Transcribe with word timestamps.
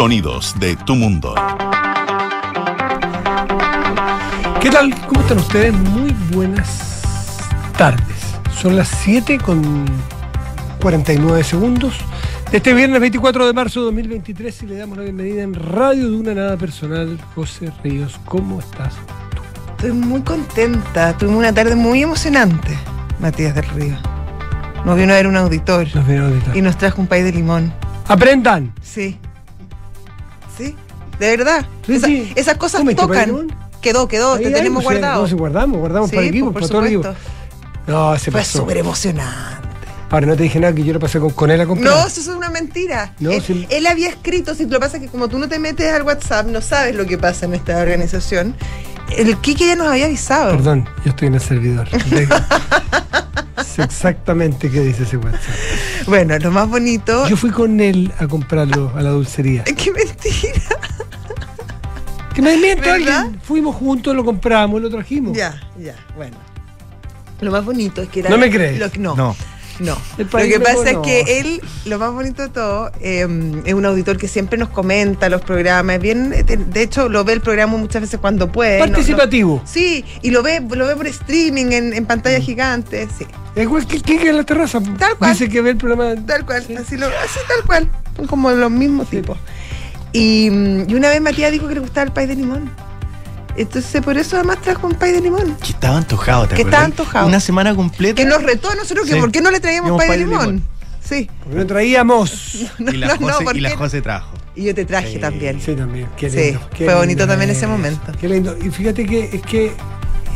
Sonidos 0.00 0.58
de 0.58 0.76
tu 0.76 0.94
mundo. 0.94 1.34
¿Qué 4.58 4.70
tal? 4.70 4.94
¿Cómo 5.06 5.20
están 5.20 5.36
ustedes? 5.36 5.74
Muy 5.74 6.10
buenas 6.32 7.02
tardes. 7.76 8.16
Son 8.58 8.76
las 8.76 8.88
7 8.88 9.36
con 9.36 9.84
49 10.80 11.44
segundos 11.44 11.98
de 12.50 12.56
este 12.56 12.72
viernes 12.72 12.98
24 12.98 13.46
de 13.46 13.52
marzo 13.52 13.80
de 13.80 13.84
2023 13.88 14.62
y 14.62 14.66
le 14.68 14.76
damos 14.76 14.96
la 14.96 15.04
bienvenida 15.04 15.42
en 15.42 15.52
Radio 15.52 16.10
de 16.10 16.16
una 16.16 16.32
Nada 16.32 16.56
Personal. 16.56 17.18
José 17.34 17.70
Ríos, 17.84 18.18
¿cómo 18.24 18.60
estás? 18.60 18.94
Estoy 19.72 19.92
muy 19.92 20.22
contenta. 20.22 21.14
Tuvimos 21.18 21.40
una 21.40 21.52
tarde 21.52 21.74
muy 21.76 22.02
emocionante, 22.02 22.74
Matías 23.18 23.54
del 23.54 23.66
Río. 23.66 23.98
Nos 24.86 24.96
vino 24.96 25.12
a 25.12 25.16
ver 25.16 25.26
un 25.26 25.36
auditor 25.36 25.86
Nos 25.94 26.06
vieron 26.06 26.28
ahorita. 26.32 26.56
y 26.56 26.62
nos 26.62 26.78
trajo 26.78 27.02
un 27.02 27.06
país 27.06 27.22
de 27.22 27.32
limón. 27.32 27.70
¡Aprendan! 28.08 28.72
Sí. 28.80 29.18
De 31.20 31.36
verdad. 31.36 31.64
Esa-. 31.86 32.08
Esas 32.08 32.56
cosas 32.56 32.80
¿Comiste 32.80 33.02
tocan. 33.02 33.46
Quedó, 33.80 34.08
quedó. 34.08 34.34
Ahí 34.34 34.40
te 34.42 34.48
hay, 34.48 34.54
tenemos 34.54 34.82
pues, 34.84 34.98
guardado. 34.98 35.22
No, 35.22 35.28
si 35.28 35.34
guardamos, 35.34 35.78
guardamos 35.78 36.10
Sí, 36.10 36.16
para 36.16 36.26
el 36.26 36.34
equipo, 36.34 36.52
para 36.52 36.60
por 36.60 36.68
todo 36.70 36.80
el 36.80 36.86
equipo. 36.94 37.14
No, 37.86 38.18
se 38.18 38.30
Fue 38.30 38.40
pasó. 38.40 38.58
súper 38.58 38.78
emocionante. 38.78 39.60
Ahora 40.10 40.26
no 40.26 40.36
te 40.36 40.42
dije 40.42 40.58
nada 40.58 40.74
que 40.74 40.82
yo 40.82 40.92
lo 40.92 40.98
pasé 40.98 41.20
con, 41.20 41.30
con 41.30 41.50
él 41.50 41.60
a 41.60 41.66
comprar. 41.66 41.94
No, 41.94 42.06
eso 42.06 42.20
es 42.20 42.26
una 42.28 42.50
mentira. 42.50 43.14
No, 43.20 43.30
él, 43.30 43.42
sí. 43.42 43.66
él 43.70 43.86
había 43.86 44.08
escrito, 44.08 44.54
si 44.54 44.64
lo 44.64 44.70
que 44.70 44.80
pasa 44.80 44.98
que 44.98 45.06
como 45.06 45.28
tú 45.28 45.38
no 45.38 45.48
te 45.48 45.58
metes 45.58 45.92
al 45.92 46.02
WhatsApp, 46.02 46.46
no 46.48 46.60
sabes 46.60 46.94
lo 46.96 47.06
que 47.06 47.16
pasa 47.16 47.46
en 47.46 47.54
esta 47.54 47.78
organización. 47.78 48.56
El 49.16 49.36
Kike 49.38 49.66
ya 49.66 49.76
nos 49.76 49.86
había 49.88 50.06
avisado. 50.06 50.50
Perdón, 50.52 50.88
yo 51.04 51.10
estoy 51.10 51.28
en 51.28 51.34
el 51.34 51.40
servidor. 51.40 51.88
Sé 53.64 53.82
exactamente 53.82 54.68
qué 54.70 54.80
dice 54.80 55.04
ese 55.04 55.16
WhatsApp. 55.16 55.40
Bueno, 56.06 56.36
lo 56.38 56.50
más 56.50 56.68
bonito. 56.68 57.28
Yo 57.28 57.36
fui 57.36 57.50
con 57.50 57.80
él 57.80 58.12
a 58.18 58.26
comprarlo 58.26 58.92
a 58.96 59.02
la 59.02 59.10
dulcería. 59.10 59.62
¡Qué 59.76 59.92
mentira! 59.92 60.69
Que 62.44 62.56
me 62.56 62.56
miente 62.56 62.90
alguien. 62.90 63.40
Fuimos 63.42 63.76
juntos, 63.76 64.14
lo 64.14 64.24
compramos, 64.24 64.80
lo 64.80 64.90
trajimos. 64.90 65.36
Ya, 65.36 65.60
ya, 65.78 65.94
bueno. 66.16 66.36
Lo 67.40 67.50
más 67.50 67.64
bonito 67.64 68.02
es 68.02 68.08
que 68.08 68.20
era. 68.20 68.30
¿No 68.30 68.38
me 68.38 68.50
crees? 68.50 68.78
lo 68.78 68.88
no. 68.98 69.16
No. 69.16 69.36
No. 69.78 69.96
Lo 70.18 70.26
que 70.28 70.60
pasa 70.60 70.90
es 70.90 70.98
que 70.98 71.40
él, 71.40 71.62
lo 71.86 71.98
más 71.98 72.12
bonito 72.12 72.42
de 72.42 72.50
todo, 72.50 72.90
eh, 73.00 73.26
es 73.64 73.72
un 73.72 73.86
auditor 73.86 74.18
que 74.18 74.28
siempre 74.28 74.58
nos 74.58 74.68
comenta 74.68 75.30
los 75.30 75.40
programas. 75.40 75.98
Bien, 76.00 76.28
de, 76.28 76.42
de 76.44 76.82
hecho, 76.82 77.08
lo 77.08 77.24
ve 77.24 77.32
el 77.32 77.40
programa 77.40 77.78
muchas 77.78 78.02
veces 78.02 78.20
cuando 78.20 78.52
puede. 78.52 78.78
no- 78.80 78.86
no- 78.88 78.92
Participativo. 78.92 79.62
sí, 79.64 80.04
y 80.20 80.32
lo 80.32 80.42
ve, 80.42 80.60
lo 80.60 80.86
ve 80.86 80.96
por 80.96 81.06
streaming 81.06 81.72
en, 81.72 81.94
en 81.94 82.04
pantalla 82.04 82.40
gigante. 82.40 83.08
Sí, 83.16 83.24
Es 83.54 83.62
igual 83.62 83.86
que 83.86 84.02
que 84.02 84.28
en 84.28 84.36
la 84.36 84.44
terraza. 84.44 84.82
Tal 84.98 85.16
cual. 85.16 85.32
Dice 85.32 85.48
que 85.48 85.62
ve 85.62 85.70
el 85.70 85.76
programa. 85.78 86.14
tal 86.26 86.44
cual. 86.44 86.62
Sí. 86.66 86.76
Así, 86.76 86.98
lo, 86.98 87.06
así 87.06 87.38
tal 87.48 87.64
cual. 87.64 87.88
Son 88.16 88.26
como 88.26 88.50
los 88.50 88.70
mismos 88.70 89.08
tipos. 89.08 89.38
Y, 90.12 90.50
mm, 90.50 90.90
y 90.90 90.94
una 90.94 91.08
vez 91.08 91.20
Matías 91.20 91.52
dijo 91.52 91.68
que 91.68 91.74
le 91.74 91.80
gustaba 91.80 92.04
el 92.06 92.12
pay 92.12 92.26
de 92.26 92.36
limón. 92.36 92.70
Entonces, 93.56 94.00
por 94.02 94.16
eso 94.16 94.36
además 94.36 94.60
trajo 94.60 94.86
un 94.86 94.94
pay 94.94 95.12
de 95.12 95.20
limón. 95.20 95.56
Que 95.56 95.72
estaba 95.72 95.96
antojado, 95.98 96.42
¿te 96.46 96.54
Que 96.54 96.62
acuerdas? 96.62 96.72
estaba 96.72 96.84
antojado. 96.84 97.26
Una 97.26 97.40
semana 97.40 97.74
completa. 97.74 98.14
Que 98.14 98.24
nos 98.28 98.42
retó 98.42 98.70
a 98.70 98.74
nosotros 98.74 99.06
que 99.06 99.14
Sí. 99.14 99.20
por 99.20 99.30
qué 99.32 99.40
no 99.40 99.50
le 99.50 99.60
traíamos 99.60 99.98
pay 99.98 100.10
de 100.10 100.18
limón. 100.18 100.40
limón. 100.46 100.62
Sí. 101.04 101.28
Porque 101.42 101.58
no 101.58 101.66
traíamos. 101.66 102.54
y 102.78 102.96
la 102.96 103.16
No. 103.16 103.76
Jose 103.76 104.00
trajo. 104.00 104.32
Y 104.54 104.64
yo 104.64 104.74
te 104.74 104.84
traje 104.84 105.14
Sí. 105.14 105.18
también. 105.18 105.60
Sí, 105.60 105.74
también. 105.74 106.08
Qué 106.16 106.30
Sí, 106.30 106.36
lindo, 106.36 106.60
qué 106.76 106.84
fue 106.84 106.94
bonito 106.94 107.26
también 107.26 107.50
ese 107.50 107.64
es. 107.64 107.70
momento. 107.70 108.12
Qué 108.20 108.28
lindo. 108.28 108.56
Y 108.64 108.70
fíjate 108.70 109.04
que 109.06 109.30
es 109.32 109.42
que 109.42 109.72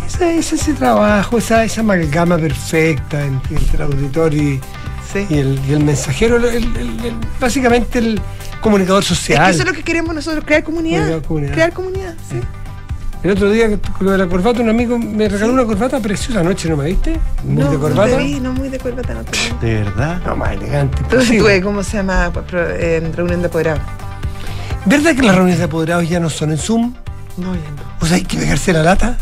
esa, 0.06 0.30
es 0.32 0.52
ese 0.52 0.72
trabajo, 0.74 1.38
esa, 1.38 1.64
esa 1.64 1.80
amalgama 1.80 2.36
perfecta 2.36 3.24
entre, 3.24 3.56
entre 3.56 3.76
el 3.76 3.82
auditor 3.82 4.34
y, 4.34 4.60
Sí. 5.12 5.26
y 5.30 5.38
el, 5.38 5.60
y 5.68 5.72
el 5.72 5.84
mensajero, 5.84 6.36
el- 6.36 6.44
el- 6.44 6.54
el- 6.76 7.04
el- 7.04 7.16
básicamente 7.40 7.98
el 8.00 8.20
comunicador 8.64 9.02
Es 9.02 9.08
que 9.10 9.14
social. 9.14 9.50
eso 9.50 9.60
es 9.62 9.66
lo 9.68 9.72
que 9.74 9.82
queremos 9.84 10.14
nosotros, 10.14 10.44
crear 10.44 10.64
comunidad. 10.64 11.04
Crear 11.06 11.22
comunidad. 11.22 11.52
Crear 11.52 11.72
comunidad, 11.72 12.14
sí. 12.28 12.40
El 13.22 13.30
otro 13.30 13.50
día, 13.50 13.68
con 13.68 14.06
lo 14.06 14.12
de 14.12 14.18
la 14.18 14.26
corbata, 14.26 14.60
un 14.60 14.68
amigo 14.68 14.98
me 14.98 15.28
regaló 15.28 15.52
una 15.54 15.64
corbata 15.64 15.98
preciosa 16.00 16.40
anoche, 16.40 16.68
¿no 16.68 16.76
me 16.76 16.86
viste? 16.86 17.18
Muy 17.44 17.62
no, 17.64 17.70
de 17.70 17.78
corbata. 17.78 18.10
No 18.10 18.16
te 18.18 18.22
vi, 18.22 18.40
no 18.40 18.52
muy 18.52 18.68
de 18.68 18.78
corbata, 18.78 19.14
no 19.14 19.24
te 19.24 19.30
vi. 19.38 19.66
¿De 19.66 19.74
verdad? 19.82 20.20
No, 20.26 20.36
más 20.36 20.52
elegante. 20.52 20.98
Entonces 21.00 21.38
tuve, 21.38 21.62
¿cómo 21.62 21.82
se 21.82 21.96
llama? 21.98 22.30
Pro- 22.32 22.68
eh, 22.70 23.00
reunión 23.14 23.40
de 23.40 23.46
apoderados. 23.46 23.80
¿Verdad 24.84 25.14
que 25.14 25.22
las 25.22 25.34
reuniones 25.34 25.58
de 25.58 25.64
apoderados 25.64 26.06
ya 26.08 26.20
no 26.20 26.28
son 26.28 26.50
en 26.50 26.58
Zoom? 26.58 26.92
No, 27.38 27.54
ya 27.54 27.60
no. 27.70 27.82
O 28.00 28.06
sea, 28.06 28.16
hay 28.16 28.24
que 28.24 28.36
pegarse 28.36 28.72
la 28.74 28.82
lata. 28.82 29.16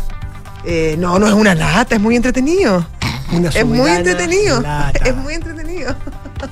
Eh, 0.65 0.95
no, 0.99 1.17
no 1.19 1.27
es 1.27 1.33
una 1.33 1.55
lata, 1.55 1.95
es 1.95 2.01
muy 2.01 2.15
entretenido. 2.17 2.85
Una 3.31 3.49
Es 3.49 3.65
muy 3.65 3.89
entretenido. 3.89 4.59
lata. 4.61 4.99
Es 5.07 5.15
muy 5.15 5.33
entretenido. 5.33 5.95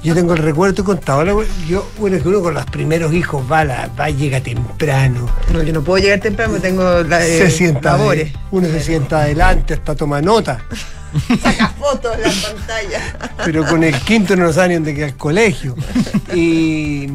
Yo 0.04 0.14
tengo 0.14 0.34
el 0.34 0.40
recuerdo 0.40 0.84
contado. 0.84 1.24
la 1.24 1.34
we- 1.36 1.46
Yo, 1.68 1.90
bueno, 1.98 2.18
es 2.18 2.24
que 2.24 2.30
uno 2.30 2.42
con 2.42 2.54
los 2.54 2.66
primeros 2.66 3.14
hijos 3.14 3.44
va, 3.52 3.64
la- 3.66 3.90
va 4.00 4.10
llega 4.10 4.42
temprano. 4.42 5.28
No, 5.54 5.62
yo 5.64 5.74
no 5.74 5.84
puedo 5.84 6.04
llegar 6.04 6.20
temprano 6.20 6.56
tengo 6.60 7.04
la, 7.04 7.26
eh, 7.26 7.38
se 7.40 7.52
sienta. 7.52 7.92
labores. 7.98 8.32
de- 8.34 8.40
uno 8.52 8.68
se 8.68 8.82
sienta 8.82 9.22
adelante 9.22 9.74
hasta 9.76 9.96
toma 9.96 10.22
nota. 10.22 10.64
Saca 11.44 11.70
fotos 11.78 12.16
en 12.16 12.22
la 12.22 12.30
pantalla. 12.30 13.34
Pero 13.44 13.66
con 13.68 13.84
el 13.84 13.96
quinto 14.00 14.36
no 14.36 14.52
sabe 14.54 14.70
ni 14.70 14.74
dónde 14.76 14.96
queda 14.96 15.08
el 15.08 15.16
colegio. 15.18 15.76
Y. 16.34 17.08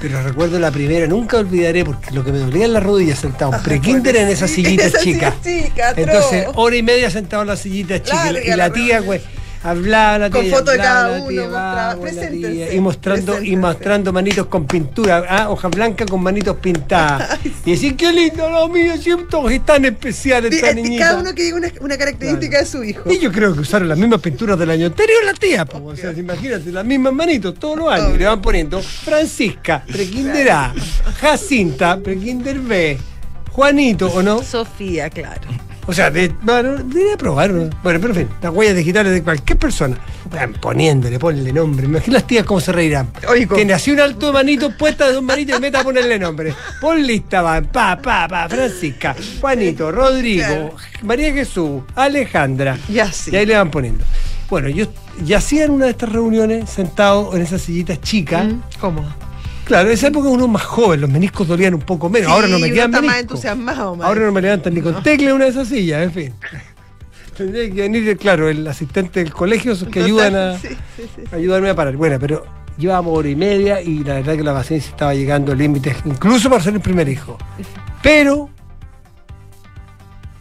Pero 0.00 0.22
recuerdo 0.22 0.58
la 0.58 0.70
primera, 0.70 1.06
nunca 1.06 1.38
olvidaré, 1.38 1.82
porque 1.84 2.10
lo 2.10 2.22
que 2.22 2.30
me 2.32 2.38
dolía 2.38 2.66
en 2.66 2.74
las 2.74 2.82
rodillas 2.82 3.18
sentado 3.20 3.54
en 3.54 3.62
pre-kinder 3.62 4.14
en 4.16 4.28
esa 4.28 4.46
silla 4.46 4.90
chicas. 5.00 5.34
chica. 5.42 5.94
Entonces, 5.96 6.46
hora 6.56 6.76
y 6.76 6.82
media 6.82 7.10
sentado 7.10 7.42
en 7.42 7.48
las 7.48 7.60
sillitas 7.60 8.02
chicas. 8.02 8.24
Larga 8.32 8.44
y 8.44 8.48
la 8.50 8.56
la 8.56 8.70
tía, 8.70 9.00
güey, 9.00 9.22
hablaba. 9.64 10.30
Con 10.30 10.46
foto 10.46 10.70
de 10.70 10.76
cada 10.76 11.22
uno, 11.22 11.28
tía, 11.28 11.48
mostraba, 11.48 12.72
y 12.72 12.80
mostrando, 12.80 13.42
y 13.42 13.56
mostrando 13.56 14.12
manitos 14.12 14.46
con 14.46 14.66
pintura, 14.66 15.24
ah, 15.28 15.50
hoja 15.50 15.68
blanca 15.68 16.04
con 16.06 16.22
manitos 16.22 16.56
pintadas. 16.58 17.40
Y 17.64 17.70
decir, 17.70 17.96
qué 17.96 18.12
lindo 18.12 18.48
lo 18.50 18.68
mío, 18.68 18.94
siento 18.98 19.48
es 19.48 19.64
tan 19.64 19.84
especial 19.86 20.44
esta 20.44 20.74
niñita. 20.74 21.06
Cada 21.06 21.20
uno 21.20 21.34
que 21.34 21.44
diga 21.44 21.56
una, 21.56 21.72
una 21.80 21.96
característica 21.96 22.58
de 22.58 22.66
su 22.66 22.84
hijo. 22.84 23.10
Y 23.10 23.18
yo 23.18 23.32
creo 23.32 23.54
que 23.54 23.60
usaron 23.60 23.88
las 23.88 23.96
mismas 23.96 24.20
pinturas 24.20 24.58
del 24.58 24.68
año 24.68 24.86
anterior 24.86 25.24
la 25.24 25.32
tía, 25.32 25.64
po. 25.64 25.82
o 25.82 25.96
sea, 25.96 26.12
imagínate, 26.12 26.70
las 26.70 26.84
mismas 26.84 27.14
manitos 27.14 27.54
todos 27.54 27.78
los 27.78 27.88
años. 27.90 28.08
Obvio. 28.08 28.18
Le 28.18 28.26
van 28.26 28.42
poniendo 28.42 28.82
Francisca, 28.82 29.82
prekinder 29.90 30.50
A, 30.50 30.74
Jacinta, 31.20 31.98
prekinder 31.98 32.58
B, 32.60 32.98
Juanito, 33.50 34.08
¿o 34.08 34.22
no? 34.22 34.42
Sofía, 34.42 35.08
claro. 35.08 35.48
O 35.86 35.92
sea, 35.92 36.10
de, 36.10 36.32
bueno, 36.42 36.76
debería 36.76 37.16
probar. 37.16 37.50
¿no? 37.50 37.70
Bueno, 37.82 38.00
pero 38.00 38.08
en 38.08 38.14
fin, 38.14 38.28
las 38.40 38.52
huellas 38.52 38.76
digitales 38.76 39.12
de 39.12 39.22
cualquier 39.22 39.58
persona. 39.58 39.96
Van 40.30 40.52
poniéndole, 40.54 41.18
ponle 41.18 41.52
nombre. 41.52 41.86
Imagina 41.86 42.14
las 42.14 42.26
tías 42.26 42.44
cómo 42.44 42.60
se 42.60 42.72
reirán. 42.72 43.08
Oye, 43.28 43.46
Tiene 43.46 43.72
así 43.72 43.90
un 43.90 44.00
alto 44.00 44.28
de 44.28 44.32
manito 44.32 44.76
puesta 44.76 45.06
de 45.06 45.14
dos 45.14 45.22
manitos 45.22 45.58
y 45.58 45.60
meta 45.60 45.80
a 45.80 45.84
ponerle 45.84 46.18
nombre. 46.18 46.54
Pon 46.80 47.06
lista, 47.06 47.42
van, 47.42 47.66
pa, 47.66 48.00
pa, 48.00 48.26
pa, 48.28 48.48
Francisca, 48.48 49.14
Juanito, 49.40 49.92
Rodrigo. 49.92 50.74
María 51.02 51.32
Jesús, 51.32 51.82
Alejandra. 51.94 52.78
Ya 52.88 53.12
sí. 53.12 53.30
Y 53.32 53.36
ahí 53.36 53.46
le 53.46 53.56
van 53.56 53.70
poniendo. 53.70 54.04
Bueno, 54.48 54.68
yo 54.68 54.86
ya 55.24 55.38
hacía 55.38 55.64
en 55.64 55.70
una 55.70 55.86
de 55.86 55.92
estas 55.92 56.10
reuniones 56.10 56.70
sentado 56.70 57.34
en 57.34 57.42
esas 57.42 57.62
sillitas 57.62 58.00
chicas. 58.00 58.46
Mm, 58.46 58.60
¿Cómo? 58.80 59.04
Claro, 59.64 59.88
en 59.88 59.94
esa 59.94 60.08
época 60.08 60.28
uno 60.28 60.46
más 60.46 60.62
joven, 60.62 61.00
los 61.00 61.10
meniscos 61.10 61.48
dolían 61.48 61.74
un 61.74 61.80
poco 61.80 62.08
menos. 62.10 62.30
Ahora 62.30 62.46
no 62.48 62.58
me 62.58 62.70
quedan 62.70 62.90
está 62.94 63.02
más 63.06 63.18
entusiasmado. 63.20 63.96
Ahora 64.02 64.20
no 64.26 64.32
me 64.32 64.42
levantan 64.42 64.74
ni 64.74 64.80
con 64.82 65.02
tecla 65.02 65.34
una 65.34 65.44
de 65.44 65.50
esas 65.50 65.68
sillas, 65.68 66.02
en 66.02 66.12
fin. 66.12 66.34
Tendría 67.36 67.66
que 67.68 67.80
venir, 67.82 68.16
claro, 68.16 68.48
el 68.48 68.66
asistente 68.68 69.20
del 69.24 69.32
colegio 69.32 69.72
esos 69.72 69.88
que 69.88 70.04
ayudan 70.04 70.36
a, 70.36 70.58
Sí, 70.58 70.68
sí, 70.96 71.08
ayudarme 71.32 71.70
a 71.70 71.74
parar. 71.74 71.96
Bueno, 71.96 72.16
pero 72.20 72.44
llevábamos 72.78 73.18
hora 73.18 73.28
y 73.28 73.34
media 73.34 73.80
y 73.80 74.04
la 74.04 74.14
verdad 74.14 74.36
que 74.36 74.42
la 74.44 74.52
paciencia 74.54 74.90
estaba 74.90 75.14
llegando 75.14 75.50
a 75.50 75.54
límites, 75.56 75.96
incluso 76.04 76.48
para 76.48 76.62
ser 76.62 76.74
el 76.74 76.80
primer 76.80 77.08
hijo. 77.08 77.36
Pero, 78.02 78.50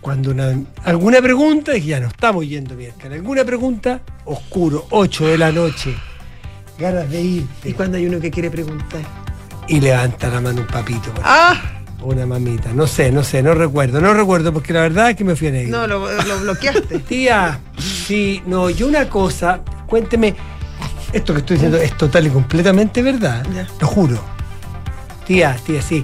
cuando 0.01 0.31
una- 0.31 0.53
alguna 0.83 1.19
pregunta, 1.21 1.75
y 1.75 1.81
ya 1.85 1.99
no 1.99 2.09
estamos 2.09 2.47
yendo 2.47 2.75
bien, 2.75 2.91
alguna 3.11 3.43
pregunta, 3.43 4.01
oscuro, 4.25 4.85
8 4.91 5.27
de 5.27 5.37
la 5.39 5.51
noche, 5.51 5.95
ganas 6.83 7.09
de 7.09 7.21
irte. 7.21 7.69
Y 7.69 7.73
cuando 7.73 7.97
hay 7.97 8.05
uno 8.05 8.19
que 8.19 8.29
quiere 8.29 8.51
preguntar. 8.51 9.01
Y 9.67 9.79
levanta 9.79 10.27
la 10.29 10.39
mano 10.41 10.61
un 10.61 10.67
papito. 10.67 11.11
¡Ah! 11.23 11.55
Una 12.01 12.25
mamita, 12.25 12.73
no 12.73 12.85
sé, 12.85 13.11
no 13.13 13.23
sé, 13.23 13.41
no 13.41 13.53
recuerdo, 13.53 14.01
no 14.01 14.13
recuerdo 14.13 14.51
porque 14.51 14.73
la 14.73 14.81
verdad 14.81 15.11
es 15.11 15.15
que 15.15 15.23
me 15.23 15.37
fui 15.37 15.47
a 15.47 15.51
negro. 15.51 15.77
No, 15.77 15.87
lo, 15.87 16.11
lo 16.23 16.39
bloqueaste. 16.41 16.99
Tía, 17.07 17.59
sí, 17.79 18.43
no, 18.45 18.69
yo 18.69 18.87
una 18.87 19.07
cosa, 19.07 19.61
cuénteme, 19.87 20.35
esto 21.13 21.31
que 21.33 21.39
estoy 21.39 21.55
diciendo 21.55 21.77
es 21.77 21.95
total 21.97 22.27
y 22.27 22.29
completamente 22.29 23.01
verdad, 23.01 23.45
Ya. 23.55 23.65
lo 23.79 23.87
juro. 23.87 24.19
Tía, 25.25 25.55
tía, 25.65 25.81
sí. 25.81 26.03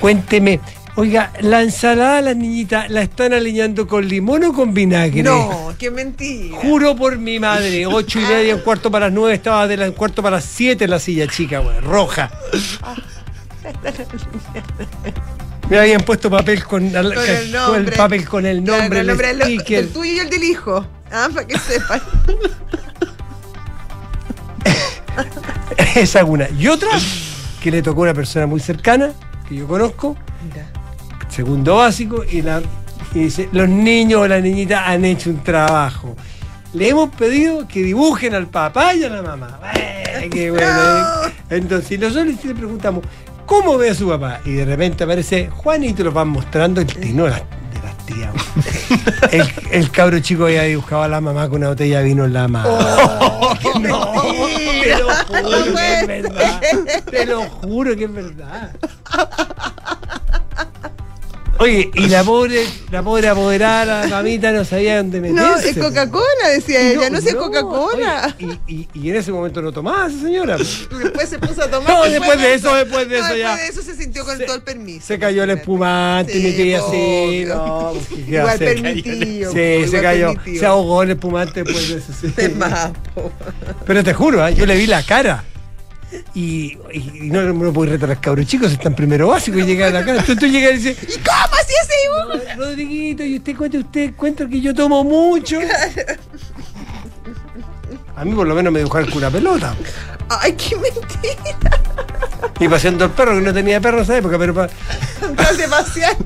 Cuénteme, 0.00 0.60
oiga, 0.96 1.32
la 1.40 1.62
ensalada 1.62 2.20
las 2.20 2.36
niñitas 2.36 2.90
la 2.90 3.02
están 3.02 3.32
alineando 3.32 3.86
con 3.86 4.06
limón 4.06 4.44
o 4.44 4.52
con 4.52 4.72
vinagre. 4.74 5.22
No, 5.22 5.72
qué 5.78 5.90
mentira. 5.90 6.56
Juro 6.58 6.94
por 6.96 7.18
mi 7.18 7.38
madre, 7.38 7.86
ocho 7.86 8.20
y 8.20 8.22
media, 8.24 8.54
un 8.56 8.60
cuarto 8.62 8.90
para 8.90 9.06
las 9.06 9.14
nueve, 9.14 9.34
estaba 9.34 9.66
de 9.66 9.76
la, 9.76 9.86
un 9.86 9.92
cuarto 9.94 10.22
para 10.22 10.36
las 10.36 10.44
siete 10.44 10.84
en 10.84 10.90
la 10.90 10.98
silla 10.98 11.26
chica, 11.26 11.58
güey, 11.60 11.80
roja. 11.80 12.30
Me 15.70 15.78
habían 15.78 16.02
puesto 16.02 16.28
papel 16.30 16.62
con, 16.64 16.90
Con 16.90 17.06
el 17.06 17.52
nombre. 17.52 17.96
papel 17.96 18.28
con 18.28 18.44
el 18.46 18.62
Claro, 18.62 18.82
nombre, 18.82 18.98
con 18.98 19.10
el, 19.10 19.20
el, 19.20 19.38
nombre, 19.38 19.44
sticker. 19.56 19.78
el 19.78 19.88
tuyo 19.92 20.12
y 20.12 20.18
el 20.18 20.28
del 20.30 20.44
hijo. 20.44 20.86
Ah, 21.10 21.28
para 21.32 21.46
que 21.46 21.58
sepan. 21.58 22.00
Esa 25.94 26.20
es 26.20 26.26
una. 26.26 26.48
Y 26.50 26.68
otra, 26.68 26.90
que 27.62 27.70
le 27.70 27.82
tocó 27.82 28.00
a 28.00 28.04
una 28.04 28.14
persona 28.14 28.46
muy 28.46 28.60
cercana, 28.60 29.12
que 29.48 29.54
yo 29.56 29.66
conozco, 29.66 30.16
Mira. 30.44 30.66
Segundo 31.32 31.76
básico, 31.76 32.22
y, 32.30 32.42
la, 32.42 32.60
y 33.14 33.18
dice, 33.20 33.48
los 33.52 33.68
niños 33.68 34.20
o 34.20 34.28
las 34.28 34.42
niñitas 34.42 34.82
han 34.86 35.04
hecho 35.04 35.30
un 35.30 35.42
trabajo. 35.42 36.14
Le 36.74 36.88
hemos 36.90 37.10
pedido 37.14 37.66
que 37.68 37.82
dibujen 37.82 38.34
al 38.34 38.46
papá 38.46 38.94
y 38.94 39.04
a 39.04 39.08
la 39.08 39.22
mamá. 39.22 39.58
¡Eh, 39.74 40.28
¡Qué 40.30 40.50
bueno! 40.50 40.66
No. 40.66 41.28
eh! 41.28 41.32
Entonces 41.50 41.98
nosotros 41.98 42.44
le 42.44 42.54
preguntamos, 42.54 43.04
¿cómo 43.46 43.76
ve 43.76 43.90
a 43.90 43.94
su 43.94 44.08
papá? 44.08 44.40
Y 44.44 44.52
de 44.52 44.64
repente 44.64 45.04
aparece 45.04 45.48
Juan 45.50 45.84
y 45.84 45.92
te 45.92 46.04
lo 46.04 46.12
van 46.12 46.28
mostrando 46.28 46.80
el 46.80 46.86
tino 46.86 47.24
de 47.24 47.30
las, 47.30 47.40
de 47.40 47.82
las 47.82 47.96
tías. 48.06 48.32
El, 49.32 49.50
el 49.70 49.90
cabro 49.90 50.18
chico 50.20 50.44
había 50.44 50.62
dibujado 50.64 51.02
a 51.04 51.08
la 51.08 51.20
mamá 51.20 51.48
con 51.48 51.58
una 51.58 51.68
botella 51.68 51.98
de 52.00 52.04
vino 52.04 52.24
en 52.26 52.32
la 52.34 52.48
mano. 52.48 52.68
Oh, 52.70 53.56
te 53.62 53.88
lo 53.88 55.08
juro 55.24 55.74
que 55.74 56.00
es 56.00 56.06
verdad. 56.06 56.60
Te 57.10 57.26
lo 57.26 57.42
juro 57.42 57.96
que 57.96 58.04
es 58.04 58.12
verdad. 58.12 58.70
Oye, 61.62 61.90
y 61.94 62.08
la 62.08 62.24
pobre, 62.24 62.66
la 62.90 63.02
pobre 63.02 63.28
apoderada, 63.28 64.02
la 64.06 64.16
mamita, 64.16 64.50
no 64.52 64.64
sabía 64.64 64.96
dónde 64.96 65.20
meterse. 65.20 65.42
No, 65.42 65.56
es 65.56 65.76
Coca-Cola, 65.78 66.48
decía 66.52 66.80
ella, 66.90 67.08
no, 67.08 67.18
es 67.18 67.32
no, 67.32 67.38
Coca-Cola. 67.40 68.34
Y, 68.38 68.46
y- 68.66 68.88
y 68.94 69.10
en 69.10 69.16
ese 69.16 69.30
momento 69.32 69.62
no 69.62 69.70
tomaba 69.72 70.08
esa 70.08 70.20
señora. 70.20 70.56
Después 71.02 71.28
se 71.28 71.38
puso 71.38 71.62
a 71.62 71.68
tomar. 71.70 71.88
No, 71.88 72.02
después 72.04 72.40
de 72.40 72.54
eso, 72.54 72.74
después 72.74 73.08
de 73.08 73.18
No, 73.20 73.26
eso 73.26 73.36
ya. 73.36 73.54
Después 73.56 73.74
de 73.74 73.80
eso 73.80 73.82
se 73.92 73.96
sintió 74.02 74.24
con 74.24 74.36
Se- 74.38 74.44
todo 74.44 74.56
el 74.56 74.62
permiso. 74.62 75.06
Se 75.06 75.18
cayó 75.18 75.44
el 75.44 75.50
espumante 75.50 76.36
y 76.36 76.40
Sí, 76.40 76.46
me 76.48 76.56
quería 76.56 76.78
así. 76.80 77.44
No, 77.46 77.92
pues, 77.94 78.06
¿qué 78.08 78.30
Igual 78.32 78.48
hacer? 78.48 78.82
permitido. 78.82 79.52
Sí, 79.52 79.58
igual 79.60 79.88
se 79.90 80.02
cayó. 80.02 80.26
permitido. 80.34 80.60
Se 80.60 80.66
ahogó 80.66 81.02
el 81.04 81.10
espumante 81.10 81.62
después 81.62 81.88
de 81.88 81.96
eso. 81.98 82.12
sí. 82.20 82.34
Pero 83.86 84.04
te 84.04 84.14
juro, 84.14 84.46
¿eh? 84.46 84.54
yo 84.54 84.66
le 84.66 84.74
vi 84.76 84.86
la 84.86 85.02
cara. 85.02 85.44
Y, 86.34 86.78
y- 86.92 87.28
no, 87.30 87.42
no 87.42 87.72
puedo 87.72 87.92
retar 87.92 88.10
a 88.10 88.14
los 88.14 88.22
cabros 88.22 88.46
chicos, 88.46 88.72
están 88.72 88.94
primero 88.94 89.28
básico 89.28 89.58
y 89.58 89.62
llegan 89.64 89.88
a 89.94 90.00
la 90.00 90.04
cara. 90.04 90.18
Entonces 90.20 90.38
tú 90.38 90.46
llegas 90.46 90.72
y 90.72 90.76
dices, 90.78 91.02
¿Y 91.02 91.18
cómo 91.20 91.54
así 91.60 91.72
ese 91.82 91.92
dibujo? 92.02 92.56
"No, 92.58 92.64
Rodriguito, 92.66 93.24
y 93.24 93.36
usted 93.38 93.56
cuenta, 93.56 93.78
usted 93.78 94.14
cuenta 94.16 94.48
que 94.48 94.60
yo 94.60 94.74
tomo 94.74 95.02
mucho. 95.04 95.58
A 98.16 98.24
mí 98.24 98.32
por 98.34 98.46
lo 98.46 98.54
menos 98.54 98.72
me 98.72 98.80
dibujaba 98.80 99.04
con 99.06 99.18
una 99.18 99.30
pelota. 99.30 99.74
Ay, 100.28 100.52
qué 100.52 100.76
mentira. 100.76 101.80
Y 102.60 102.68
paseando 102.68 103.06
el 103.06 103.10
perro, 103.10 103.34
que 103.34 103.40
no 103.40 103.52
tenía 103.52 103.80
perro 103.80 103.98
en 103.98 104.04
esa 104.04 104.16
época, 104.18 104.38
pero 104.38 104.54
pa- 104.54 104.68
Andas 105.26 105.56
de 105.56 105.68
pasear. 105.68 106.16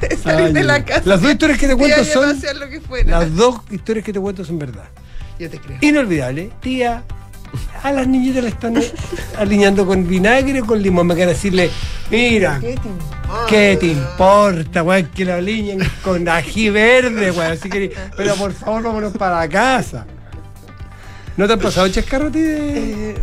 De 0.00 0.16
salir 0.16 0.46
Ay, 0.46 0.52
de 0.52 0.62
la 0.62 0.84
casa. 0.84 1.02
Las 1.04 1.20
dos 1.22 1.32
historias 1.32 1.58
que 1.58 1.68
te 1.68 1.74
cuento 1.76 2.04
son. 2.04 2.34
pasear 2.34 2.56
lo 2.56 2.68
que 2.68 2.80
fuera. 2.80 3.18
Las 3.20 3.34
dos 3.34 3.56
historias 3.70 4.04
que 4.04 4.12
te 4.12 4.20
cuento 4.20 4.44
son 4.44 4.58
verdad. 4.58 4.84
Yo 5.38 5.50
te 5.50 5.58
creo. 5.58 5.78
Inolvidable. 5.80 6.50
Tía, 6.60 7.02
a 7.82 7.92
las 7.92 8.06
niñitas 8.06 8.42
le 8.42 8.50
están 8.50 8.74
alineando 9.38 9.86
con 9.86 10.06
vinagre 10.06 10.60
o 10.62 10.66
con 10.66 10.80
limón. 10.82 11.06
Me 11.06 11.14
quedan 11.14 11.28
decirle, 11.30 11.70
mira, 12.10 12.58
¿Qué 12.60 12.76
te 12.76 12.88
importa? 12.88 13.46
¿qué 13.48 13.76
te 13.80 13.86
importa, 13.86 14.82
weón? 14.82 15.06
Que 15.14 15.24
lo 15.24 15.34
alineen 15.34 15.80
con 16.04 16.28
ají 16.28 16.70
verde, 16.70 17.30
weón. 17.30 17.52
Así 17.52 17.68
que, 17.68 17.92
pero 18.16 18.34
por 18.36 18.52
favor, 18.52 18.82
vámonos 18.82 19.12
para 19.16 19.38
la 19.40 19.48
casa. 19.48 20.06
¿No 21.36 21.46
te 21.46 21.54
han 21.54 21.60
pasado 21.60 21.88
chascarro 21.88 22.28
a 22.28 22.30
ti 22.30 22.40
de.? 22.40 23.10
Eh, 23.12 23.14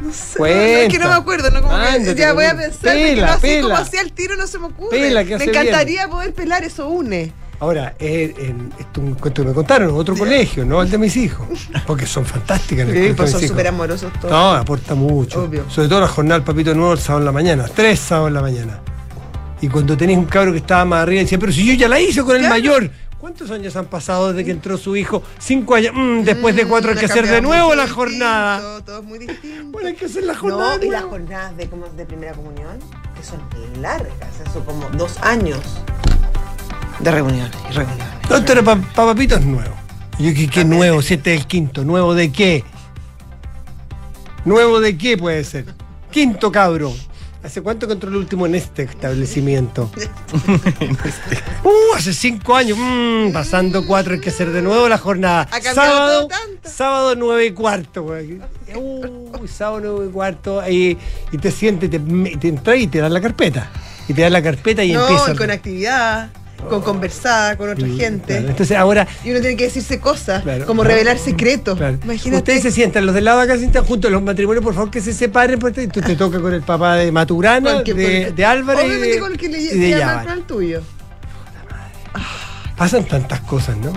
no 0.00 0.12
sé, 0.12 0.38
no, 0.38 0.46
es 0.46 0.88
que 0.88 0.98
no 1.00 1.08
me 1.08 1.14
acuerdo, 1.14 1.50
no 1.50 1.62
como 1.62 1.74
que- 1.74 1.82
Ándate, 1.88 2.14
ya 2.20 2.32
voy 2.32 2.44
a 2.44 2.56
pensar, 2.56 2.92
pela, 2.94 3.26
no 3.26 3.32
así 3.32 3.40
pela. 3.40 3.62
como 3.62 3.76
así 3.76 3.96
al 3.96 4.12
tiro 4.12 4.36
no 4.36 4.46
se 4.46 4.58
me 4.60 4.66
ocurre. 4.66 4.90
Pela, 4.98 5.24
que 5.24 5.36
me 5.36 5.44
encantaría 5.44 6.06
poder 6.08 6.32
pelar, 6.32 6.62
eso 6.62 6.86
une. 6.88 7.32
Ahora, 7.58 7.94
eh, 7.98 8.34
en- 8.38 8.70
esto 8.78 9.00
es 9.00 9.06
un 9.08 9.14
cuento 9.14 9.42
que 9.42 9.48
me 9.48 9.54
contaron, 9.54 9.90
otro 9.94 10.14
colegio, 10.16 10.64
no 10.64 10.82
el 10.82 10.90
de 10.90 10.98
mis 10.98 11.16
hijos. 11.16 11.46
Porque 11.86 12.06
son 12.06 12.24
fantásticas 12.26 12.86
las 12.86 12.96
Sí, 12.96 13.12
pues 13.16 13.30
son 13.30 13.40
súper 13.40 13.68
amorosos 13.68 14.12
todos. 14.20 14.30
No, 14.30 14.50
aporta 14.52 14.94
mucho. 14.94 15.44
Obvio. 15.44 15.64
Sobre 15.70 15.88
todo 15.88 16.00
la 16.00 16.08
jornada 16.08 16.38
del 16.40 16.44
papito 16.46 16.74
nuevo 16.74 16.92
el 16.92 16.98
sábado 16.98 17.20
en 17.20 17.24
la 17.26 17.32
mañana. 17.32 17.64
Tres 17.74 17.98
sábados 18.00 18.28
en 18.28 18.34
la 18.34 18.42
mañana. 18.42 18.80
Y 19.62 19.68
cuando 19.68 19.96
tenés 19.96 20.18
un 20.18 20.26
cabro 20.26 20.52
que 20.52 20.58
estaba 20.58 20.84
más 20.84 21.02
arriba, 21.02 21.22
decía, 21.22 21.38
pero 21.38 21.50
si 21.50 21.64
yo 21.66 21.72
ya 21.72 21.88
la 21.88 21.98
hice 21.98 22.22
con 22.22 22.36
el 22.36 22.46
mayor. 22.48 22.90
¿Cuántos 23.18 23.50
años 23.50 23.74
han 23.74 23.86
pasado 23.86 24.28
desde 24.28 24.44
que 24.44 24.50
entró 24.50 24.76
su 24.76 24.94
hijo? 24.94 25.22
Cinco 25.38 25.74
años. 25.74 25.92
Mm, 25.96 26.20
después 26.22 26.54
de 26.54 26.66
cuatro 26.66 26.90
hay 26.90 26.96
Mm, 26.96 26.98
que 27.00 27.06
ha 27.06 27.08
hacer 27.08 27.26
de 27.26 27.40
nuevo 27.40 27.74
la 27.74 27.84
distinto, 27.84 27.94
jornada. 27.94 28.80
Todo 28.84 28.98
es 29.00 29.04
muy 29.04 29.18
distinto. 29.18 29.70
Bueno, 29.72 29.88
hay 29.88 29.94
que 29.94 30.04
hacer 30.04 30.24
la 30.24 30.36
jornada. 30.36 30.76
No, 30.76 30.84
y 30.84 30.90
las 30.90 31.02
jornadas 31.04 31.56
de, 31.56 31.66
como 31.68 31.86
de 31.88 32.04
primera 32.04 32.34
comunión, 32.34 32.78
que 33.16 33.24
son 33.24 33.40
largas, 33.80 34.12
eso 34.46 34.62
como 34.64 34.86
dos 34.90 35.16
años 35.22 35.58
de 37.00 37.10
reuniones 37.10 37.52
y 38.28 38.34
esto 38.34 38.52
era 38.52 38.62
para 38.62 38.80
papitos 38.80 39.42
nuevo. 39.42 39.74
Y 40.18 40.28
yo, 40.28 40.34
¿qué, 40.34 40.48
qué 40.48 40.64
nuevo? 40.64 41.02
Si 41.02 41.14
este 41.14 41.34
es 41.34 41.40
el 41.40 41.46
quinto. 41.46 41.84
¿Nuevo 41.84 42.14
de 42.14 42.32
qué? 42.32 42.64
¿Nuevo 44.44 44.80
de 44.80 44.96
qué 44.96 45.16
puede 45.16 45.44
ser? 45.44 45.66
Quinto 46.10 46.50
cabro. 46.50 46.94
¿Hace 47.42 47.62
cuánto 47.62 47.86
que 47.86 47.92
entró 47.92 48.10
el 48.10 48.16
último 48.16 48.46
en 48.46 48.56
este 48.56 48.82
establecimiento? 48.82 49.90
Uh, 51.64 51.96
hace 51.96 52.12
cinco 52.12 52.54
años. 52.54 52.78
Mm, 52.80 53.32
pasando 53.32 53.84
cuatro, 53.84 54.14
hay 54.14 54.20
que 54.20 54.30
hacer 54.30 54.52
de 54.52 54.62
nuevo 54.62 54.88
la 54.88 54.98
jornada. 54.98 55.48
Ha 55.50 55.60
sábado, 55.60 56.20
todo 56.20 56.28
tanto. 56.28 56.68
sábado 56.68 57.14
nueve 57.16 57.46
y 57.46 57.50
cuarto. 57.50 58.04
güey. 58.04 58.40
Uh, 58.76 59.46
sábado 59.48 59.80
nueve 59.82 60.06
y 60.08 60.12
cuarto. 60.12 60.62
y 60.68 60.96
te 61.40 61.50
sientes, 61.50 61.90
te, 61.90 61.98
te 61.98 62.48
entras 62.48 62.78
y 62.78 62.86
te 62.86 62.98
dan 62.98 63.12
la 63.12 63.20
carpeta. 63.20 63.68
Y 64.08 64.14
te 64.14 64.22
dan 64.22 64.32
la 64.32 64.42
carpeta 64.42 64.84
y 64.84 64.92
no, 64.92 65.02
empiezas. 65.02 65.36
con 65.36 65.50
actividad, 65.50 66.30
con 66.68 66.82
conversar 66.82 67.56
con 67.56 67.70
otra 67.70 67.86
gente. 67.86 68.34
claro. 68.34 68.48
Entonces 68.48 68.76
ahora 68.76 69.06
Y 69.24 69.30
uno 69.30 69.40
tiene 69.40 69.56
que 69.56 69.64
decirse 69.64 70.00
cosas, 70.00 70.42
Claro. 70.42 70.66
como 70.66 70.82
revelar 70.84 71.18
secretos. 71.18 71.76
Claro. 71.78 71.98
Imagínate. 72.02 72.36
Ustedes 72.38 72.62
se 72.62 72.70
sientan, 72.72 73.06
los 73.06 73.14
del 73.14 73.24
lado 73.24 73.38
de 73.38 73.44
acá 73.44 73.52
se 73.54 73.60
sientan 73.60 73.84
juntos, 73.84 74.10
los 74.10 74.22
matrimonios, 74.22 74.64
por 74.64 74.74
favor, 74.74 74.90
que 74.90 75.00
se 75.00 75.12
separen, 75.12 75.58
porque 75.58 75.86
tú 75.88 76.00
te 76.00 76.16
toca 76.16 76.40
con 76.40 76.52
el 76.52 76.62
papá 76.62 76.96
de 76.96 77.12
Maturana, 77.12 77.70
con 77.70 77.78
el 77.78 77.84
que- 77.84 77.92
con 77.92 78.00
de, 78.00 78.32
de 78.32 78.44
Álvarez 78.44 78.82
y 78.82 78.86
Obviamente 78.86 79.14
de, 79.14 79.20
con 79.20 79.32
el 79.32 79.38
que 79.38 79.48
le 79.48 79.58
y 79.60 79.66
de 79.66 79.90
llama 79.90 80.00
Yábal. 80.00 80.18
el 80.18 80.24
plan 80.24 80.46
tuyo. 80.46 80.82
Pasan 82.76 83.04
tantas 83.04 83.40
cosas, 83.40 83.76
¿no? 83.78 83.92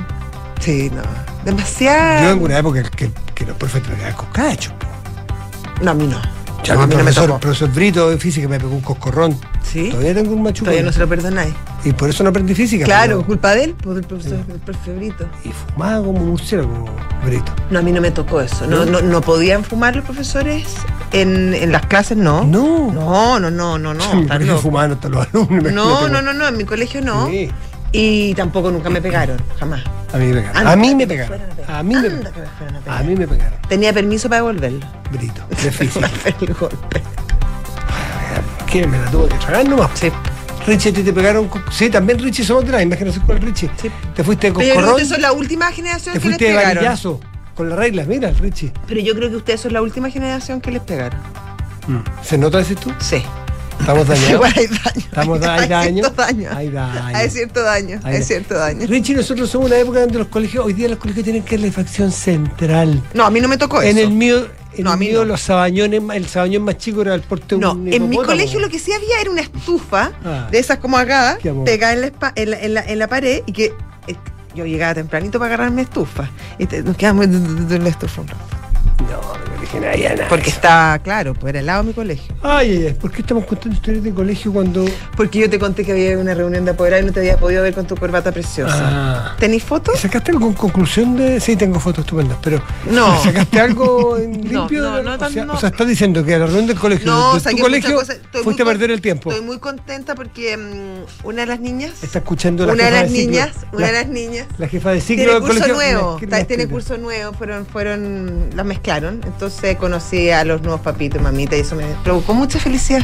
Sí, 0.62 0.90
no. 0.94 1.02
Demasiado. 1.44 2.24
Yo 2.24 2.32
en 2.32 2.42
una 2.44 2.58
época 2.60 2.84
que, 2.84 3.12
que 3.36 3.46
los 3.46 3.56
profes 3.58 3.82
traían 3.84 4.14
coscachos. 4.14 4.74
po. 4.74 4.88
No, 5.84 5.92
a 5.92 5.94
mí 5.94 6.08
no. 6.08 6.22
Ya 6.64 6.74
No, 6.76 6.80
mi 6.80 6.84
a 6.84 6.88
mí 6.88 6.96
no 6.96 7.04
me 7.04 7.40
profesor, 7.40 7.72
Brito 7.72 8.10
de 8.10 8.18
física 8.18 8.48
me 8.48 8.60
pegó 8.60 8.74
un 8.74 8.82
coscorrón. 8.82 9.38
¿Sí? 9.64 9.90
Todavía 9.90 10.14
tengo 10.14 10.34
un 10.34 10.44
machuco. 10.44 10.66
Todavía 10.66 10.84
no 10.84 10.92
se 10.92 11.00
lo 11.00 11.08
perdonáis. 11.08 11.54
Y 11.84 11.94
por 11.94 12.10
eso 12.10 12.24
no 12.24 12.30
aprendí 12.30 12.54
física. 12.56 12.86
Claro, 12.86 13.18
pero- 13.18 13.26
culpa 13.28 13.56
de 13.56 13.64
él, 13.66 13.74
por 13.76 13.98
el 13.98 14.04
profesor, 14.04 14.46
del 14.46 14.60
profe 14.60 14.94
Brito. 14.94 15.28
Y 15.46 15.50
fumaba 15.50 16.04
como 16.04 16.20
murciélago, 16.20 16.86
Brito. 17.26 17.52
No, 17.70 17.80
a 17.80 17.82
mí 17.82 17.92
no 17.92 18.02
me 18.02 18.12
tocó 18.12 18.42
eso. 18.42 18.68
No, 18.68 18.86
¿No? 18.86 19.00
no, 19.00 19.02
no 19.02 19.22
podían 19.22 19.64
fumar 19.64 19.96
los 19.96 20.06
profesores 20.06 20.66
en, 21.12 21.54
en 21.54 21.72
las 21.72 21.86
clases, 21.86 22.18
no. 22.18 22.44
No. 22.44 22.92
No, 22.92 23.40
no, 23.40 23.50
no, 23.52 23.78
no, 23.78 23.94
no. 23.94 24.12
en 24.12 24.18
mi 24.18 24.22
estás 24.24 24.38
colegio 24.38 24.54
loco. 24.54 24.62
fumaban 24.62 24.92
hasta 24.92 25.10
los 25.10 25.28
alumnos. 25.28 25.72
No, 25.74 26.08
no, 26.10 26.22
no, 26.22 26.34
no, 26.34 26.48
en 26.48 26.58
mi 26.58 26.66
colegio 26.66 27.01
no. 27.01 27.28
Sí. 27.30 27.50
Y 27.91 28.34
tampoco 28.36 28.69
nunca 28.72 28.89
me 28.89 29.01
pegaron, 29.01 29.38
jamás. 29.60 29.81
A 30.13 30.17
mí 30.17 30.25
me 30.27 30.34
pegaron. 30.36 30.58
Anda 30.58 30.72
a 30.72 30.75
mí 30.75 30.96
me 30.96 31.08
pegaron. 31.08 31.41
a 31.67 31.84
mí 31.84 31.96
me, 31.96 32.08
Anda 32.08 32.31
que 32.31 32.39
me 32.41 32.48
fueran 32.48 32.75
a 32.75 32.79
pegar. 32.81 33.00
a 33.00 33.03
mí 33.03 33.15
me 33.15 33.27
pegaron. 33.27 33.60
Tenía 33.67 33.93
permiso 33.93 34.29
para 34.29 34.41
devolverlo. 34.41 34.86
Brito, 35.12 35.41
de 35.50 35.72
física. 35.72 36.10
el 36.41 36.53
golpe. 36.53 37.01
me 38.88 38.98
la 39.00 39.12
tuve 39.12 39.29
que 39.29 39.36
tragar 39.38 39.67
nomás. 39.67 39.89
Sí. 39.96 40.12
Richie, 40.67 40.89
¿a 40.89 40.93
ti 40.93 41.03
te 41.03 41.13
pegaron? 41.13 41.48
con- 41.48 41.63
Sí, 41.72 41.89
también 41.89 42.19
Richie 42.19 42.43
somos 42.46 42.65
de 42.65 42.72
la 42.74 42.77
misma 42.79 42.96
generación 42.96 43.25
con 43.25 43.38
el 43.38 43.41
Richie. 43.43 43.72
Sí. 43.81 43.89
Te 44.15 44.24
fuiste 44.24 44.51
de 44.51 44.53
Pero 44.60 44.89
ustedes 44.89 45.10
son 45.10 45.22
la 45.22 45.31
última 45.31 45.72
generación 45.72 46.13
te 46.13 46.19
que 46.19 46.27
les 46.27 46.38
fuiste 46.38 46.46
de 46.46 46.51
pegaron. 46.58 46.75
varillazo, 46.84 47.19
con 47.55 47.69
las 47.69 47.79
reglas, 47.79 48.05
mira, 48.08 48.29
Richie. 48.31 48.72
Pero 48.88 49.00
yo 49.01 49.15
creo 49.15 49.29
que 49.29 49.38
ustedes 49.38 49.62
son 49.62 49.74
la 49.74 49.81
última 49.81 50.12
generación 50.12 50.62
que 50.62 50.69
les 50.72 50.81
pegaron. 50.84 51.19
¿Se 52.22 52.38
nota, 52.38 52.60
dices 52.60 52.77
tú? 52.77 52.91
Sí. 53.00 53.24
Estamos 53.79 54.07
dañados. 54.07 54.45
Hay 54.55 54.67
daño. 54.67 54.98
Estamos 54.98 55.41
hay 55.48 55.67
daño. 55.69 55.93
cierto 56.03 56.21
daño. 56.21 56.50
Hay 56.55 56.69
daño. 56.69 57.01
Hay 57.17 57.29
cierto 57.29 57.63
daño. 57.63 58.00
Hay 58.03 58.15
Hay 58.17 58.24
cierto 58.24 58.53
daño. 58.55 58.88
Richie, 58.88 59.15
nosotros 59.15 59.50
somos 59.50 59.67
una 59.67 59.77
época 59.79 60.01
donde 60.01 60.19
los 60.19 60.27
colegios, 60.27 60.65
hoy 60.65 60.74
día 60.74 60.88
los 60.89 60.98
colegios 61.00 61.24
tienen 61.24 61.41
calefacción 61.43 62.12
central. 62.12 63.01
No, 63.13 63.25
a 63.25 63.29
mí 63.31 63.39
no 63.39 63.48
me 63.48 63.57
tocó 63.57 63.81
En 63.81 63.98
eso. 63.98 64.07
el 64.07 64.13
mío, 64.13 64.48
en 64.75 64.83
No, 64.83 64.93
el 64.93 65.00
mí 65.00 65.07
mío 65.07 65.19
no. 65.19 65.25
los 65.25 65.41
sabañones, 65.41 66.01
el 66.13 66.27
sabañón 66.27 66.63
más 66.63 66.77
chico 66.77 67.01
era 67.01 67.15
el 67.15 67.21
porte 67.21 67.57
No, 67.57 67.74
un 67.74 67.91
en 67.91 68.09
mi 68.09 68.17
colegio 68.17 68.59
lo 68.59 68.69
que 68.69 68.79
sí 68.79 68.91
había 68.93 69.19
era 69.21 69.31
una 69.31 69.41
estufa 69.41 70.12
Ah. 70.24 70.48
de 70.51 70.59
esas 70.59 70.77
como 70.77 70.98
acá, 70.98 71.38
pegada 71.65 71.93
en 71.93 72.01
la, 72.01 72.12
en, 72.36 72.50
la, 72.51 72.59
en, 72.62 72.74
la, 72.74 72.81
en 72.86 73.00
la 73.00 73.07
pared 73.07 73.41
y 73.45 73.51
que 73.53 73.65
eh, 74.07 74.15
yo 74.55 74.65
llegaba 74.65 74.93
tempranito 74.93 75.39
para 75.39 75.53
agarrar 75.55 75.71
mi 75.71 75.81
estufa. 75.81 76.29
Y 76.57 76.65
te- 76.67 76.83
nos 76.83 76.95
quedamos 76.98 77.25
en 77.25 77.83
la 77.83 77.89
estufa 77.89 78.21
un 78.21 78.27
rato. 78.27 78.41
No, 79.00 79.49
Porque 80.30 80.50
está, 80.50 81.00
claro, 81.04 81.34
pues 81.34 81.50
era 81.51 81.60
al 81.60 81.66
lado 81.66 81.84
de 81.84 81.88
mi 81.89 81.94
colegio. 81.94 82.34
Ay, 82.42 82.96
¿por 83.00 83.12
qué 83.12 83.22
estamos 83.22 83.46
contando 83.46 83.75
historias 83.75 84.04
de 84.04 84.13
colegio 84.13 84.51
cuando... 84.54 84.86
Porque 85.16 85.39
yo 85.39 85.50
te 85.50 85.60
conté 85.60 85.84
que 85.86 85.92
había 85.92 86.18
una 86.18 86.34
reunión 86.34 86.66
de 86.66 86.72
apoderado 86.72 87.04
y 87.04 87.06
no 87.06 87.12
te 87.12 87.20
había 87.20 87.38
podido 87.38 87.63
ver 87.63 87.74
con 87.74 87.86
tu 87.88 87.96
corbata 87.96 88.32
preciosa. 88.32 88.75
Ah. 88.80 89.36
¿Tenís 89.39 89.63
fotos? 89.63 89.96
¿Y 89.96 89.98
¿Sacaste 90.00 90.32
algo 90.32 90.48
en 90.48 90.54
conclusión 90.54 91.16
de.? 91.18 91.39
Sí, 91.39 91.56
tengo 91.56 91.80
fotos 91.80 92.06
estupendas, 92.06 92.38
pero. 92.42 92.62
No. 92.89 93.22
¿Sacaste 93.24 93.60
algo 93.60 94.18
en 94.20 94.34
limpio? 94.48 94.82
no, 94.84 95.04
no, 95.04 95.13
o, 95.13 95.18
tan- 95.18 95.34
sea, 95.34 95.46
no. 95.46 95.54
o 95.54 95.58
sea, 95.58 95.70
estás 95.70 95.88
diciendo 95.88 96.24
que 96.24 96.36
a 96.36 96.39
la 96.39 96.46
reunión 96.46 96.68
del 96.68 96.80
colegio, 96.80 97.06
No, 97.12 97.36
de 97.39 97.51
tu 97.51 97.58
colegio, 97.58 97.96
cosas. 97.96 98.18
Estoy 98.18 98.44
fuiste 98.44 98.63
a 98.63 98.66
perder 98.66 98.92
el 98.92 99.01
tiempo. 99.01 99.30
Estoy 99.32 99.46
muy 99.46 99.60
contenta 99.60 100.16
porque 100.16 100.56
mm, 100.58 101.28
una 101.28 101.42
de 101.42 101.48
las 101.48 101.60
niñas, 101.60 101.92
Está 102.01 102.20
escuchando 102.20 102.66
la 102.66 102.74
una 102.74 102.86
de 102.86 102.92
las 102.92 103.12
niñas, 103.12 103.51
una 103.74 103.88
de 103.88 103.92
la, 103.94 104.00
las 104.00 104.08
niñas 104.10 104.48
la 104.58 104.68
jefa 104.68 104.92
de 104.92 105.01
ciclo 105.01 105.34
del 105.34 105.42
colegio. 105.42 105.74
nuevo, 105.74 106.20
tiene 106.48 106.68
curso 106.68 106.98
nuevo, 106.98 107.34
fueron, 107.34 107.66
fueron, 107.66 108.50
las 108.56 108.66
mezclaron, 108.66 109.22
entonces 109.25 109.49
14 109.50 109.77
conocí 109.77 110.29
a 110.29 110.44
los 110.46 110.62
nuevos 110.62 110.82
papitos 110.82 111.20
y 111.20 111.24
mamitas 111.24 111.58
y 111.58 111.62
eso 111.62 111.75
me 111.75 111.86
provocó 112.03 112.34
mucha 112.34 112.60
felicidad. 112.60 113.01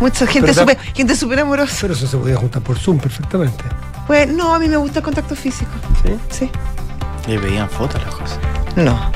Mucha 0.00 0.26
gente 0.26 0.48
Pero 0.48 0.54
súper 0.60 0.78
gente 0.94 1.16
súper 1.16 1.40
amorosa. 1.40 1.76
Pero 1.80 1.94
eso 1.94 2.06
se 2.06 2.16
podía 2.16 2.36
juntar 2.36 2.62
por 2.62 2.78
Zoom 2.78 2.98
perfectamente. 2.98 3.62
Pues 4.06 4.28
no, 4.28 4.54
a 4.54 4.58
mí 4.58 4.68
me 4.68 4.76
gusta 4.76 4.98
el 4.98 5.04
contacto 5.04 5.34
físico. 5.36 5.70
¿Sí? 6.02 6.16
Sí. 6.30 6.50
Le 7.28 7.38
veían 7.38 7.70
fotos 7.70 8.02
las 8.04 8.14
cosas. 8.14 8.38
No. 8.76 9.12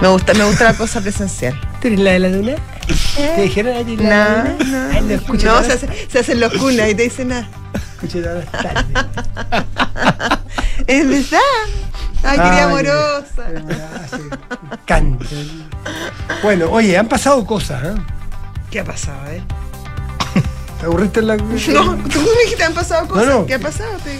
Me 0.00 0.08
gusta, 0.08 0.32
me 0.34 0.44
gusta 0.44 0.64
la 0.64 0.74
cosa 0.74 1.00
presencial. 1.00 1.58
¿Tú 1.82 1.88
eres 1.88 2.00
la 2.00 2.12
de 2.12 2.18
la 2.20 2.28
duna? 2.30 2.52
¿Te 3.16 3.42
dijeron 3.42 3.76
a 3.76 3.84
ti 3.84 3.96
No, 3.96 4.02
la 4.08 4.44
no. 4.44 4.64
duna? 4.64 4.88
Ay, 4.92 5.00
no 5.02 5.14
escucho 5.14 5.46
No, 5.46 5.52
nada. 5.60 5.64
se, 5.64 5.72
hace- 5.72 6.08
se 6.10 6.18
hacen 6.20 6.40
los 6.40 6.52
cunas 6.54 6.88
y 6.88 6.94
te 6.94 7.02
dicen 7.02 7.28
nada. 7.28 7.48
Escuché 7.94 8.22
todas 8.22 8.44
las 8.44 8.52
tardes. 8.62 8.86
Es 10.86 11.08
verdad. 11.08 11.40
Ay, 12.22 12.36
qué 12.38 12.42
Ay, 12.42 12.58
amorosa. 12.60 13.24
Ah, 13.46 14.76
encanta. 14.82 15.24
Bueno, 16.42 16.66
oye, 16.70 16.96
han 16.96 17.08
pasado 17.08 17.44
cosas, 17.44 17.82
¿eh? 17.84 17.94
¿Qué 18.70 18.80
ha 18.80 18.84
pasado, 18.84 19.18
eh? 19.30 19.42
¿Te 20.80 20.86
aburriste 20.86 21.20
en 21.20 21.26
la.? 21.26 21.36
No, 21.72 21.96
tú 21.96 22.20
me 22.20 22.42
dijiste 22.44 22.64
han 22.64 22.74
pasado 22.74 23.06
cosas. 23.08 23.26
No, 23.26 23.38
no. 23.40 23.46
¿Qué 23.46 23.54
ha 23.54 23.58
pasado? 23.58 23.90
Te. 24.04 24.18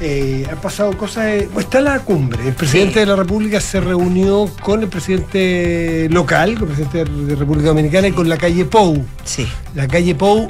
Eh, 0.00 0.46
han 0.48 0.58
pasado 0.58 0.96
cosas. 0.96 1.24
eh, 1.26 1.48
está 1.58 1.80
la 1.80 1.98
cumbre. 1.98 2.46
El 2.46 2.54
presidente 2.54 2.94
Sí. 2.94 3.00
de 3.00 3.06
la 3.06 3.16
República 3.16 3.60
se 3.60 3.80
reunió 3.80 4.46
con 4.62 4.80
el 4.82 4.88
presidente 4.88 6.06
local, 6.10 6.54
con 6.58 6.70
el 6.70 6.74
presidente 6.76 7.10
de 7.12 7.34
República 7.34 7.68
Dominicana 7.68 8.06
y 8.08 8.12
con 8.12 8.28
la 8.28 8.36
calle 8.38 8.64
Pou. 8.64 9.04
Sí. 9.24 9.48
La 9.74 9.88
calle 9.88 10.14
Pou, 10.14 10.48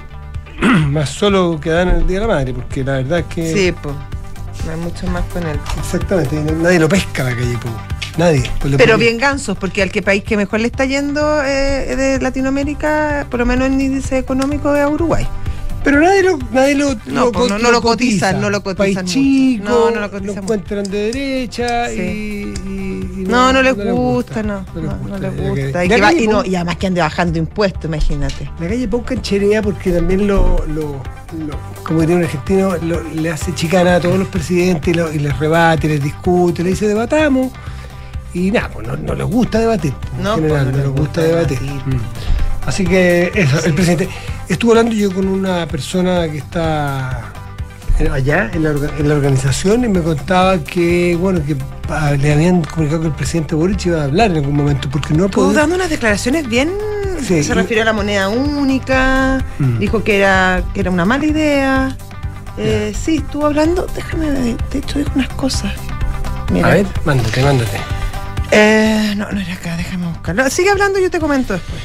más 0.90 1.08
solo 1.08 1.58
que 1.58 1.70
dan 1.70 1.88
el 1.88 2.06
Día 2.06 2.20
de 2.20 2.26
la 2.26 2.34
Madre, 2.34 2.52
porque 2.52 2.84
la 2.84 2.92
verdad 2.98 3.20
es 3.20 3.24
que. 3.34 3.52
Sí, 3.54 3.72
pues. 3.82 3.94
No 4.66 4.72
hay 4.72 4.78
mucho 4.80 5.06
más 5.06 5.24
con 5.32 5.42
él. 5.46 5.58
Exactamente, 5.78 6.36
nadie 6.60 6.78
lo 6.78 6.88
pesca 6.88 7.24
la 7.24 7.30
calle 7.34 7.56
Pou. 7.56 7.70
Nadie. 8.18 8.42
Pues 8.60 8.74
Pero 8.76 8.98
bien 8.98 9.16
gansos, 9.16 9.56
porque 9.56 9.80
al 9.82 9.90
que 9.92 10.02
país 10.02 10.24
que 10.24 10.36
mejor 10.36 10.60
le 10.60 10.66
está 10.66 10.84
yendo 10.84 11.42
eh, 11.44 11.94
de 11.96 12.20
Latinoamérica, 12.20 13.26
por 13.30 13.40
lo 13.40 13.46
menos 13.46 13.68
en 13.68 13.80
índice 13.80 14.18
económico, 14.18 14.74
es 14.74 14.82
a 14.82 14.88
Uruguay. 14.88 15.26
Pero 15.84 16.00
nadie 16.00 16.24
lo, 16.24 16.36
nadie 16.52 16.74
lo, 16.74 16.94
No, 17.06 17.30
pues, 17.30 17.44
co- 17.44 17.48
no- 17.48 17.58
no 17.60 17.70
lo 17.70 17.80
cotizan, 17.80 18.40
no 18.40 18.50
lo 18.50 18.62
cotizan 18.64 19.04
País 19.04 19.14
chico, 19.14 19.64
No, 19.64 19.90
no 19.92 20.00
lo 20.00 20.10
cotizan 20.10 20.34
mucho. 20.34 20.42
encuentran 20.42 20.90
de 20.90 21.12
derecha 21.12 21.88
Sí. 21.88 21.94
y, 21.94 22.68
y- 22.68 23.22
y 23.22 23.24
No, 23.28 23.52
no 23.52 23.62
les 23.62 23.74
gusta, 23.76 24.42
no. 24.42 24.66
No 24.74 25.18
les 25.18 25.36
gusta. 25.36 25.84
Y, 25.84 25.92
además 26.56 26.76
que 26.76 26.86
ande 26.88 27.00
bajando 27.00 27.38
impuestos, 27.38 27.84
imagínate. 27.84 28.50
La 28.58 28.68
calle 28.68 28.88
Pau 28.88 29.04
cancherea 29.04 29.62
porque 29.62 29.92
también 29.92 30.26
lo, 30.26 30.64
lo- 30.66 31.00
lo- 31.46 31.58
como 31.84 32.00
diría 32.00 32.16
un 32.16 32.24
argentino, 32.24 32.76
lo- 32.82 33.00
le 33.14 33.30
hace 33.30 33.54
chicana 33.54 33.94
a 33.94 34.00
todos 34.00 34.18
los 34.18 34.26
presidentes 34.28 34.88
y, 34.92 34.94
lo- 34.98 35.12
y 35.12 35.20
les 35.20 35.38
rebate, 35.38 35.86
les 35.88 36.02
discute, 36.02 36.64
le 36.64 36.70
dice 36.70 36.88
debatamos. 36.88 37.52
Y 38.46 38.50
nada, 38.50 38.68
pues 38.72 38.86
no, 38.86 38.96
no 38.96 39.14
les 39.14 39.26
gusta 39.26 39.58
debatir. 39.58 39.92
En 40.16 40.22
No, 40.22 40.34
general, 40.36 40.64
pues, 40.70 40.76
no, 40.76 40.82
les 40.92 41.00
gusta, 41.00 41.20
debatir. 41.22 41.58
Mm. 41.60 42.00
Así 42.66 42.84
que 42.84 43.30
eso, 43.34 43.64
el 43.64 43.74
presidente. 43.74 44.08
Estuve 44.48 44.70
hablando 44.72 44.94
yo 44.94 45.12
con 45.12 45.26
una 45.26 45.66
persona 45.66 46.28
que 46.30 46.38
está 46.38 47.32
allá 48.12 48.50
en 48.54 48.62
la, 48.62 48.70
en 48.70 49.08
la 49.08 49.14
organización 49.14 49.84
y 49.84 49.88
me 49.88 50.00
contaba 50.00 50.58
que, 50.58 51.16
bueno, 51.20 51.40
que 51.44 51.56
ah, 51.88 52.12
le 52.12 52.32
habían 52.32 52.62
comunicado 52.62 53.00
que 53.02 53.06
el 53.08 53.14
presidente 53.14 53.54
Boric 53.56 53.86
iba 53.86 54.02
a 54.02 54.04
hablar 54.04 54.30
en 54.30 54.36
algún 54.38 54.54
momento 54.54 54.88
porque 54.90 55.14
no 55.14 55.24
ha 55.24 55.28
podido. 55.28 55.52
dando 55.54 55.74
unas 55.76 55.90
declaraciones 55.90 56.48
bien. 56.48 56.70
Sí, 57.20 57.42
se 57.42 57.50
y- 57.50 57.54
refirió 57.54 57.82
a 57.82 57.86
la 57.86 57.92
moneda 57.92 58.28
única, 58.28 59.44
Mm. 59.58 59.78
dijo 59.80 60.04
que 60.04 60.18
era, 60.18 60.62
que 60.72 60.80
era 60.80 60.90
una 60.90 61.04
mala 61.04 61.26
idea. 61.26 61.96
Eh, 62.56 62.92
sí, 62.98 63.16
estuvo 63.16 63.46
hablando. 63.46 63.86
Déjame 63.94 64.30
de 64.30 64.56
hecho, 64.74 64.98
dijo 64.98 65.10
unas 65.16 65.28
cosas. 65.30 65.72
Mira. 66.52 66.68
A 66.68 66.74
ver, 66.74 66.86
mándate, 67.04 67.42
mándate. 67.42 67.78
Eh, 68.50 69.14
no, 69.16 69.30
no 69.30 69.40
era 69.40 69.54
acá, 69.54 69.76
déjame 69.76 70.06
buscarlo. 70.06 70.48
Sigue 70.50 70.70
hablando, 70.70 70.98
yo 70.98 71.10
te 71.10 71.18
comento 71.20 71.52
después. 71.54 71.80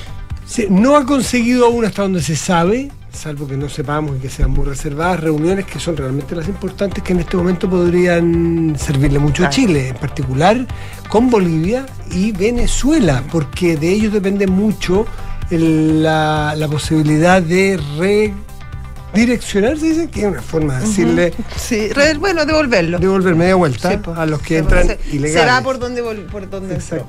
Sí, 0.45 0.67
no 0.69 0.95
ha 0.95 1.05
conseguido 1.05 1.65
aún 1.65 1.85
hasta 1.85 2.03
donde 2.03 2.21
se 2.21 2.35
sabe, 2.35 2.91
salvo 3.11 3.47
que 3.47 3.57
no 3.57 3.69
sepamos 3.69 4.17
y 4.17 4.19
que 4.19 4.29
sean 4.29 4.51
muy 4.51 4.65
reservadas, 4.65 5.19
reuniones 5.21 5.65
que 5.65 5.79
son 5.79 5.97
realmente 5.97 6.35
las 6.35 6.47
importantes 6.47 7.03
que 7.03 7.13
en 7.13 7.19
este 7.21 7.37
momento 7.37 7.69
podrían 7.69 8.75
servirle 8.77 9.19
mucho 9.19 9.43
a. 9.45 9.49
Chile, 9.49 9.89
en 9.89 9.95
particular 9.97 10.65
con 11.09 11.29
Bolivia 11.29 11.85
y 12.11 12.31
Venezuela, 12.33 13.23
porque 13.31 13.77
de 13.77 13.89
ellos 13.89 14.13
depende 14.13 14.47
mucho 14.47 15.05
el- 15.49 16.03
la, 16.03 16.53
la 16.57 16.67
posibilidad 16.67 17.41
de 17.41 17.79
redireccionar, 19.13 19.77
se 19.77 19.85
dice, 19.85 20.09
que 20.09 20.21
es 20.21 20.25
una 20.27 20.41
forma 20.41 20.79
de 20.79 20.85
decirle, 20.87 21.33
Sí, 21.55 21.89
re- 21.89 22.15
bueno, 22.15 22.45
devolverlo. 22.45 22.99
devolver 22.99 23.35
media 23.35 23.55
vuelta 23.55 23.91
Sí, 23.91 23.97
pues. 24.03 24.17
a 24.17 24.25
los 24.25 24.41
que 24.41 24.57
entran 24.57 24.87
se, 24.87 24.99
ilegales. 25.11 25.41
Se 25.41 25.45
va 25.47 25.61
por 25.61 25.79
donde, 25.79 26.01
por 26.01 26.49
donde 26.49 26.75
entró. 26.75 27.07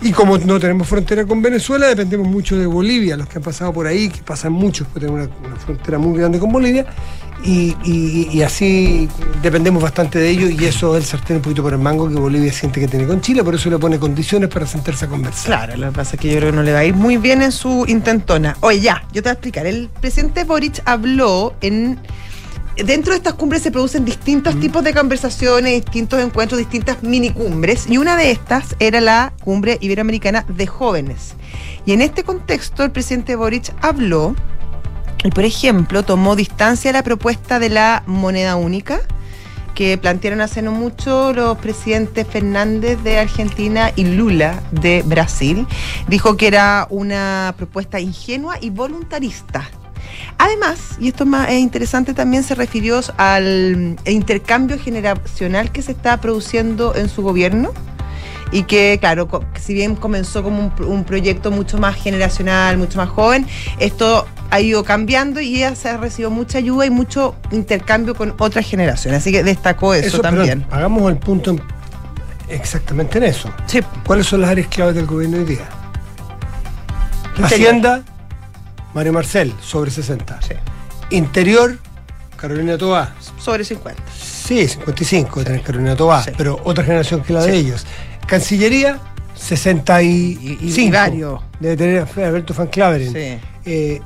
Y 0.00 0.12
como 0.12 0.36
no 0.38 0.60
tenemos 0.60 0.86
frontera 0.86 1.24
con 1.24 1.40
Venezuela, 1.40 1.86
dependemos 1.86 2.28
mucho 2.28 2.56
de 2.58 2.66
Bolivia, 2.66 3.16
los 3.16 3.28
que 3.28 3.38
han 3.38 3.44
pasado 3.44 3.72
por 3.72 3.86
ahí, 3.86 4.08
que 4.08 4.22
pasan 4.22 4.52
muchos, 4.52 4.86
porque 4.86 5.06
tenemos 5.06 5.28
una, 5.44 5.56
frontera 5.56 5.98
muy 5.98 6.18
grande 6.18 6.38
con 6.38 6.52
Bolivia, 6.52 6.86
y 7.44 8.42
así 8.42 9.08
dependemos 9.42 9.82
bastante 9.82 10.18
de 10.18 10.28
ellos, 10.28 10.50
y 10.50 10.64
eso 10.64 10.96
es 10.96 11.04
el 11.04 11.08
sartén 11.08 11.36
un 11.36 11.42
poquito 11.42 11.62
por 11.62 11.72
el 11.72 11.78
mango 11.78 12.08
que 12.08 12.14
Bolivia 12.14 12.52
siente 12.52 12.80
que 12.80 12.88
tiene 12.88 13.06
con 13.06 13.20
Chile, 13.20 13.42
por 13.44 13.54
eso 13.54 13.70
le 13.70 13.78
pone 13.78 13.98
condiciones 13.98 14.48
para 14.48 14.66
sentarse 14.66 15.04
a 15.04 15.08
conversar. 15.08 15.46
Claro, 15.46 15.76
lo 15.76 15.86
que 15.88 15.96
pasa 15.96 16.16
es 16.16 16.20
que 16.20 16.28
yo 16.28 16.36
creo 16.36 16.50
que 16.50 16.56
no 16.56 16.62
le 16.62 16.72
va 16.72 16.80
a 16.80 16.84
ir 16.84 16.94
muy 16.94 17.16
bien 17.16 17.42
en 17.42 17.52
su 17.52 17.84
intentona. 17.86 18.56
Oye, 18.60 18.80
ya, 18.80 19.04
yo 19.12 19.22
te 19.22 19.28
voy 19.28 19.30
a 19.30 19.32
explicar. 19.32 19.66
El 19.66 19.88
presidente 20.00 20.44
Boric 20.44 20.82
habló 20.84 21.54
en. 21.60 21.98
Dentro 22.76 23.12
de 23.12 23.18
estas 23.18 23.34
cumbres 23.34 23.62
se 23.62 23.70
producen 23.70 24.04
distintos 24.04 24.58
tipos 24.58 24.82
de 24.82 24.92
conversaciones, 24.92 25.74
distintos 25.74 26.20
encuentros, 26.20 26.58
distintas 26.58 27.04
minicumbres. 27.04 27.86
Y 27.88 27.98
una 27.98 28.16
de 28.16 28.32
estas 28.32 28.74
era 28.80 29.00
la 29.00 29.32
cumbre 29.44 29.78
iberoamericana 29.80 30.44
de 30.48 30.66
jóvenes. 30.66 31.34
Y 31.86 31.92
en 31.92 32.02
este 32.02 32.24
contexto, 32.24 32.82
el 32.82 32.90
presidente 32.90 33.36
Boric 33.36 33.72
habló 33.80 34.34
y, 35.22 35.30
por 35.30 35.44
ejemplo, 35.44 36.02
tomó 36.02 36.34
distancia 36.34 36.88
de 36.90 36.98
la 36.98 37.04
propuesta 37.04 37.60
de 37.60 37.70
la 37.70 38.02
moneda 38.06 38.56
única 38.56 39.00
que 39.74 39.98
plantearon 39.98 40.40
hace 40.40 40.62
no 40.62 40.72
mucho 40.72 41.32
los 41.32 41.58
presidentes 41.58 42.26
Fernández 42.26 43.02
de 43.02 43.18
Argentina 43.18 43.92
y 43.94 44.04
Lula 44.04 44.62
de 44.70 45.02
Brasil. 45.04 45.66
Dijo 46.08 46.36
que 46.36 46.46
era 46.46 46.86
una 46.90 47.54
propuesta 47.56 48.00
ingenua 48.00 48.56
y 48.60 48.70
voluntarista. 48.70 49.68
Además, 50.38 50.78
y 51.00 51.08
esto 51.08 51.24
es 51.24 51.30
más 51.30 51.48
es 51.48 51.58
interesante, 51.60 52.12
también 52.14 52.42
se 52.42 52.54
refirió 52.54 53.00
al 53.16 53.96
intercambio 54.04 54.78
generacional 54.78 55.70
que 55.72 55.80
se 55.82 55.92
está 55.92 56.20
produciendo 56.20 56.94
en 56.94 57.08
su 57.08 57.22
gobierno 57.22 57.72
y 58.52 58.64
que, 58.64 58.98
claro, 59.00 59.28
si 59.60 59.74
bien 59.74 59.96
comenzó 59.96 60.42
como 60.42 60.72
un, 60.78 60.84
un 60.84 61.04
proyecto 61.04 61.50
mucho 61.50 61.78
más 61.78 61.96
generacional, 61.96 62.76
mucho 62.78 62.98
más 62.98 63.08
joven, 63.08 63.46
esto 63.78 64.26
ha 64.50 64.60
ido 64.60 64.84
cambiando 64.84 65.40
y 65.40 65.56
ella 65.56 65.74
se 65.74 65.88
ha 65.88 65.96
recibido 65.96 66.30
mucha 66.30 66.58
ayuda 66.58 66.86
y 66.86 66.90
mucho 66.90 67.34
intercambio 67.50 68.14
con 68.14 68.34
otras 68.38 68.66
generaciones. 68.66 69.20
Así 69.20 69.32
que 69.32 69.42
destacó 69.42 69.94
eso, 69.94 70.20
también. 70.20 70.66
hagamos 70.70 71.10
el 71.10 71.18
punto 71.18 71.50
en- 71.52 71.62
exactamente 72.48 73.18
en 73.18 73.24
eso. 73.24 73.50
Sí, 73.66 73.80
¿Cuáles 74.06 74.26
son 74.26 74.42
las 74.42 74.50
áreas 74.50 74.68
claves 74.68 74.94
del 74.94 75.06
gobierno 75.06 75.38
hoy 75.38 75.44
día? 75.44 75.68
Hacienda, 77.42 78.02
Mario 78.94 79.12
Marcel, 79.12 79.52
sobre 79.60 79.90
60. 79.90 80.40
sí. 80.42 80.54
Interior, 81.10 81.78
Carolina 82.36 82.78
Toá. 82.78 83.14
sobre 83.38 83.64
50. 83.64 84.02
Sí, 84.16 84.66
55 84.68 85.40
de 85.40 85.44
tener 85.46 85.62
Carolina 85.62 85.96
Sí. 86.22 86.30
pero 86.36 86.60
otra 86.64 86.84
generación 86.84 87.22
que 87.22 87.32
la 87.32 87.42
de 87.44 87.52
Sí. 87.52 87.58
ellos. 87.58 87.86
Cancillería, 88.26 88.98
65. 89.34 90.42
Y- 90.42 90.58
y- 90.60 90.68
y 90.86 90.90
varios. 90.90 91.40
Debe 91.60 91.76
tener 91.76 92.06
Alberto 92.24 92.54
Van 92.54 92.68
Claveren. 92.68 93.12
Sí. 93.12 93.38
Eh, 93.70 94.00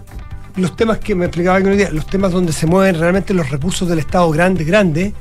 los 0.57 0.75
temas 0.76 0.99
que 0.99 1.14
me 1.14 1.26
explicaba 1.26 1.61
que 1.62 1.71
día, 1.71 1.90
los 1.90 2.07
temas 2.07 2.33
donde 2.33 2.52
se 2.52 2.66
mueven 2.66 2.99
realmente 2.99 3.33
los 3.35 3.49
recursos 3.50 3.88
del 3.88 3.99
Estado 4.00 4.30
grande, 4.30 4.64
grande, 4.64 5.12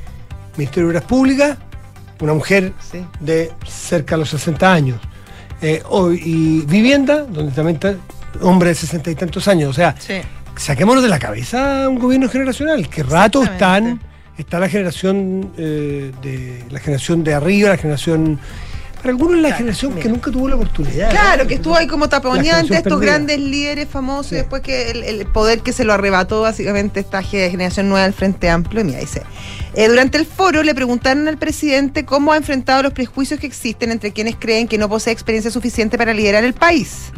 Ministerio 0.56 0.88
de 0.88 0.96
Obras 0.96 1.04
Públicas, 1.08 1.56
una 2.20 2.34
mujer 2.34 2.72
Sí. 2.90 3.04
de 3.20 3.52
cerca 3.66 4.16
de 4.16 4.20
los 4.20 4.30
60 4.30 4.72
años. 4.72 5.00
Eh, 5.62 5.82
hoy- 5.88 6.20
y 6.24 6.60
vivienda, 6.66 7.22
donde 7.24 7.52
también 7.52 7.76
está 7.76 7.94
hombre 8.42 8.70
de 8.70 8.74
60 8.74 9.10
y 9.10 9.14
tantos 9.14 9.48
años. 9.48 9.70
O 9.70 9.72
sea, 9.74 9.94
Sí. 9.98 10.14
saquémonos 10.56 11.02
de 11.02 11.08
la 11.08 11.18
cabeza 11.18 11.88
un 11.88 11.98
gobierno 11.98 12.28
generacional, 12.28 12.88
que 12.88 13.02
rato 13.02 13.42
están, 13.42 14.00
está 14.36 14.58
la 14.58 14.68
generación 14.68 15.52
eh, 15.56 16.12
de 16.22 16.64
la 16.70 16.80
generación 16.80 17.24
de 17.24 17.34
arriba, 17.34 17.70
la 17.70 17.76
generación 17.76 18.38
para 18.98 19.10
algunos 19.10 19.36
la 19.36 19.42
Claro, 19.50 19.56
generación 19.58 19.92
que 19.94 20.08
nunca 20.08 20.28
tuvo 20.32 20.48
la 20.48 20.56
oportunidad. 20.56 21.10
Claro, 21.10 21.44
¿no? 21.44 21.48
que 21.48 21.54
estuvo 21.54 21.76
ahí 21.76 21.86
como 21.86 22.06
La 22.06 22.10
taponeante 22.10 22.48
generación 22.50 22.76
estos 22.78 22.92
perdida. 22.94 23.12
grandes 23.12 23.38
líderes 23.38 23.88
famosos 23.88 24.26
Sí. 24.30 24.34
y 24.34 24.38
después 24.38 24.60
que 24.60 24.90
el, 24.90 25.04
el 25.04 25.24
poder 25.26 25.60
que 25.60 25.72
se 25.72 25.84
lo 25.84 25.92
arrebató 25.92 26.40
básicamente 26.42 26.98
esta 26.98 27.22
ge- 27.22 27.48
generación 27.48 27.88
nueva 27.88 28.02
del 28.02 28.12
Frente 28.12 28.50
Amplio. 28.50 28.80
Y 28.80 28.84
mira, 28.84 28.98
dice, 28.98 29.22
eh, 29.74 29.86
durante 29.86 30.18
el 30.18 30.26
foro 30.26 30.64
le 30.64 30.74
preguntaron 30.74 31.28
al 31.28 31.38
presidente 31.38 32.04
cómo 32.04 32.32
ha 32.32 32.36
enfrentado 32.38 32.82
los 32.82 32.92
prejuicios 32.92 33.38
que 33.38 33.46
existen 33.46 33.92
entre 33.92 34.12
quienes 34.12 34.34
creen 34.34 34.66
que 34.66 34.78
no 34.78 34.88
posee 34.88 35.12
experiencia 35.12 35.52
suficiente 35.52 35.96
para 35.96 36.12
liderar 36.12 36.42
el 36.42 36.54
país. 36.54 37.12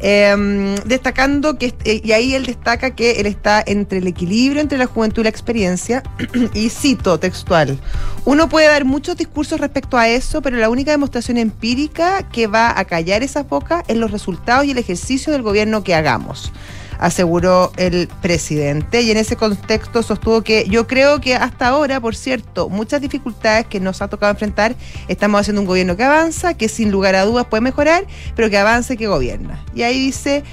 Em, 0.00 0.74
destacando 0.84 1.56
que, 1.56 1.74
eh, 1.84 2.02
y 2.04 2.12
ahí 2.12 2.34
él 2.34 2.44
destaca 2.44 2.94
que 2.94 3.12
él 3.12 3.26
está 3.26 3.64
entre 3.66 3.98
el 3.98 4.06
equilibrio 4.06 4.60
entre 4.60 4.76
la 4.76 4.84
juventud 4.84 5.22
y 5.22 5.24
la 5.24 5.30
experiencia, 5.30 6.02
y 6.54 6.68
cito 6.68 7.18
textual, 7.18 7.78
uno 8.26 8.48
puede 8.48 8.66
dar 8.66 8.84
muchos 8.84 9.16
discursos 9.16 9.58
respecto 9.58 9.96
a 9.96 10.08
eso, 10.08 10.42
pero 10.42 10.58
la 10.58 10.68
única 10.68 10.90
demostración 10.90 11.38
empírica 11.38 12.28
que 12.30 12.46
va 12.46 12.78
a 12.78 12.84
callar 12.84 13.22
esas 13.22 13.48
bocas 13.48 13.84
es 13.88 13.96
los 13.96 14.10
resultados 14.10 14.66
y 14.66 14.72
el 14.72 14.78
ejercicio 14.78 15.32
del 15.32 15.42
gobierno 15.42 15.82
que 15.82 15.94
hagamos 15.94 16.52
aseguró 16.98 17.72
el 17.76 18.08
presidente. 18.22 19.02
Y 19.02 19.10
en 19.10 19.16
ese 19.16 19.36
contexto 19.36 20.02
sostuvo 20.02 20.42
que 20.42 20.66
yo 20.68 20.86
creo 20.86 21.20
que 21.20 21.34
hasta 21.34 21.68
ahora, 21.68 22.00
por 22.00 22.16
cierto, 22.16 22.68
muchas 22.68 23.00
dificultades 23.00 23.66
que 23.66 23.80
nos 23.80 24.02
ha 24.02 24.08
tocado 24.08 24.32
enfrentar, 24.32 24.74
estamos 25.08 25.40
haciendo 25.40 25.62
un 25.62 25.66
gobierno 25.66 25.96
que 25.96 26.04
avanza, 26.04 26.54
que 26.54 26.68
sin 26.68 26.90
lugar 26.90 27.14
a 27.14 27.24
dudas 27.24 27.46
puede 27.46 27.60
mejorar, 27.60 28.06
pero 28.34 28.50
que 28.50 28.58
avanza 28.58 28.94
y 28.94 28.96
que 28.96 29.06
gobierna. 29.06 29.64
Y 29.74 29.82
ahí 29.82 29.98
dice... 29.98 30.44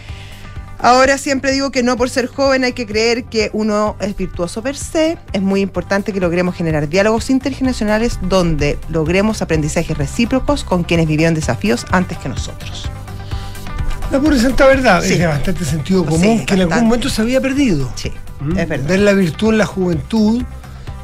Ahora 0.79 1.17
siempre 1.17 1.53
digo 1.53 1.71
que 1.71 1.81
no 1.81 1.95
por 1.95 2.09
ser 2.09 2.27
joven 2.27 2.65
hay 2.65 2.73
que 2.73 2.85
creer 2.85 3.23
que 3.23 3.49
uno 3.53 3.95
es 4.01 4.17
virtuoso 4.17 4.61
per 4.61 4.75
se. 4.75 5.17
Es 5.31 5.41
muy 5.41 5.61
importante 5.61 6.11
que 6.11 6.19
logremos 6.19 6.55
generar 6.55 6.89
diálogos 6.89 7.29
intergeneracionales 7.29 8.19
donde 8.21 8.77
logremos 8.89 9.41
aprendizajes 9.41 9.97
recíprocos 9.97 10.65
con 10.65 10.83
quienes 10.83 11.07
vivieron 11.07 11.35
desafíos 11.35 11.85
antes 11.91 12.17
que 12.17 12.27
nosotros. 12.27 12.89
La 14.11 14.19
pura 14.19 14.37
santa 14.37 14.67
verdad, 14.67 15.03
es 15.03 15.17
de 15.17 15.25
bastante 15.25 15.65
sentido 15.65 16.05
común 16.05 16.45
que 16.45 16.53
en 16.53 16.61
algún 16.61 16.85
momento 16.85 17.09
se 17.09 17.21
había 17.21 17.41
perdido. 17.41 17.91
Sí, 17.95 18.11
¿Mm? 18.39 18.59
es 18.59 18.69
verdad. 18.69 18.87
Ver 18.87 18.99
la 18.99 19.13
virtud 19.13 19.53
en 19.53 19.57
la 19.57 19.65
juventud, 19.65 20.43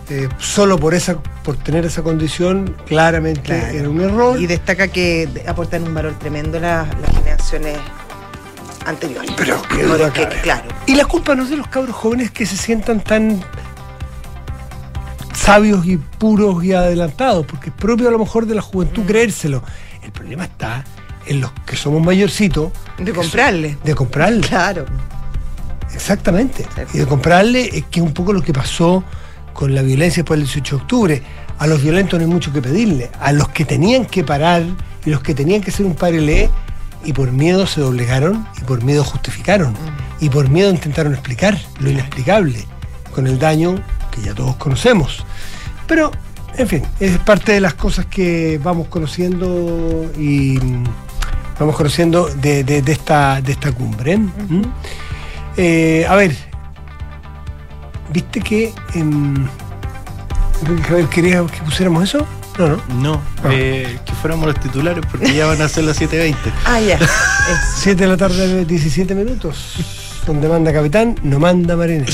eh, 0.10 0.30
solo 0.38 0.78
por 0.78 0.94
esa 0.94 1.18
por 1.44 1.58
tener 1.58 1.84
esa 1.86 2.04
condición, 2.04 2.76
claramente 2.86 3.76
era 3.76 3.90
un 3.90 4.02
error. 4.02 4.40
Y 4.40 4.46
destaca 4.46 4.88
que 4.88 5.28
aportan 5.48 5.84
un 5.84 5.96
valor 5.96 6.14
tremendo 6.20 6.60
las, 6.60 6.88
generaciones 7.16 7.78
anteriores. 8.86 9.32
Pero 9.36 9.60
que, 10.14 10.28
claro. 10.44 10.68
Y 10.86 10.94
la 10.94 11.06
culpa 11.06 11.34
no 11.34 11.44
es 11.44 11.50
de 11.50 11.58
los 11.58 11.68
cabros 11.68 11.96
jóvenes 11.96 12.30
que 12.30 12.46
se 12.46 12.56
sientan 12.56 13.04
tan 13.04 13.44
sabios 15.34 15.86
y 15.88 15.98
puros 15.98 16.64
y 16.64 16.74
adelantados, 16.74 17.46
porque 17.48 17.70
es 17.70 17.76
propio 17.76 18.10
a 18.10 18.12
lo 18.12 18.20
mejor 18.20 18.46
de 18.46 18.54
la 18.54 18.62
juventud 18.62 19.04
mm. 19.04 19.08
creérselo. 19.08 19.64
El 20.04 20.12
problema 20.12 20.44
está 20.44 20.84
en 21.30 21.42
los 21.42 21.52
que 21.66 21.76
somos 21.76 22.04
mayorcitos. 22.04 22.72
De 22.98 23.14
comprarle. 23.14 23.78
de 23.84 23.96
comprarle. 23.96 24.42
Claro. 24.42 24.86
Exactamente. 25.94 26.66
Y 26.94 26.98
de 26.98 27.06
comprarle 27.06 27.70
es 27.78 27.86
que 27.86 28.02
un 28.02 28.14
poco 28.14 28.34
lo 28.34 28.42
que 28.42 28.52
pasó 28.52 29.04
con 29.54 29.74
la 29.74 29.82
violencia 29.82 30.24
después 30.24 30.40
del 30.40 30.48
18 30.48 30.76
de 30.76 30.82
octubre. 30.82 31.24
A 31.60 31.68
los 31.68 31.82
violentos 31.82 32.20
no 32.20 32.26
hay 32.26 32.32
mucho 32.32 32.52
que 32.52 32.62
pedirle. 32.62 33.12
A 33.20 33.32
los 33.32 33.50
que 33.50 33.66
tenían 33.66 34.06
que 34.06 34.24
parar 34.24 34.64
y 35.06 35.10
los 35.10 35.22
que 35.22 35.34
tenían 35.34 35.62
que 35.62 35.72
ser 35.72 35.86
un 35.86 35.96
parelé 35.96 36.50
y 37.06 37.14
por 37.14 37.32
miedo 37.32 37.68
se 37.68 37.82
doblegaron 37.82 38.46
y 38.58 38.62
por 38.62 38.84
miedo 38.84 39.04
justificaron 39.04 39.74
mm. 39.74 40.26
y 40.26 40.30
por 40.30 40.50
miedo 40.50 40.70
intentaron 40.70 41.14
explicar 41.14 41.58
lo 41.80 41.90
inexplicable 41.90 42.66
con 43.14 43.28
el 43.28 43.40
daño 43.40 43.76
que 44.12 44.22
ya 44.22 44.34
todos 44.34 44.56
conocemos. 44.56 45.24
Pero, 45.88 46.12
en 46.58 46.68
fin, 46.68 46.84
es 47.00 47.18
parte 47.20 47.54
de 47.54 47.62
las 47.62 47.74
cosas 47.74 48.06
que 48.06 48.60
vamos 48.62 48.88
conociendo 48.88 50.12
y 50.18 50.60
vamos 51.60 51.76
conociendo 51.76 52.28
de, 52.28 52.84
esta, 52.88 53.42
de 53.42 53.52
esta 53.52 53.72
cumbre. 53.72 54.20
Eh, 55.58 56.06
a 56.08 56.16
ver, 56.16 56.36
¿viste 58.12 58.40
que 58.42 58.74
en... 58.94 59.50
Javier, 60.88 61.08
¿querías 61.08 61.52
que 61.52 61.62
pusiéramos 61.62 62.04
eso? 62.04 62.26
No, 62.58 62.68
no. 62.68 62.82
No, 62.96 63.22
ah. 63.44 63.50
eh, 63.52 64.00
que 64.06 64.14
fuéramos 64.14 64.48
los 64.48 64.60
titulares 64.60 65.06
porque 65.10 65.34
ya 65.34 65.46
van 65.46 65.62
a 65.62 65.70
ser 65.70 65.86
las 65.86 66.02
7.20. 66.02 66.36
ah, 66.66 66.80
ya. 66.80 67.00
7 67.76 68.02
de 68.02 68.08
la 68.08 68.18
tarde, 68.18 68.66
17 68.66 69.16
minutos. 69.16 69.76
Donde 70.26 70.48
manda 70.50 70.74
capitán, 70.74 71.16
no 71.24 71.40
manda 71.40 71.76
marinero. 71.76 72.12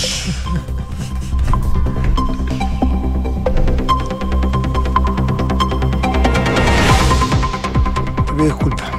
Te 8.25 8.33
pido 8.33 8.45
disculpas. 8.45 8.94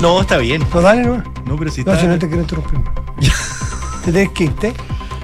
No, 0.00 0.20
está 0.20 0.38
bien. 0.38 0.64
No, 0.72 0.80
dale, 0.80 1.02
no. 1.02 1.22
No, 1.46 1.56
pero 1.56 1.70
si 1.70 1.84
no, 1.84 1.92
está. 1.92 2.02
si 2.02 2.08
no 2.08 2.18
te 2.18 2.26
quiero 2.26 2.42
interrumpir. 2.42 2.80
¿Te 4.04 4.12
tienes 4.12 4.30
que 4.30 4.44
irte? 4.44 4.74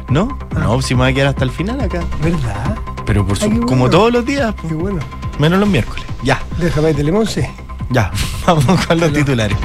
¿No? 0.09 0.39
Ah. 0.55 0.61
No, 0.61 0.83
si 0.83 0.95
me 0.95 1.03
voy 1.03 1.11
a 1.11 1.15
quedar 1.15 1.29
hasta 1.29 1.45
el 1.45 1.51
final 1.51 1.81
acá. 1.81 2.03
¿Verdad? 2.23 2.77
Pero 3.05 3.27
por 3.27 3.39
su, 3.39 3.61
como 3.63 3.91
todos 3.91 4.13
los 4.13 4.25
días. 4.25 4.55
Qué 4.69 4.75
bueno. 4.75 5.01
Menos 5.39 5.59
los 5.59 5.69
miércoles. 5.69 6.05
Ya. 6.23 6.43
Déjame 6.59 6.93
de 6.93 7.27
sí. 7.27 7.43
Ya, 7.91 8.11
vamos 8.47 8.87
con 8.87 9.01
los 9.01 9.13
titulares. 9.13 9.57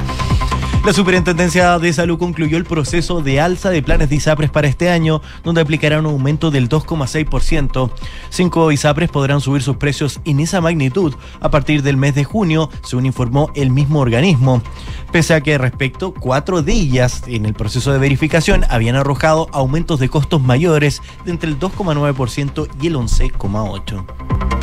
La 0.86 0.92
Superintendencia 0.92 1.80
de 1.80 1.92
Salud 1.92 2.16
concluyó 2.16 2.56
el 2.56 2.64
proceso 2.64 3.20
de 3.20 3.40
alza 3.40 3.70
de 3.70 3.82
planes 3.82 4.08
de 4.08 4.14
ISAPRES 4.14 4.52
para 4.52 4.68
este 4.68 4.88
año, 4.88 5.20
donde 5.42 5.60
aplicará 5.60 5.98
un 5.98 6.06
aumento 6.06 6.52
del 6.52 6.68
2,6%. 6.68 7.90
Cinco 8.30 8.70
ISAPRES 8.70 9.10
podrán 9.10 9.40
subir 9.40 9.62
sus 9.62 9.78
precios 9.78 10.20
en 10.24 10.38
esa 10.38 10.60
magnitud 10.60 11.12
a 11.40 11.50
partir 11.50 11.82
del 11.82 11.96
mes 11.96 12.14
de 12.14 12.22
junio, 12.22 12.70
según 12.84 13.06
informó 13.06 13.50
el 13.56 13.70
mismo 13.70 13.98
organismo. 13.98 14.62
Pese 15.10 15.34
a 15.34 15.40
que 15.40 15.58
respecto, 15.58 16.14
cuatro 16.14 16.62
de 16.62 16.74
ellas 16.74 17.24
en 17.26 17.46
el 17.46 17.54
proceso 17.54 17.92
de 17.92 17.98
verificación 17.98 18.64
habían 18.70 18.94
arrojado 18.94 19.48
aumentos 19.50 19.98
de 19.98 20.08
costos 20.08 20.40
mayores 20.40 21.02
de 21.24 21.32
entre 21.32 21.50
el 21.50 21.58
2,9% 21.58 22.68
y 22.80 22.86
el 22.86 22.94
11,8%. 22.94 24.55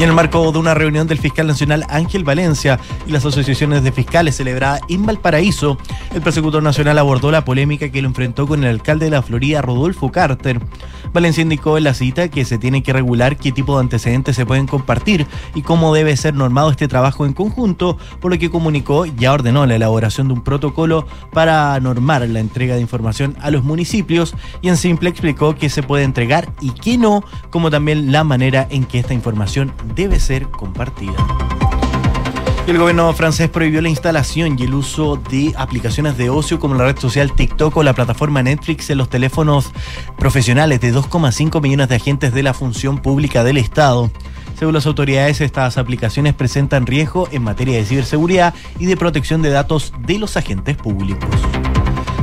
Y 0.00 0.02
en 0.02 0.08
el 0.08 0.16
marco 0.16 0.50
de 0.50 0.58
una 0.58 0.72
reunión 0.72 1.06
del 1.06 1.18
fiscal 1.18 1.46
nacional 1.46 1.84
Ángel 1.90 2.24
Valencia 2.24 2.80
y 3.06 3.12
las 3.12 3.26
asociaciones 3.26 3.84
de 3.84 3.92
fiscales 3.92 4.34
celebrada 4.34 4.80
en 4.88 5.04
Valparaíso, 5.04 5.76
el 6.14 6.22
persecutor 6.22 6.62
nacional 6.62 6.96
abordó 6.96 7.30
la 7.30 7.44
polémica 7.44 7.90
que 7.90 8.00
lo 8.00 8.08
enfrentó 8.08 8.46
con 8.46 8.64
el 8.64 8.70
alcalde 8.70 9.04
de 9.04 9.10
la 9.10 9.20
Florida, 9.20 9.60
Rodolfo 9.60 10.10
Carter. 10.10 10.58
Valencia 11.12 11.42
indicó 11.42 11.76
en 11.76 11.84
la 11.84 11.92
cita 11.92 12.28
que 12.28 12.46
se 12.46 12.56
tiene 12.56 12.82
que 12.82 12.94
regular 12.94 13.36
qué 13.36 13.52
tipo 13.52 13.74
de 13.74 13.82
antecedentes 13.82 14.36
se 14.36 14.46
pueden 14.46 14.66
compartir 14.66 15.26
y 15.54 15.60
cómo 15.60 15.92
debe 15.92 16.16
ser 16.16 16.32
normado 16.32 16.70
este 16.70 16.88
trabajo 16.88 17.26
en 17.26 17.34
conjunto, 17.34 17.98
por 18.20 18.32
lo 18.32 18.38
que 18.38 18.48
comunicó 18.48 19.04
ya 19.04 19.34
ordenó 19.34 19.66
la 19.66 19.76
elaboración 19.76 20.28
de 20.28 20.32
un 20.34 20.42
protocolo 20.42 21.06
para 21.30 21.78
normar 21.78 22.26
la 22.26 22.40
entrega 22.40 22.74
de 22.74 22.80
información 22.80 23.36
a 23.42 23.50
los 23.50 23.64
municipios 23.64 24.34
y 24.62 24.68
en 24.68 24.78
simple 24.78 25.10
explicó 25.10 25.56
que 25.56 25.68
se 25.68 25.82
puede 25.82 26.04
entregar 26.04 26.50
y 26.62 26.70
qué 26.70 26.96
no, 26.96 27.22
como 27.50 27.70
también 27.70 28.12
la 28.12 28.24
manera 28.24 28.66
en 28.70 28.84
que 28.84 28.98
esta 28.98 29.12
información 29.12 29.74
debe 29.94 30.20
ser 30.20 30.48
compartida. 30.50 31.14
El 32.66 32.78
gobierno 32.78 33.12
francés 33.14 33.48
prohibió 33.48 33.82
la 33.82 33.88
instalación 33.88 34.56
y 34.56 34.62
el 34.62 34.74
uso 34.74 35.16
de 35.16 35.52
aplicaciones 35.56 36.16
de 36.16 36.30
ocio 36.30 36.60
como 36.60 36.76
la 36.76 36.84
red 36.84 36.98
social 36.98 37.32
TikTok 37.32 37.76
o 37.76 37.82
la 37.82 37.94
plataforma 37.94 38.44
Netflix 38.44 38.90
en 38.90 38.98
los 38.98 39.08
teléfonos 39.08 39.72
profesionales 40.18 40.80
de 40.80 40.94
2,5 40.94 41.60
millones 41.60 41.88
de 41.88 41.96
agentes 41.96 42.32
de 42.32 42.42
la 42.44 42.54
función 42.54 42.98
pública 42.98 43.42
del 43.42 43.56
Estado. 43.56 44.10
Según 44.56 44.74
las 44.74 44.86
autoridades, 44.86 45.40
estas 45.40 45.78
aplicaciones 45.78 46.34
presentan 46.34 46.86
riesgo 46.86 47.28
en 47.32 47.42
materia 47.42 47.78
de 47.78 47.84
ciberseguridad 47.84 48.54
y 48.78 48.86
de 48.86 48.96
protección 48.96 49.42
de 49.42 49.50
datos 49.50 49.92
de 50.06 50.18
los 50.18 50.36
agentes 50.36 50.76
públicos. 50.76 51.28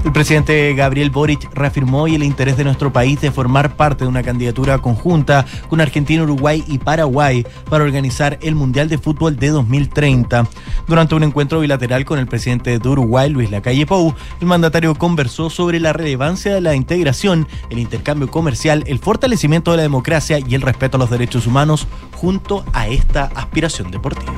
El 0.07 0.13
presidente 0.13 0.73
Gabriel 0.73 1.09
Boric 1.09 1.53
reafirmó 1.53 2.03
hoy 2.03 2.15
el 2.15 2.23
interés 2.23 2.55
de 2.55 2.63
nuestro 2.63 2.93
país 2.93 3.19
de 3.19 3.29
formar 3.29 3.75
parte 3.75 4.05
de 4.05 4.07
una 4.07 4.23
candidatura 4.23 4.77
conjunta 4.77 5.45
con 5.67 5.81
Argentina, 5.81 6.23
Uruguay 6.23 6.63
y 6.65 6.77
Paraguay 6.77 7.45
para 7.69 7.83
organizar 7.83 8.39
el 8.41 8.55
Mundial 8.55 8.87
de 8.87 8.99
Fútbol 8.99 9.35
de 9.35 9.49
2030. 9.49 10.47
Durante 10.87 11.13
un 11.13 11.23
encuentro 11.23 11.59
bilateral 11.59 12.05
con 12.05 12.19
el 12.19 12.25
presidente 12.25 12.79
de 12.79 12.89
Uruguay, 12.89 13.29
Luis 13.29 13.51
Lacalle 13.51 13.85
Pou, 13.85 14.15
el 14.39 14.47
mandatario 14.47 14.95
conversó 14.95 15.49
sobre 15.49 15.81
la 15.81 15.91
relevancia 15.91 16.53
de 16.53 16.61
la 16.61 16.73
integración, 16.73 17.45
el 17.69 17.77
intercambio 17.77 18.31
comercial, 18.31 18.85
el 18.87 18.99
fortalecimiento 18.99 19.71
de 19.71 19.77
la 19.77 19.83
democracia 19.83 20.39
y 20.39 20.55
el 20.55 20.61
respeto 20.61 20.95
a 20.95 21.01
los 21.01 21.09
derechos 21.09 21.45
humanos 21.47 21.85
junto 22.15 22.63
a 22.71 22.87
esta 22.87 23.25
aspiración 23.35 23.91
deportiva. 23.91 24.33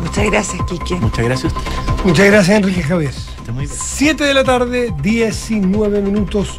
Muchas 0.00 0.24
gracias, 0.26 0.62
Quique. 0.68 0.94
Muchas 1.00 1.24
gracias 1.24 1.52
a 1.52 1.58
usted. 1.58 2.04
Muchas 2.04 2.26
gracias, 2.26 2.56
Enrique 2.58 2.82
Javier. 2.84 3.33
7 3.68 4.24
de 4.24 4.34
la 4.34 4.44
tarde, 4.44 4.92
19 5.02 6.00
minutos. 6.00 6.58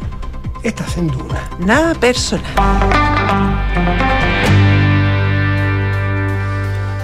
Estás 0.62 0.96
en 0.96 1.08
Duna. 1.08 1.48
Nada 1.58 1.94
personal. 1.94 2.44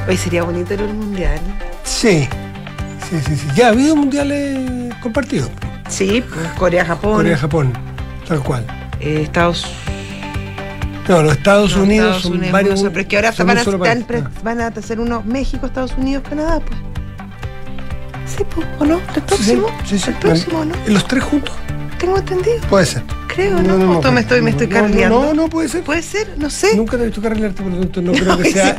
Hoy 0.08 0.16
sería 0.16 0.42
bonito 0.44 0.74
el 0.74 0.94
mundial. 0.94 1.38
Sí. 1.84 2.28
Sí, 3.08 3.20
sí, 3.26 3.36
sí. 3.36 3.46
Ya 3.54 3.66
ha 3.66 3.70
habido 3.70 3.94
mundiales 3.96 4.94
compartidos. 5.02 5.50
Sí, 5.88 6.24
pues, 6.32 6.46
Corea-Japón. 6.58 7.16
Corea-Japón, 7.16 7.72
tal 8.26 8.42
cual. 8.42 8.66
Eh, 9.00 9.22
Estados 9.22 9.66
no, 11.08 11.22
los 11.22 11.32
Estados 11.32 11.76
Unidos 11.76 12.22
son 12.22 12.40
varios. 12.52 12.80
pero 12.82 13.00
es 13.00 13.06
que 13.06 13.16
ahora 13.16 13.32
van 13.36 13.58
a, 13.58 14.30
van 14.44 14.60
a 14.60 14.66
hacer 14.68 15.00
unos 15.00 15.24
México, 15.24 15.66
Estados 15.66 15.94
Unidos, 15.98 16.22
Canadá, 16.28 16.60
pues. 16.60 16.91
Sí, 18.36 18.44
pues, 18.54 18.66
¿o 18.78 18.84
no? 18.84 19.00
¿El 19.14 19.22
próximo? 19.22 19.66
Sí, 19.84 19.98
sí, 19.98 20.10
¿El 20.10 20.16
próximo, 20.16 20.64
no? 20.64 20.74
¿Los 20.86 21.06
tres 21.06 21.24
juntos? 21.24 21.54
Tengo 21.98 22.18
entendido. 22.18 22.60
Puede 22.68 22.86
ser. 22.86 23.02
Creo, 23.28 23.62
¿no? 23.62 23.78
no, 23.78 24.00
no, 24.00 24.12
me 24.12 24.20
estoy, 24.20 24.42
me 24.42 24.50
estoy 24.50 24.68
carrileando. 24.68 25.22
No, 25.22 25.34
no, 25.34 25.48
puede 25.48 25.68
ser. 25.68 25.82
Puede 25.82 26.02
ser, 26.02 26.34
no 26.36 26.50
sé. 26.50 26.76
Nunca 26.76 26.96
te 26.96 27.04
he 27.04 27.06
visto 27.06 27.22
carrilearte, 27.22 27.62
por 27.62 27.72
lo 27.72 27.78
tanto 27.78 28.02
no 28.02 28.12
creo 28.12 28.36
que 28.36 28.52
sea. 28.52 28.76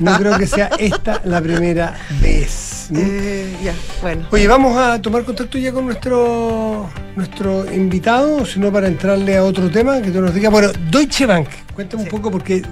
no 0.00 0.18
creo 0.18 0.38
que 0.38 0.46
sea 0.46 0.70
esta 0.78 1.22
la 1.24 1.40
primera 1.40 1.96
vez. 2.20 2.88
Eh, 2.94 3.56
ya, 3.62 3.74
bueno. 4.02 4.26
Oye, 4.30 4.46
vamos 4.46 4.76
a 4.76 5.00
tomar 5.00 5.24
contacto 5.24 5.58
ya 5.58 5.72
con 5.72 5.86
nuestro 5.86 6.90
nuestro 7.16 7.72
invitado, 7.72 8.44
sino 8.44 8.70
para 8.72 8.88
entrarle 8.88 9.36
a 9.36 9.44
otro 9.44 9.70
tema 9.70 10.00
que 10.02 10.10
tú 10.10 10.20
nos 10.20 10.34
digas. 10.34 10.52
Bueno, 10.52 10.70
Deutsche 10.90 11.24
Bank, 11.26 11.48
cuéntame 11.74 12.02
un 12.02 12.08
poco 12.08 12.30
porque 12.30 12.62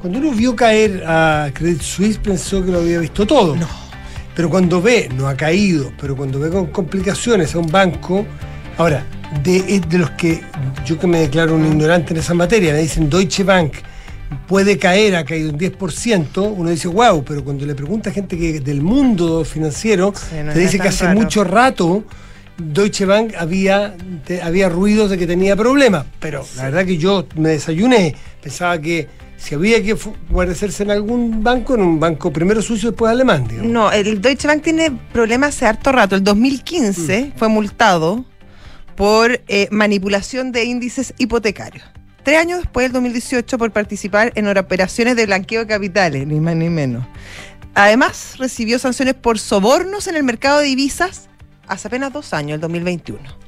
cuando 0.00 0.18
uno 0.18 0.32
vio 0.32 0.54
caer 0.54 1.04
a 1.06 1.50
Credit 1.52 1.80
Suisse 1.80 2.18
pensó 2.18 2.64
que 2.64 2.70
lo 2.70 2.78
había 2.80 2.98
visto 2.98 3.26
todo. 3.26 3.56
No. 3.56 3.85
Pero 4.36 4.50
cuando 4.50 4.80
ve, 4.82 5.08
no 5.16 5.26
ha 5.26 5.34
caído, 5.36 5.92
pero 6.00 6.14
cuando 6.14 6.38
ve 6.38 6.50
con 6.50 6.66
complicaciones 6.66 7.54
a 7.54 7.58
un 7.58 7.66
banco, 7.68 8.24
ahora, 8.76 9.04
de, 9.42 9.80
de 9.80 9.98
los 9.98 10.10
que 10.10 10.40
yo 10.84 10.98
que 10.98 11.06
me 11.06 11.20
declaro 11.20 11.54
un 11.56 11.66
ignorante 11.66 12.12
en 12.12 12.20
esa 12.20 12.34
materia, 12.34 12.72
me 12.74 12.80
dicen 12.80 13.08
Deutsche 13.10 13.42
Bank 13.42 13.72
puede 14.46 14.76
caer, 14.76 15.16
ha 15.16 15.24
caído 15.24 15.50
un 15.50 15.58
10%, 15.58 16.52
uno 16.56 16.68
dice, 16.70 16.88
wow, 16.88 17.24
pero 17.24 17.42
cuando 17.44 17.64
le 17.64 17.74
pregunta 17.74 18.10
a 18.10 18.12
gente 18.12 18.36
que 18.36 18.60
del 18.60 18.82
mundo 18.82 19.44
financiero, 19.44 20.12
Sí, 20.14 20.36
no 20.44 20.52
te 20.52 20.58
dice 20.60 20.78
que 20.78 20.88
hace 20.88 21.04
raro. 21.06 21.18
mucho 21.20 21.42
rato 21.44 22.04
Deutsche 22.58 23.04
Bank 23.06 23.34
había, 23.38 23.94
te- 24.24 24.42
había 24.42 24.68
ruidos 24.68 25.10
de 25.10 25.18
que 25.18 25.26
tenía 25.26 25.54
problemas, 25.56 26.06
pero 26.20 26.44
la 26.56 26.64
verdad 26.64 26.84
que 26.84 26.96
yo 26.98 27.26
me 27.36 27.50
desayuné, 27.50 28.14
pensaba 28.42 28.78
que 28.80 29.06
si 29.36 29.54
había 29.54 29.82
que 29.82 29.96
guarecerse 30.30 30.82
en 30.82 30.90
algún 30.90 31.42
banco, 31.42 31.74
en 31.74 31.82
un 31.82 32.00
banco 32.00 32.32
primero 32.32 32.62
sucio, 32.62 32.90
después 32.90 33.10
alemán, 33.10 33.46
digamos. 33.46 33.70
No, 33.70 33.92
el 33.92 34.20
Deutsche 34.20 34.48
Bank 34.48 34.62
tiene 34.62 34.90
problemas 35.12 35.54
hace 35.54 35.66
harto 35.66 35.92
rato. 35.92 36.16
El 36.16 36.24
2015 36.24 37.32
fue 37.36 37.48
multado 37.48 38.24
por 38.94 39.40
eh, 39.48 39.68
manipulación 39.70 40.52
de 40.52 40.64
índices 40.64 41.14
hipotecarios. 41.18 41.84
Tres 42.22 42.38
años 42.40 42.60
después, 42.60 42.86
el 42.86 42.92
2018, 42.92 43.58
por 43.58 43.70
participar 43.70 44.32
en 44.34 44.48
operaciones 44.48 45.14
de 45.14 45.26
blanqueo 45.26 45.60
de 45.60 45.66
capitales, 45.68 46.26
ni 46.26 46.40
más 46.40 46.56
ni 46.56 46.68
menos. 46.68 47.06
Además, 47.74 48.34
recibió 48.38 48.78
sanciones 48.78 49.14
por 49.14 49.38
sobornos 49.38 50.08
en 50.08 50.16
el 50.16 50.24
mercado 50.24 50.60
de 50.60 50.66
divisas 50.66 51.28
hace 51.68 51.88
apenas 51.88 52.12
dos 52.12 52.32
años, 52.32 52.54
el 52.54 52.60
2021. 52.62 53.45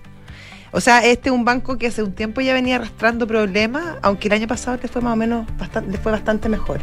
O 0.79 0.81
sea, 0.81 1.05
este 1.05 1.29
es 1.29 1.35
un 1.35 1.45
banco 1.45 1.77
que 1.77 1.89
hace 1.89 2.05
un 2.05 2.13
tiempo 2.13 2.41
ya 2.41 2.55
venía 2.55 2.77
arrastrando 2.77 3.27
problemas, 3.27 3.83
aunque 4.01 4.29
el 4.29 4.35
año 4.35 4.47
pasado 4.47 4.79
le 4.81 4.87
fue 4.89 5.03
más 5.03 5.15
o 5.15 5.17
menos 5.17 5.45
bastante, 5.59 5.91
le 5.91 5.99
fue 5.99 6.13
bastante 6.13 6.49
mejor. 6.49 6.79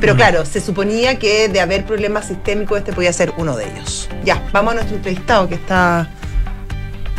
Pero 0.00 0.14
claro, 0.14 0.46
se 0.46 0.60
suponía 0.60 1.18
que 1.18 1.48
de 1.48 1.60
haber 1.60 1.84
problemas 1.84 2.26
sistémicos 2.26 2.78
este 2.78 2.92
podía 2.92 3.12
ser 3.12 3.32
uno 3.38 3.56
de 3.56 3.64
ellos. 3.68 4.08
Ya, 4.24 4.40
vamos 4.52 4.70
a 4.70 4.74
nuestro 4.76 4.96
entrevistado 4.98 5.48
que 5.48 5.56
está 5.56 6.08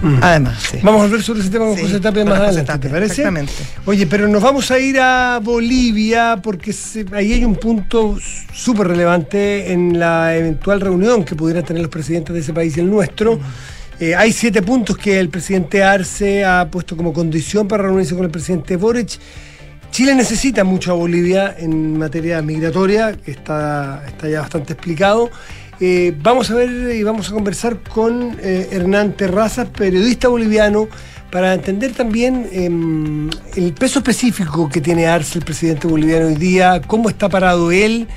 Mm. 0.01 0.19
además. 0.21 0.57
sí. 0.71 0.77
Vamos 0.81 1.01
a 1.01 1.03
volver 1.03 1.21
sobre 1.21 1.41
ese 1.41 1.49
tema 1.49 1.65
con 1.65 1.75
Sí, 1.75 1.81
José 1.83 1.99
Tapia 1.99 2.23
más 2.23 2.39
adelante, 2.39 2.63
Tapia, 2.63 2.81
¿te 2.81 2.89
parece? 2.89 3.11
exactamente. 3.11 3.53
Oye, 3.85 4.07
pero 4.07 4.27
nos 4.29 4.41
vamos 4.41 4.71
a 4.71 4.79
ir 4.79 4.99
a 5.01 5.39
Bolivia 5.43 6.39
porque 6.41 6.71
se- 6.71 7.05
ahí 7.11 7.33
hay 7.33 7.43
un 7.43 7.55
punto 7.57 8.17
súper 8.53 8.87
relevante 8.87 9.73
en 9.73 9.99
la 9.99 10.33
eventual 10.37 10.79
reunión 10.79 11.25
que 11.25 11.35
pudieran 11.35 11.65
tener 11.65 11.81
los 11.83 11.91
presidentes 11.91 12.33
de 12.33 12.39
ese 12.39 12.53
país 12.53 12.77
y 12.77 12.79
el 12.79 12.89
nuestro. 12.89 13.37
Eh, 14.01 14.15
hay 14.15 14.33
siete 14.33 14.63
puntos 14.63 14.97
que 14.97 15.19
el 15.19 15.29
presidente 15.29 15.83
Arce 15.83 16.43
ha 16.43 16.67
puesto 16.71 16.97
como 16.97 17.13
condición 17.13 17.67
para 17.67 17.83
reunirse 17.83 18.15
con 18.15 18.25
el 18.25 18.31
presidente 18.31 18.75
Boric. 18.75 19.19
Chile 19.91 20.15
necesita 20.15 20.63
mucho 20.63 20.91
a 20.91 20.95
Bolivia 20.95 21.55
en 21.55 21.99
materia 21.99 22.41
migratoria, 22.41 23.11
que 23.11 23.29
está, 23.29 24.03
está 24.07 24.27
ya 24.27 24.41
bastante 24.41 24.73
explicado. 24.73 25.29
Eh, 25.79 26.15
vamos 26.19 26.49
a 26.49 26.55
ver 26.55 26.95
y 26.95 27.03
vamos 27.03 27.29
a 27.29 27.33
conversar 27.33 27.77
con 27.83 28.39
eh, 28.41 28.69
Hernán 28.71 29.13
Terrazas, 29.13 29.67
periodista 29.69 30.29
boliviano, 30.29 30.87
para 31.29 31.53
entender 31.53 31.91
también 31.93 32.49
em, 32.51 33.29
el 33.55 33.71
peso 33.73 33.99
específico 33.99 34.67
que 34.67 34.81
tiene 34.81 35.05
Arce, 35.05 35.37
el 35.37 35.45
presidente 35.45 35.85
boliviano 35.85 36.25
hoy 36.25 36.35
día, 36.35 36.81
cómo 36.87 37.07
está 37.07 37.29
parado 37.29 37.71
él, 37.71 38.07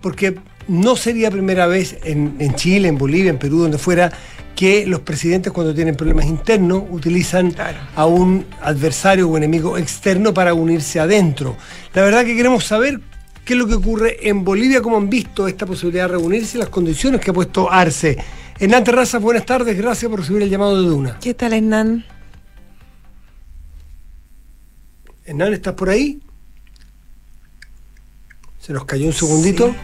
porque 0.00 0.36
no 0.68 0.94
sería 0.94 1.32
primera 1.32 1.66
vez 1.66 1.96
en, 2.04 2.36
en 2.38 2.54
Chile, 2.54 2.86
en 2.86 2.96
Bolivia, 2.96 3.30
en 3.30 3.38
Perú, 3.38 3.58
donde 3.62 3.78
fuera, 3.78 4.12
que 4.56 4.86
los 4.86 5.00
presidentes 5.00 5.52
cuando 5.52 5.74
tienen 5.74 5.96
problemas 5.96 6.26
internos 6.26 6.84
utilizan 6.90 7.50
Claro. 7.52 7.78
a 7.96 8.06
un 8.06 8.46
adversario 8.60 9.28
o 9.28 9.36
enemigo 9.36 9.78
externo 9.78 10.32
para 10.34 10.54
unirse 10.54 11.00
adentro. 11.00 11.56
La 11.94 12.02
verdad 12.02 12.24
que 12.24 12.36
queremos 12.36 12.64
saber 12.64 13.00
qué 13.44 13.54
es 13.54 13.58
lo 13.58 13.66
que 13.66 13.74
ocurre 13.74 14.28
en 14.28 14.44
Bolivia, 14.44 14.80
cómo 14.82 14.96
han 14.96 15.10
visto 15.10 15.48
esta 15.48 15.66
posibilidad 15.66 16.04
de 16.04 16.12
reunirse 16.12 16.56
y 16.58 16.60
las 16.60 16.68
condiciones 16.68 17.20
que 17.20 17.30
ha 17.30 17.34
puesto 17.34 17.70
Arce. 17.70 18.16
Hernán 18.58 18.84
Terrazas, 18.84 19.20
buenas 19.20 19.44
tardes, 19.44 19.76
gracias 19.76 20.08
por 20.08 20.20
recibir 20.20 20.42
el 20.42 20.50
llamado 20.50 20.80
de 20.80 20.88
Duna. 20.88 21.18
¿Qué 21.20 21.34
tal, 21.34 21.52
Hernán? 21.54 22.04
Hernán, 25.24 25.52
¿estás 25.54 25.74
por 25.74 25.88
ahí? 25.88 26.20
Se 28.60 28.72
nos 28.72 28.84
cayó 28.84 29.06
un 29.06 29.12
segundito. 29.12 29.68
Sí. 29.70 29.74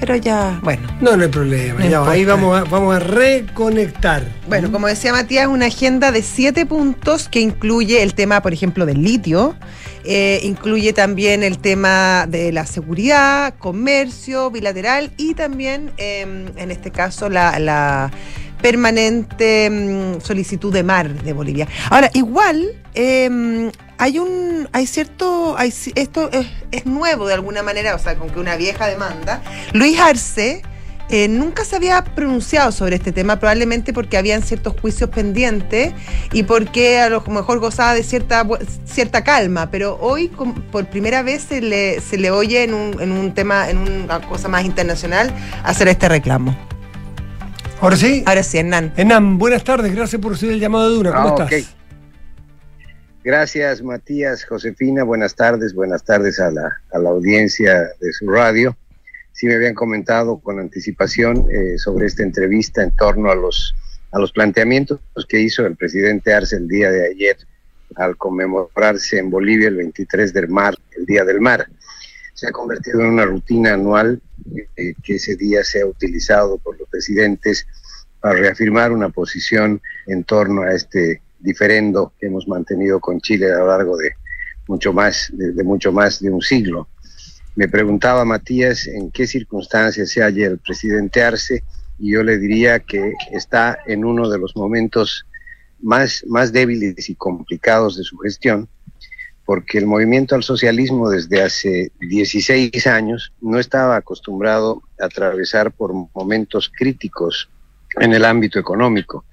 Pero 0.00 0.16
ya, 0.16 0.58
bueno. 0.62 0.88
No, 1.00 1.14
no 1.16 1.22
hay 1.24 1.28
problema. 1.28 1.80
No 1.80 1.90
ya, 1.90 2.10
ahí 2.10 2.24
vamos 2.24 2.58
a, 2.58 2.64
vamos 2.64 2.96
a 2.96 2.98
reconectar. 3.00 4.24
Bueno, 4.48 4.72
como 4.72 4.86
decía 4.86 5.12
Matías, 5.12 5.46
una 5.46 5.66
agenda 5.66 6.10
de 6.10 6.22
siete 6.22 6.64
puntos 6.64 7.28
que 7.28 7.40
incluye 7.40 8.02
el 8.02 8.14
tema, 8.14 8.40
por 8.40 8.54
ejemplo, 8.54 8.86
del 8.86 9.02
litio, 9.02 9.54
eh, 10.04 10.40
incluye 10.42 10.94
también 10.94 11.42
el 11.42 11.58
tema 11.58 12.26
de 12.26 12.50
la 12.50 12.64
seguridad, 12.64 13.54
comercio 13.58 14.50
bilateral 14.50 15.12
y 15.18 15.34
también, 15.34 15.92
eh, 15.98 16.46
en 16.56 16.70
este 16.70 16.90
caso, 16.90 17.28
la, 17.28 17.58
la 17.58 18.10
permanente 18.62 19.68
mm, 19.70 20.20
solicitud 20.22 20.72
de 20.72 20.82
mar 20.82 21.12
de 21.22 21.32
Bolivia. 21.34 21.68
Ahora, 21.90 22.10
igual, 22.14 22.72
eh, 22.94 23.70
hay 24.00 24.18
un, 24.18 24.68
hay 24.72 24.86
cierto, 24.86 25.54
hay, 25.58 25.72
esto 25.94 26.30
es, 26.32 26.46
es 26.72 26.86
nuevo 26.86 27.28
de 27.28 27.34
alguna 27.34 27.62
manera, 27.62 27.94
o 27.94 27.98
sea, 27.98 28.16
con 28.16 28.30
que 28.30 28.40
una 28.40 28.56
vieja 28.56 28.86
demanda. 28.88 29.42
Luis 29.74 29.98
Arce 30.00 30.62
eh, 31.10 31.28
nunca 31.28 31.64
se 31.64 31.76
había 31.76 32.02
pronunciado 32.04 32.72
sobre 32.72 32.96
este 32.96 33.12
tema, 33.12 33.38
probablemente 33.38 33.92
porque 33.92 34.16
habían 34.16 34.42
ciertos 34.42 34.74
juicios 34.80 35.10
pendientes 35.10 35.92
y 36.32 36.44
porque 36.44 37.00
a 37.00 37.08
lo 37.10 37.20
mejor 37.22 37.58
gozaba 37.58 37.94
de 37.94 38.02
cierta, 38.02 38.42
bu- 38.44 38.58
cierta 38.86 39.22
calma, 39.22 39.70
pero 39.70 39.98
hoy 40.00 40.28
com- 40.28 40.54
por 40.72 40.86
primera 40.86 41.22
vez 41.22 41.42
se 41.48 41.60
le, 41.60 42.00
se 42.00 42.16
le 42.16 42.30
oye 42.30 42.62
en 42.64 42.74
un, 42.74 43.00
en 43.02 43.12
un 43.12 43.34
tema, 43.34 43.68
en 43.70 43.78
una 43.78 44.20
cosa 44.20 44.48
más 44.48 44.64
internacional, 44.64 45.30
hacer 45.64 45.88
este 45.88 46.08
reclamo. 46.08 46.56
Ahora 47.82 47.96
sí. 47.96 48.22
Ahora 48.26 48.42
sí, 48.42 48.58
Hernán. 48.58 48.92
Hernán, 48.96 49.36
buenas 49.38 49.64
tardes, 49.64 49.94
gracias 49.94 50.20
por 50.22 50.32
recibir 50.32 50.54
el 50.54 50.60
llamado 50.60 50.88
de 50.90 50.96
Duna. 50.96 51.10
¿Cómo 51.12 51.28
Ah, 51.40 51.44
estás? 51.44 51.60
ok. 51.62 51.79
Gracias, 53.22 53.82
Matías, 53.82 54.44
Josefina. 54.44 55.04
Buenas 55.04 55.34
tardes, 55.34 55.74
buenas 55.74 56.04
tardes 56.04 56.40
a 56.40 56.50
la, 56.50 56.80
a 56.90 56.98
la 56.98 57.10
audiencia 57.10 57.90
de 58.00 58.12
su 58.14 58.30
radio. 58.30 58.74
Sí 59.32 59.46
me 59.46 59.56
habían 59.56 59.74
comentado 59.74 60.38
con 60.38 60.58
anticipación 60.58 61.46
eh, 61.50 61.76
sobre 61.76 62.06
esta 62.06 62.22
entrevista 62.22 62.82
en 62.82 62.96
torno 62.96 63.30
a 63.30 63.34
los, 63.34 63.74
a 64.12 64.18
los 64.18 64.32
planteamientos 64.32 65.00
que 65.28 65.38
hizo 65.38 65.66
el 65.66 65.76
presidente 65.76 66.32
Arce 66.32 66.56
el 66.56 66.66
día 66.66 66.90
de 66.90 67.08
ayer 67.08 67.36
al 67.96 68.16
conmemorarse 68.16 69.18
en 69.18 69.30
Bolivia 69.30 69.68
el 69.68 69.76
23 69.76 70.32
del 70.32 70.48
mar, 70.48 70.74
el 70.96 71.04
Día 71.04 71.22
del 71.24 71.42
Mar. 71.42 71.66
Se 72.32 72.48
ha 72.48 72.52
convertido 72.52 73.00
en 73.00 73.08
una 73.08 73.26
rutina 73.26 73.74
anual 73.74 74.22
eh, 74.76 74.94
que 75.02 75.16
ese 75.16 75.36
día 75.36 75.62
se 75.62 75.82
ha 75.82 75.86
utilizado 75.86 76.56
por 76.56 76.78
los 76.78 76.88
presidentes 76.88 77.66
para 78.18 78.36
reafirmar 78.36 78.92
una 78.92 79.10
posición 79.10 79.82
en 80.06 80.24
torno 80.24 80.62
a 80.62 80.72
este 80.72 81.20
diferendo 81.40 82.12
que 82.18 82.26
hemos 82.26 82.46
mantenido 82.46 83.00
con 83.00 83.20
Chile 83.20 83.50
a 83.52 83.58
lo 83.58 83.66
largo 83.66 83.96
de 83.96 84.14
mucho 84.68 84.92
más 84.92 85.30
de, 85.32 85.52
de 85.52 85.64
mucho 85.64 85.92
más 85.92 86.20
de 86.20 86.30
un 86.30 86.40
siglo. 86.40 86.88
Me 87.56 87.68
preguntaba 87.68 88.24
Matías 88.24 88.86
en 88.86 89.10
qué 89.10 89.26
circunstancias 89.26 90.10
se 90.10 90.22
halla 90.22 90.46
el 90.46 90.58
presidente 90.58 91.22
Arce 91.22 91.64
y 91.98 92.12
yo 92.12 92.22
le 92.22 92.38
diría 92.38 92.80
que 92.80 93.12
está 93.30 93.78
en 93.86 94.04
uno 94.04 94.28
de 94.28 94.38
los 94.38 94.56
momentos 94.56 95.26
más, 95.82 96.24
más 96.26 96.52
débiles 96.52 97.08
y 97.10 97.14
complicados 97.14 97.96
de 97.96 98.04
su 98.04 98.16
gestión, 98.18 98.68
porque 99.44 99.78
el 99.78 99.86
movimiento 99.86 100.34
al 100.34 100.42
socialismo 100.42 101.10
desde 101.10 101.42
hace 101.42 101.92
16 102.00 102.86
años 102.86 103.32
no 103.40 103.58
estaba 103.58 103.96
acostumbrado 103.96 104.82
a 105.00 105.06
atravesar 105.06 105.72
por 105.72 105.92
momentos 106.14 106.70
críticos 106.74 107.50
en 107.98 108.14
el 108.14 108.24
ámbito 108.24 108.58
económico. 108.58 109.24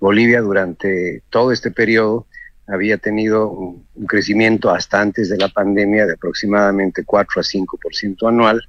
Bolivia 0.00 0.40
durante 0.40 1.22
todo 1.30 1.52
este 1.52 1.70
periodo 1.70 2.26
había 2.66 2.96
tenido 2.98 3.48
un, 3.48 3.86
crecimiento 4.06 4.70
hasta 4.70 5.00
antes 5.00 5.28
de 5.28 5.36
la 5.36 5.48
pandemia 5.48 6.06
de 6.06 6.14
aproximadamente 6.14 7.04
4 7.04 7.40
a 7.40 7.44
5% 7.44 8.28
anual 8.28 8.62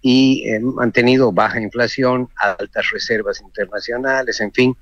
y 0.00 0.48
eh, 0.48 0.60
mantenido 0.60 1.32
baja 1.32 1.60
inflación, 1.60 2.28
altas 2.36 2.90
reservas 2.90 3.40
internacionales, 3.42 4.40
en 4.40 4.52
fin, 4.52 4.76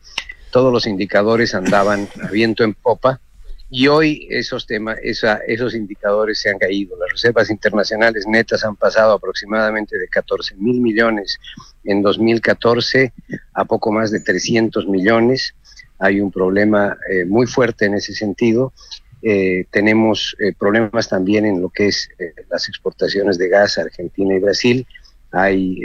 todos 0.51 0.73
los 0.73 0.87
indicadores 0.87 1.55
andaban 1.55 2.09
a 2.23 2.29
viento 2.29 2.63
en 2.63 2.75
popa 2.75 3.21
y 3.71 3.87
hoy 3.89 4.27
esos 4.31 4.67
temas, 4.67 4.99
esos 5.03 5.75
indicadores 5.75 6.41
se 6.41 6.49
han 6.49 6.59
caído. 6.59 6.97
Las 6.97 7.11
reservas 7.13 7.51
internacionales 7.51 8.27
netas 8.27 8.65
han 8.65 8.77
pasado 8.77 9.13
aproximadamente 9.13 9.99
de 9.99 10.09
14 10.09 10.55
mil 10.57 10.81
millones 10.81 11.39
en 11.85 12.01
2014 12.01 13.13
a 13.53 13.65
poco 13.67 13.93
más 13.93 14.11
de 14.11 14.21
300 14.21 14.87
millones. 14.87 15.55
Hay 15.99 16.21
un 16.21 16.31
problema 16.31 16.97
eh, 17.11 17.25
muy 17.25 17.47
fuerte 17.47 17.87
en 17.87 17.95
ese 17.95 18.15
sentido. 18.15 18.73
Eh, 19.23 19.67
tenemos 19.71 20.37
eh, 20.39 20.53
problemas 20.57 21.09
también 21.09 21.45
en 21.45 21.61
lo 21.61 21.71
que 21.71 21.89
es 21.89 22.09
las 22.49 22.69
exportaciones 22.69 23.37
de 23.37 23.49
gas 23.49 23.79
a 23.79 23.83
Argentina 23.83 24.35
y 24.35 24.39
Brasil. 24.39 24.87
Hay 25.33 25.81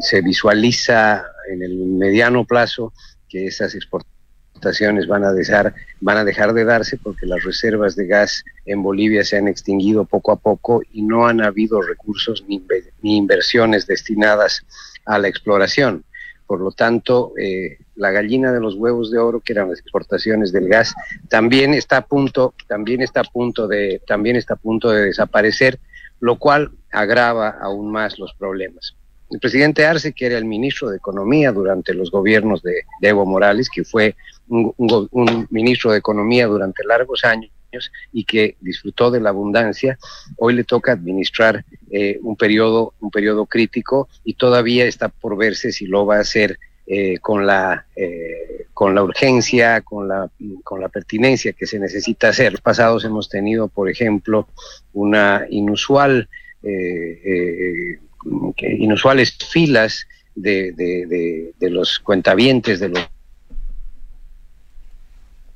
se 0.00 0.20
visualiza 0.20 1.24
en 1.50 1.62
el 1.62 1.76
mediano 1.76 2.44
plazo 2.44 2.92
que 3.28 3.46
esas 3.46 3.74
exportaciones 3.74 5.06
van 5.06 5.24
a, 5.24 5.32
dejar, 5.32 5.74
van 6.00 6.18
a 6.18 6.24
dejar 6.24 6.52
de 6.52 6.64
darse 6.64 6.98
porque 6.98 7.24
las 7.24 7.42
reservas 7.44 7.96
de 7.96 8.06
gas 8.06 8.44
en 8.66 8.82
Bolivia 8.82 9.24
se 9.24 9.38
han 9.38 9.48
extinguido 9.48 10.04
poco 10.04 10.32
a 10.32 10.36
poco 10.36 10.82
y 10.92 11.02
no 11.02 11.26
han 11.26 11.40
habido 11.40 11.80
recursos 11.80 12.44
ni, 12.46 12.62
inversiones 13.02 13.86
destinadas 13.86 14.66
a 15.06 15.18
la 15.18 15.28
exploración. 15.28 16.04
Por 16.46 16.60
lo 16.60 16.72
tanto, 16.72 17.32
la 18.00 18.10
gallina 18.10 18.52
de 18.52 18.60
los 18.60 18.74
huevos 18.74 19.10
de 19.10 19.18
oro, 19.18 19.40
que 19.40 19.52
eran 19.52 19.70
las 19.70 19.78
exportaciones 19.78 20.52
del 20.52 20.68
gas, 20.68 20.94
también 21.28 21.74
está 21.74 21.98
a 21.98 22.06
punto, 22.06 22.54
también 22.66 23.02
está 23.02 23.20
a 23.20 23.24
punto 23.24 23.68
de, 23.68 24.00
también 24.06 24.36
está 24.36 24.54
a 24.54 24.56
punto 24.56 24.90
de 24.90 25.04
desaparecer, 25.04 25.78
lo 26.18 26.38
cual 26.38 26.72
agrava 26.90 27.50
aún 27.50 27.92
más 27.92 28.18
los 28.18 28.34
problemas. 28.34 28.96
El 29.30 29.38
presidente 29.38 29.86
Arce, 29.86 30.12
que 30.12 30.26
era 30.26 30.38
el 30.38 30.44
ministro 30.44 30.90
de 30.90 30.96
Economía 30.96 31.52
durante 31.52 31.94
los 31.94 32.10
gobiernos 32.10 32.62
de, 32.62 32.82
Evo 33.00 33.24
Morales, 33.24 33.68
que 33.72 33.84
fue 33.84 34.16
un 34.48 35.46
ministro 35.50 35.92
de 35.92 35.98
Economía 35.98 36.46
durante 36.48 36.84
largos 36.84 37.24
años, 37.24 37.52
y 38.12 38.24
que 38.24 38.56
disfrutó 38.60 39.10
de 39.10 39.20
la 39.20 39.30
abundancia, 39.30 39.98
hoy 40.36 40.54
le 40.54 40.64
toca 40.64 40.92
administrar 40.92 41.64
eh, 41.90 42.18
un, 42.22 42.36
periodo, 42.36 42.94
un 43.00 43.10
periodo 43.10 43.46
crítico 43.46 44.08
y 44.24 44.34
todavía 44.34 44.86
está 44.86 45.08
por 45.08 45.36
verse 45.36 45.72
si 45.72 45.86
lo 45.86 46.06
va 46.06 46.16
a 46.16 46.20
hacer 46.20 46.58
eh, 46.92 47.18
con, 47.20 47.46
la, 47.46 47.86
eh, 47.94 48.66
con 48.74 48.96
la 48.96 49.04
urgencia, 49.04 49.80
con 49.82 50.08
la, 50.08 50.28
con 50.64 50.80
la 50.80 50.88
pertinencia 50.88 51.52
que 51.52 51.64
se 51.64 51.78
necesita 51.78 52.30
hacer. 52.30 52.50
Los 52.50 52.60
pasados 52.60 53.04
hemos 53.04 53.28
tenido, 53.28 53.68
por 53.68 53.88
ejemplo, 53.88 54.48
una 54.92 55.46
inusual, 55.50 56.28
inusuales 58.58 59.38
filas 59.38 60.04
de, 60.34 60.72
de, 60.72 61.52
de, 61.56 61.70
los 61.70 62.00
cuentavientes, 62.00 62.80
de 62.80 62.88
los 62.88 63.08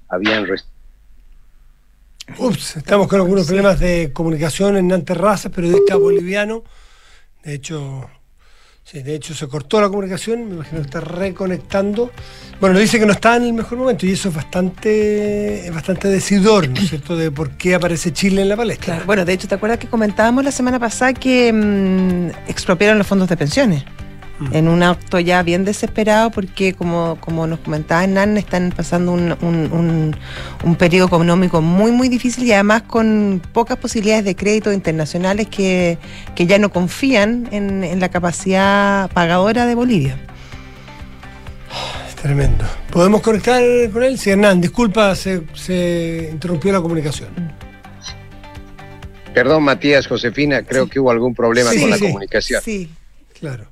habían 0.08 0.46
Ups, 2.38 2.76
estamos 2.76 3.08
con 3.08 3.18
algunos 3.20 3.46
problemas 3.46 3.80
de 3.80 4.12
comunicación 4.12 4.76
en 4.76 4.86
Nantes 4.86 5.16
Raza, 5.16 5.50
periodista 5.50 5.96
boliviano. 5.96 6.62
De 7.42 7.54
hecho, 7.54 8.08
sí, 8.84 9.02
de 9.02 9.14
hecho 9.14 9.34
se 9.34 9.48
cortó 9.48 9.80
la 9.80 9.88
comunicación, 9.88 10.48
me 10.48 10.54
imagino 10.54 10.80
que 10.80 10.86
está 10.86 11.00
reconectando. 11.00 12.10
Bueno, 12.60 12.74
nos 12.74 12.82
dice 12.82 12.98
que 12.98 13.06
no 13.06 13.12
está 13.12 13.36
en 13.36 13.44
el 13.44 13.52
mejor 13.52 13.78
momento 13.78 14.06
y 14.06 14.12
eso 14.12 14.28
es 14.28 14.34
bastante, 14.34 15.70
bastante 15.74 16.08
decidor, 16.08 16.68
¿no 16.68 16.80
es 16.80 16.90
cierto?, 16.90 17.16
de 17.16 17.30
por 17.30 17.56
qué 17.56 17.74
aparece 17.74 18.12
Chile 18.12 18.42
en 18.42 18.48
la 18.48 18.56
palestra. 18.56 19.02
Bueno, 19.04 19.24
de 19.24 19.32
hecho, 19.32 19.48
¿te 19.48 19.56
acuerdas 19.56 19.78
que 19.78 19.88
comentábamos 19.88 20.44
la 20.44 20.52
semana 20.52 20.78
pasada 20.78 21.12
que 21.12 21.52
mmm, 21.52 22.28
expropiaron 22.48 22.98
los 22.98 23.06
fondos 23.06 23.28
de 23.28 23.36
pensiones? 23.36 23.84
En 24.50 24.66
un 24.66 24.82
acto 24.82 25.20
ya 25.20 25.42
bien 25.44 25.64
desesperado 25.64 26.30
porque 26.30 26.74
como, 26.74 27.16
como 27.20 27.46
nos 27.46 27.60
comentaba 27.60 28.02
Hernán, 28.02 28.36
están 28.36 28.72
pasando 28.76 29.12
un, 29.12 29.36
un, 29.42 30.16
un, 30.64 30.74
periodo 30.76 31.06
económico 31.06 31.60
muy 31.62 31.92
muy 31.92 32.08
difícil 32.08 32.44
y 32.44 32.52
además 32.52 32.82
con 32.82 33.40
pocas 33.52 33.78
posibilidades 33.78 34.24
de 34.24 34.34
crédito 34.34 34.72
internacionales 34.72 35.46
que, 35.46 35.98
que 36.34 36.46
ya 36.46 36.58
no 36.58 36.70
confían 36.70 37.48
en, 37.52 37.84
en, 37.84 38.00
la 38.00 38.08
capacidad 38.08 39.08
pagadora 39.12 39.66
de 39.66 39.76
Bolivia. 39.76 40.18
Es 42.08 42.16
tremendo. 42.16 42.64
¿Podemos 42.90 43.22
conectar 43.22 43.62
con 43.92 44.02
él? 44.02 44.18
Sí, 44.18 44.30
Hernán, 44.30 44.60
disculpa, 44.60 45.14
se, 45.14 45.42
se 45.54 46.30
interrumpió 46.32 46.72
la 46.72 46.80
comunicación. 46.80 47.28
Perdón, 49.32 49.62
Matías, 49.62 50.08
Josefina, 50.08 50.62
creo 50.62 50.88
que 50.88 50.98
hubo 50.98 51.12
algún 51.12 51.34
problema 51.34 51.70
con 51.70 51.90
la 51.90 51.98
comunicación. 51.98 52.60
Sí. 52.64 52.90
Claro. 53.38 53.66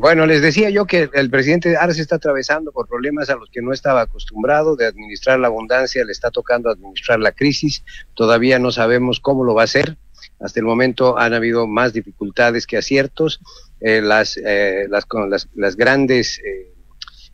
Bueno, 0.00 0.26
les 0.26 0.42
decía 0.42 0.70
yo 0.70 0.86
que 0.86 1.10
el 1.12 1.28
presidente 1.28 1.76
Arce 1.76 2.00
está 2.00 2.16
atravesando 2.16 2.70
por 2.70 2.86
problemas 2.86 3.30
a 3.30 3.34
los 3.34 3.50
que 3.50 3.60
no 3.60 3.72
estaba 3.72 4.02
acostumbrado 4.02 4.76
de 4.76 4.86
administrar 4.86 5.40
la 5.40 5.48
abundancia, 5.48 6.04
le 6.04 6.12
está 6.12 6.30
tocando 6.30 6.70
administrar 6.70 7.18
la 7.18 7.32
crisis, 7.32 7.82
todavía 8.14 8.60
no 8.60 8.70
sabemos 8.70 9.18
cómo 9.18 9.42
lo 9.42 9.54
va 9.54 9.62
a 9.62 9.64
hacer. 9.64 9.96
Hasta 10.38 10.60
el 10.60 10.66
momento 10.66 11.18
han 11.18 11.34
habido 11.34 11.66
más 11.66 11.92
dificultades 11.92 12.64
que 12.64 12.76
aciertos. 12.76 13.40
Eh, 13.80 14.00
las, 14.00 14.36
eh, 14.36 14.86
las, 14.88 15.04
las, 15.28 15.48
las, 15.56 15.76
grandes 15.76 16.38
eh, 16.38 16.72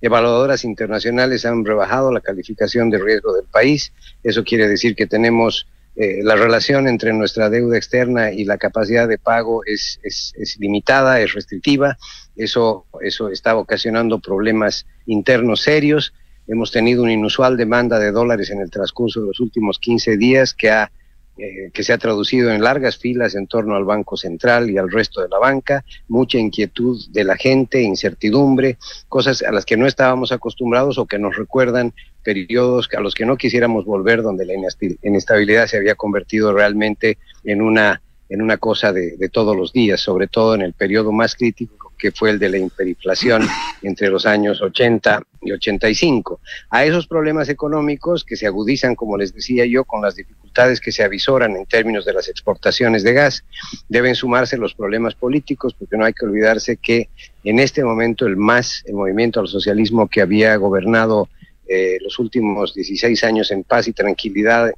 evaluadoras 0.01 0.65
internacionales 0.65 1.45
han 1.45 1.67
rebajado 1.67 2.13
la 2.13 2.23
calificación 2.23 2.89
de 2.89 2.99
riesgo 2.99 3.35
del 3.35 3.45
país. 3.45 3.93
Eso 4.23 4.43
quiere 4.43 4.69
decir 4.69 4.97
que 4.97 5.07
tenemos 5.07 5.67
eh, 5.97 6.21
la 6.23 6.35
relación 6.35 6.89
entre 6.89 7.13
nuestra 7.13 7.51
deuda 7.51 7.77
externa 7.77 8.33
y 8.33 8.45
la 8.45 8.59
capacidad 8.59 9.07
de 9.07 9.19
pago 9.19 9.65
es, 9.65 10.01
es, 10.03 10.33
es, 10.37 10.57
limitada, 10.59 11.21
es 11.21 11.35
restrictiva. 11.35 11.97
Eso, 12.35 12.87
eso 13.01 13.29
está 13.29 13.57
ocasionando 13.57 14.19
problemas 14.19 14.87
internos 15.07 15.61
serios. 15.63 16.13
Hemos 16.49 16.73
tenido 16.73 17.05
una 17.05 17.13
inusual 17.13 17.57
demanda 17.57 17.99
de 18.01 18.11
dólares 18.11 18.51
en 18.51 18.61
el 18.61 18.71
transcurso 18.71 19.21
de 19.21 19.29
los 19.29 19.41
últimos 19.41 19.79
15 19.79 20.17
días 20.17 20.53
que 20.53 20.71
ha 20.71 20.91
eh, 21.37 21.71
que 21.73 21.83
se 21.83 21.93
ha 21.93 21.99
traducido 21.99 22.53
en 22.53 22.63
largas 22.63 22.97
filas 22.97 23.35
en 23.35 23.49
torno 23.49 23.75
al 23.75 23.85
Banco 23.85 24.17
Central 24.17 24.71
y 24.71 24.79
al 24.79 24.91
resto 24.91 25.21
de 25.21 25.29
la 25.29 25.39
banca, 25.39 25.85
mucha 26.07 26.39
inquietud 26.39 27.01
de 27.11 27.25
la 27.25 27.37
gente, 27.37 27.83
incertidumbre, 27.83 28.79
cosas 29.09 29.43
a 29.43 29.51
las 29.51 29.65
que 29.65 29.77
no 29.77 29.87
estábamos 29.87 30.31
acostumbrados 30.31 30.97
o 30.97 31.07
que 31.07 31.19
nos 31.19 31.37
recuerdan 31.37 31.93
periodos 32.23 32.89
a 32.97 33.01
los 33.01 33.15
que 33.15 33.27
no 33.27 33.37
quisiéramos 33.37 33.85
volver, 33.85 34.23
donde 34.23 34.47
la 34.47 34.55
inestabilidad 35.03 35.67
se 35.67 35.77
había 35.77 35.97
convertido 35.97 36.53
realmente 36.53 37.19
en 37.43 37.63
una, 37.63 38.01
en 38.29 38.41
una 38.41 38.57
cosa 38.57 38.93
de, 38.93 39.17
de 39.17 39.29
todos 39.29 39.57
los 39.57 39.73
días, 39.73 40.01
sobre 40.01 40.29
todo 40.29 40.55
en 40.55 40.63
el 40.63 40.73
periodo 40.73 41.11
más 41.11 41.35
crítico 41.35 41.84
que 41.99 42.13
fue 42.13 42.31
el 42.31 42.39
de 42.39 42.49
la 42.49 42.59
hiperinflación 42.59 43.47
entre 43.83 44.09
los 44.09 44.27
años 44.27 44.61
80 44.61 45.23
y 45.43 45.53
85. 45.53 46.41
A 46.71 46.85
esos 46.85 47.07
problemas 47.07 47.49
económicos 47.49 48.25
que 48.25 48.37
se 48.37 48.47
agudizan, 48.47 48.95
como 48.95 49.17
les 49.17 49.35
decía 49.35 49.65
yo, 49.67 49.85
con 49.85 50.03
las 50.03 50.17
dificultades 50.17 50.81
que 50.81 50.93
se 50.93 51.03
avisoran 51.03 51.57
en 51.57 51.67
términos 51.67 52.05
de 52.05 52.13
las 52.13 52.29
exportaciones 52.29 53.03
de 53.03 53.13
gas, 53.13 53.45
deben 53.89 54.15
sumarse 54.15 54.57
los 54.57 54.75
problemas 54.75 55.15
políticos, 55.15 55.75
porque 55.79 55.97
no 55.97 56.05
hay 56.05 56.13
que 56.13 56.25
olvidarse 56.25 56.77
que 56.77 57.09
en 57.43 57.59
este 57.59 57.85
momento 57.85 58.27
el 58.27 58.37
MAS, 58.37 58.83
el 58.87 58.95
movimiento 58.95 59.41
al 59.41 59.49
socialismo 59.49 60.09
que 60.09 60.21
había 60.21 60.57
gobernado 60.57 61.29
eh, 61.67 61.97
los 62.03 62.19
últimos 62.19 62.75
16 62.75 63.25
años 63.25 63.51
en 63.51 63.65
paz 63.65 63.89
y 63.89 63.95
tranquilidad 63.95 64.71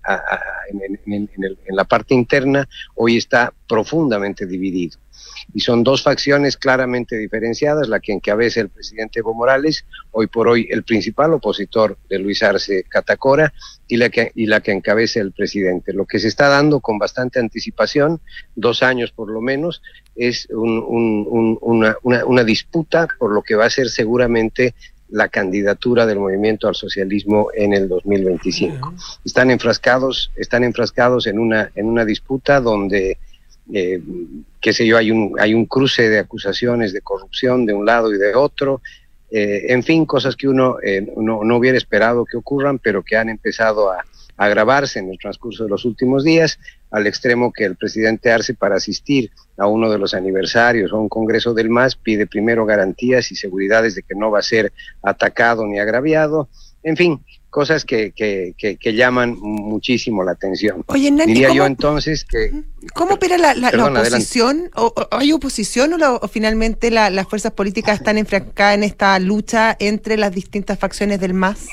en, 0.71 1.29
la 1.69 1.85
parte 1.85 2.15
interna, 2.15 2.69
hoy 2.95 3.17
está 3.17 3.53
profundamente 3.67 4.47
dividido 4.47 4.99
y 5.55 5.61
son 5.61 5.85
dos 5.85 6.03
facciones 6.03 6.57
claramente 6.57 7.17
diferenciadas, 7.17 7.89
la 7.89 8.01
que 8.01 8.13
encabeza 8.13 8.61
el 8.61 8.69
presidente 8.69 9.21
Evo 9.21 9.35
Morales, 9.35 9.85
hoy 10.11 10.27
por 10.27 10.49
hoy 10.49 10.69
el 10.71 10.83
principal 10.83 11.33
opositor 11.33 11.99
de 12.09 12.19
Luis 12.19 12.43
Arce 12.43 12.85
Catacora, 12.85 13.53
y 13.89 13.97
la 13.97 14.11
que, 14.11 14.33
y 14.35 14.47
la 14.47 14.61
que 14.61 14.73
encabeza 14.73 15.21
el 15.21 15.33
presidente. 15.33 15.93
Lo 15.93 16.07
que 16.07 16.19
se 16.19 16.29
está 16.29 16.49
dando 16.49 16.81
con 16.81 16.99
bastante 16.99 17.39
anticipación, 17.39 18.21
dos 18.55 18.83
años 18.83 19.13
por 19.13 19.31
lo 19.31 19.41
menos, 19.41 19.83
es 20.15 20.49
una, 20.51 21.97
una 22.03 22.45
disputa 22.45 23.07
por 23.19 23.33
lo 23.33 23.43
que 23.43 23.55
va 23.55 23.67
a 23.67 23.71
ser 23.71 23.89
seguramente 23.89 24.75
la 25.09 25.29
candidatura 25.29 26.07
del 26.07 26.19
movimiento 26.19 26.69
al 26.69 26.75
socialismo 26.75 27.49
en 27.55 27.73
el 27.73 27.89
2025. 27.89 28.95
Están 29.25 29.51
enfrascados, 29.51 30.33
están 30.37 30.65
enfrascados 30.65 31.27
en 31.27 31.39
una, 31.39 31.71
en 31.75 31.87
una 31.87 32.05
disputa 32.05 32.61
donde 32.61 33.19
eh, 33.73 34.01
qué 34.61 34.73
sé 34.73 34.87
yo, 34.87 34.97
hay 34.97 35.11
un, 35.11 35.35
hay 35.39 35.55
un 35.55 35.67
cruce 35.67 36.09
de 36.09 36.19
acusaciones 36.19 36.93
de 36.93 37.01
corrupción 37.01 37.67
de 37.67 37.75
un 37.75 37.87
lado 37.87 38.13
y 38.13 38.19
de 38.19 38.35
otro, 38.35 38.81
eh, 39.31 39.67
en 39.69 39.83
fin, 39.83 40.07
cosas 40.07 40.37
que 40.37 40.49
uno 40.49 40.77
eh, 40.83 41.07
no, 41.17 41.43
no, 41.43 41.57
hubiera 41.57 41.77
esperado 41.77 42.25
que 42.25 42.37
ocurran, 42.37 42.79
pero 42.79 43.03
que 43.03 43.17
han 43.17 43.29
empezado 43.29 43.91
a, 43.91 44.05
agravarse 44.37 44.99
en 44.99 45.11
el 45.11 45.19
transcurso 45.19 45.65
de 45.65 45.71
los 45.71 45.85
últimos 45.85 46.23
días, 46.23 46.59
al 46.91 47.07
extremo 47.07 47.53
que 47.53 47.65
el 47.65 47.77
presidente 47.77 48.31
Arce 48.31 48.55
para 48.55 48.77
asistir 48.77 49.31
a 49.57 49.67
uno 49.67 49.91
de 49.91 49.99
los 49.99 50.15
aniversarios 50.15 50.93
o 50.93 51.01
un 51.01 51.09
congreso 51.09 51.55
del 51.55 51.71
MAS 51.71 51.97
pide 51.97 52.27
primero 52.27 52.67
garantías 52.67 53.33
y 53.33 53.37
seguridades 53.37 53.95
de 53.95 54.03
que 54.03 54.15
no 54.15 54.31
va 54.31 54.41
a 54.41 54.43
ser 54.43 54.73
atacado 55.03 55.67
ni 55.67 55.79
agraviado. 55.79 56.49
En 56.83 56.97
fin, 56.97 57.25
cosas 57.57 57.87
que, 57.87 58.13
que, 58.13 58.53
que, 58.55 58.93
llaman 58.93 59.35
muchísimo 59.41 60.23
la 60.23 60.33
atención. 60.33 60.85
Oye, 60.89 61.11
Diría 61.11 61.55
yo 61.55 61.65
entonces 61.65 62.27
que... 62.27 62.53
¿Cómo 62.93 63.15
opera 63.15 63.39
la, 63.39 63.55
la, 63.55 63.71
oposición? 63.83 64.71
¿O, 64.75 64.93
¿Hay 65.11 65.33
oposición 65.33 65.95
o, 66.03 66.29
finalmente 66.29 66.91
las 66.91 67.27
fuerzas 67.27 67.53
políticas 67.53 68.01
están 68.01 68.19
enfrascadas 68.19 68.75
en 68.75 68.83
esta 68.83 69.19
lucha 69.21 69.75
entre 69.81 70.19
las 70.19 70.35
distintas 70.35 70.79
facciones 70.79 71.19
del 71.19 71.33
MAS? 71.33 71.69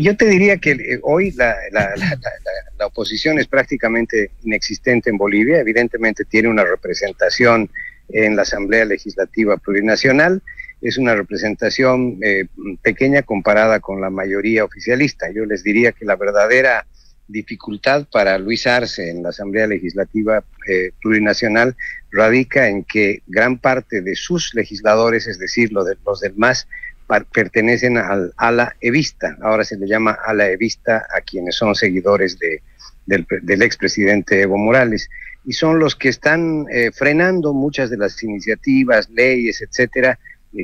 Yo 0.00 0.16
te 0.16 0.26
diría 0.26 0.58
que 0.58 0.70
eh, 0.70 1.00
hoy 1.02 1.32
la, 1.32 1.56
la, 1.72 2.86
oposición 2.86 3.40
es 3.40 3.48
prácticamente 3.48 4.30
inexistente 4.44 5.10
en 5.10 5.18
Bolivia. 5.18 5.58
Evidentemente 5.58 6.24
tiene 6.24 6.48
una 6.48 6.62
representación 6.62 7.68
en 8.08 8.36
la 8.36 8.42
Asamblea 8.42 8.84
Legislativa 8.84 9.56
Plurinacional 9.56 10.42
es 10.80 10.98
una 10.98 11.14
representación 11.14 12.18
eh, 12.22 12.46
pequeña 12.82 13.22
comparada 13.22 13.80
con 13.80 14.00
la 14.00 14.10
mayoría 14.10 14.64
oficialista. 14.64 15.30
Yo 15.30 15.44
les 15.44 15.62
diría 15.62 15.92
que 15.92 16.04
la 16.04 16.16
verdadera 16.16 16.86
dificultad 17.26 18.06
para 18.10 18.38
Luis 18.38 18.66
Arce 18.66 19.10
en 19.10 19.22
la 19.22 19.28
Asamblea 19.30 19.66
Legislativa 19.66 20.42
eh, 20.66 20.92
Plurinacional 21.00 21.76
radica 22.10 22.68
en 22.68 22.84
que 22.84 23.22
gran 23.26 23.58
parte 23.58 24.00
de 24.00 24.16
sus 24.16 24.54
legisladores, 24.54 25.26
es 25.26 25.38
decir, 25.38 25.72
los, 25.72 25.86
de, 25.86 25.96
los 26.06 26.20
del 26.20 26.34
MAS, 26.36 26.66
pertenecen 27.32 27.96
al 27.96 28.32
ala 28.36 28.76
evista. 28.80 29.36
Ahora 29.42 29.64
se 29.64 29.78
le 29.78 29.86
llama 29.86 30.18
ala 30.26 30.48
evista 30.50 31.06
a 31.14 31.20
quienes 31.22 31.56
son 31.56 31.74
seguidores 31.74 32.38
de, 32.38 32.62
del, 33.06 33.26
del 33.42 33.62
expresidente 33.62 34.42
Evo 34.42 34.58
Morales. 34.58 35.08
Y 35.44 35.52
son 35.52 35.78
los 35.78 35.96
que 35.96 36.10
están 36.10 36.66
eh, 36.70 36.90
frenando 36.92 37.54
muchas 37.54 37.88
de 37.88 37.96
las 37.96 38.22
iniciativas, 38.22 39.08
leyes, 39.08 39.62
etcétera, 39.62 40.18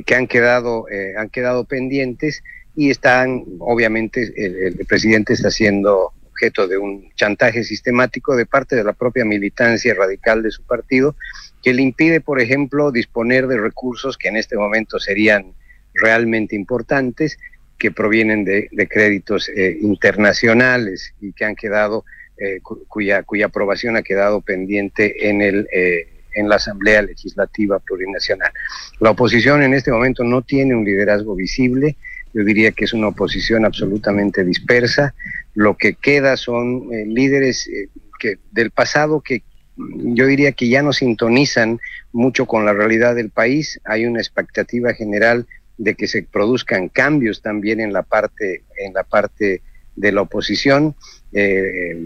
que 0.05 0.15
han 0.15 0.27
quedado, 0.27 0.87
eh, 0.89 1.13
han 1.17 1.29
quedado 1.29 1.65
pendientes 1.65 2.43
y 2.75 2.89
están, 2.89 3.43
obviamente, 3.59 4.33
el, 4.35 4.79
el 4.79 4.85
presidente 4.85 5.33
está 5.33 5.51
siendo 5.51 6.11
objeto 6.35 6.67
de 6.67 6.77
un 6.77 7.09
chantaje 7.15 7.63
sistemático 7.63 8.35
de 8.35 8.45
parte 8.45 8.75
de 8.75 8.83
la 8.83 8.93
propia 8.93 9.23
militancia 9.23 9.93
radical 9.93 10.43
de 10.43 10.51
su 10.51 10.63
partido, 10.63 11.15
que 11.63 11.73
le 11.73 11.81
impide, 11.81 12.19
por 12.19 12.41
ejemplo, 12.41 12.91
disponer 12.91 13.47
de 13.47 13.57
recursos 13.57 14.17
que 14.17 14.27
en 14.27 14.35
este 14.35 14.57
momento 14.57 14.99
serían 14.99 15.53
realmente 15.93 16.55
importantes, 16.55 17.37
que 17.77 17.91
provienen 17.91 18.43
de, 18.45 18.69
de 18.71 18.87
créditos 18.87 19.49
eh, 19.49 19.77
internacionales 19.81 21.13
y 21.21 21.33
que 21.33 21.45
han 21.45 21.55
quedado, 21.55 22.05
eh, 22.37 22.59
cuya, 22.61 23.23
cuya 23.23 23.47
aprobación 23.47 23.95
ha 23.95 24.01
quedado 24.01 24.41
pendiente 24.41 25.29
en 25.29 25.41
el 25.41 25.67
eh, 25.73 26.07
en 26.35 26.49
la 26.49 26.57
Asamblea 26.57 27.01
Legislativa 27.01 27.79
Plurinacional. 27.79 28.51
La 28.99 29.11
oposición 29.11 29.63
en 29.63 29.73
este 29.73 29.91
momento 29.91 30.23
no 30.23 30.41
tiene 30.41 30.75
un 30.75 30.85
liderazgo 30.85 31.35
visible, 31.35 31.97
yo 32.33 32.43
diría 32.43 32.71
que 32.71 32.85
es 32.85 32.93
una 32.93 33.07
oposición 33.07 33.65
absolutamente 33.65 34.43
dispersa, 34.43 35.15
lo 35.53 35.77
que 35.77 35.95
queda 35.95 36.37
son 36.37 36.93
eh, 36.93 37.05
líderes 37.07 37.67
eh, 37.67 37.87
que, 38.19 38.37
del 38.51 38.71
pasado 38.71 39.21
que 39.21 39.43
yo 39.77 40.25
diría 40.27 40.51
que 40.53 40.69
ya 40.69 40.81
no 40.81 40.93
sintonizan 40.93 41.79
mucho 42.11 42.45
con 42.45 42.65
la 42.65 42.73
realidad 42.73 43.15
del 43.15 43.29
país, 43.29 43.79
hay 43.83 44.05
una 44.05 44.19
expectativa 44.19 44.93
general 44.93 45.47
de 45.77 45.95
que 45.95 46.07
se 46.07 46.23
produzcan 46.23 46.89
cambios 46.89 47.41
también 47.41 47.81
en 47.81 47.91
la 47.91 48.03
parte, 48.03 48.63
en 48.77 48.93
la 48.93 49.03
parte 49.03 49.61
de 49.95 50.11
la 50.11 50.21
oposición. 50.21 50.95
Eh, 51.33 51.97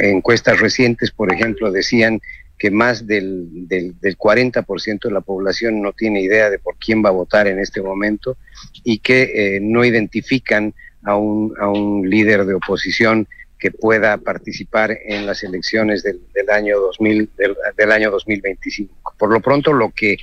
encuestas 0.00 0.60
recientes, 0.60 1.10
por 1.10 1.32
ejemplo, 1.32 1.72
decían 1.72 2.20
que 2.58 2.70
más 2.70 3.06
del, 3.06 3.68
del, 3.68 3.98
del 4.00 4.18
40% 4.18 5.00
de 5.02 5.10
la 5.10 5.20
población 5.20 5.80
no 5.80 5.92
tiene 5.92 6.20
idea 6.20 6.50
de 6.50 6.58
por 6.58 6.76
quién 6.76 7.04
va 7.04 7.10
a 7.10 7.12
votar 7.12 7.46
en 7.46 7.58
este 7.58 7.80
momento 7.80 8.36
y 8.84 8.98
que 8.98 9.56
eh, 9.56 9.60
no 9.60 9.84
identifican 9.84 10.74
a 11.04 11.16
un, 11.16 11.54
a 11.60 11.68
un 11.68 12.08
líder 12.08 12.44
de 12.44 12.54
oposición 12.54 13.28
que 13.58 13.70
pueda 13.70 14.18
participar 14.18 14.96
en 15.04 15.26
las 15.26 15.42
elecciones 15.42 16.02
del, 16.02 16.20
del 16.34 16.50
año 16.50 16.78
2000 16.78 17.30
del, 17.36 17.56
del, 17.76 17.92
año 17.92 18.10
2025. 18.10 19.14
Por 19.18 19.30
lo 19.32 19.40
pronto 19.40 19.72
lo 19.72 19.90
que 19.90 20.18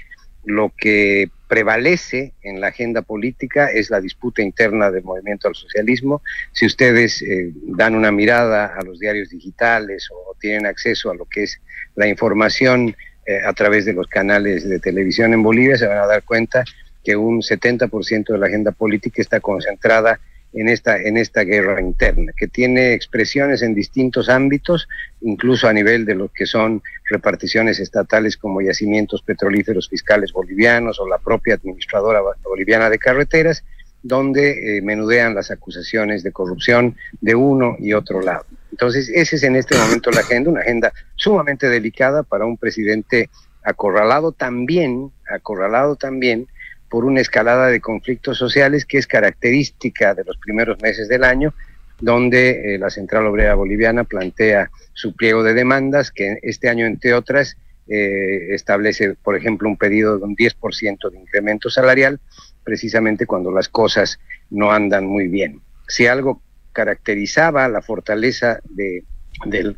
lo 0.46 0.72
que 0.78 1.30
prevalece 1.48 2.34
en 2.44 2.62
la 2.62 2.68
agenda 2.68 3.02
política 3.02 3.68
es 3.68 3.90
la 3.90 4.00
disputa 4.00 4.42
interna 4.42 4.92
del 4.92 5.04
movimiento 5.04 5.48
al 5.48 5.56
socialismo. 5.56 6.22
Si 6.54 6.66
ustedes 6.66 7.22
eh, 7.22 7.52
dan 7.64 7.96
una 7.96 8.12
mirada 8.12 8.68
a 8.68 8.84
los 8.84 9.00
diarios 9.00 9.30
digitales 9.30 10.08
o 10.12 10.36
tienen 10.40 10.66
acceso 10.66 11.10
a 11.10 11.16
lo 11.16 11.26
que 11.26 11.44
es 11.44 11.60
la 11.96 12.08
información 12.08 12.96
eh, 13.26 13.40
a 13.46 13.54
través 13.54 13.86
de 13.86 13.94
los 13.94 14.08
canales 14.08 14.68
de 14.68 14.80
televisión 14.80 15.34
en 15.34 15.44
Bolivia, 15.44 15.78
se 15.78 15.88
van 15.88 15.98
a 15.98 16.08
dar 16.08 16.24
cuenta 16.24 16.64
que 17.04 17.16
un 17.16 17.42
70% 17.42 18.34
de 18.34 18.38
la 18.38 18.48
agenda 18.48 18.72
política 18.72 19.22
está 19.22 19.40
concentrada 19.40 20.20
en 20.56 20.70
esta, 20.70 20.98
en 20.98 21.18
esta 21.18 21.42
guerra 21.44 21.82
interna, 21.82 22.32
que 22.36 22.48
tiene 22.48 22.94
expresiones 22.94 23.62
en 23.62 23.76
distintos 23.76 24.30
ámbitos, 24.30 24.88
incluso 25.22 25.68
a 25.68 25.74
nivel 25.74 26.06
de 26.06 26.16
lo 26.16 26.30
que 26.30 26.46
son 26.46 26.82
reparticiones 27.10 27.80
estatales 27.80 28.38
como 28.38 28.62
yacimientos 28.62 29.22
petrolíferos 29.22 29.90
fiscales 29.90 30.32
bolivianos 30.32 31.00
o 31.00 31.08
la 31.08 31.18
propia 31.18 31.56
administradora 31.56 32.22
boliviana 32.44 32.90
de 32.90 32.98
carreteras, 32.98 33.64
donde 34.02 34.78
eh, 34.78 34.82
menudean 34.82 35.36
las 35.36 35.52
acusaciones 35.52 36.24
de 36.24 36.32
corrupción 36.32 36.96
de 37.20 37.36
uno 37.36 37.76
y 37.80 37.94
otro 37.94 38.22
lado. 38.22 38.46
Entonces, 38.76 39.08
ese 39.08 39.38
es 39.38 39.44
en 39.44 39.56
este 39.56 39.78
momento 39.78 40.12
la 40.12 40.20
agenda, 40.20 40.50
una 40.50 40.60
agenda 40.60 40.92
sumamente 41.16 41.70
delicada 41.70 42.24
para 42.24 42.46
un 42.46 42.58
presidente 42.58 43.30
acorralado 43.64 44.34
también, 44.34 45.14
acorralado 45.34 45.96
también 45.96 46.50
por 46.90 47.06
una 47.06 47.22
escalada 47.22 47.68
de 47.68 47.80
conflictos 47.80 48.38
sociales 48.38 48.86
que 48.86 48.98
es 48.98 49.08
característica 49.08 50.14
de 50.14 50.26
los 50.26 50.36
primeros 50.40 50.78
meses 50.82 51.08
del 51.08 51.24
año, 51.24 51.54
donde 52.02 52.76
eh, 52.76 52.78
la 52.78 52.90
Central 52.90 53.28
Obrera 53.28 53.56
Boliviana 53.56 54.04
plantea 54.04 54.70
su 54.92 55.16
pliego 55.16 55.42
de 55.42 55.54
demandas, 55.54 56.12
que 56.12 56.40
este 56.42 56.68
año, 56.68 56.86
entre 56.86 57.14
otras, 57.14 57.56
eh, 57.88 58.54
establece, 58.54 59.16
por 59.24 59.38
ejemplo, 59.38 59.70
un 59.70 59.78
pedido 59.78 60.18
de 60.18 60.26
un 60.26 60.36
10% 60.36 61.10
de 61.10 61.18
incremento 61.18 61.70
salarial, 61.70 62.20
precisamente 62.66 63.26
cuando 63.26 63.52
las 63.52 63.70
cosas 63.70 64.20
no 64.50 64.74
andan 64.74 65.06
muy 65.06 65.30
bien. 65.30 65.62
Si 65.88 66.08
algo 66.08 66.42
caracterizaba 66.76 67.68
la 67.70 67.82
fortaleza 67.82 68.60
de, 68.70 69.06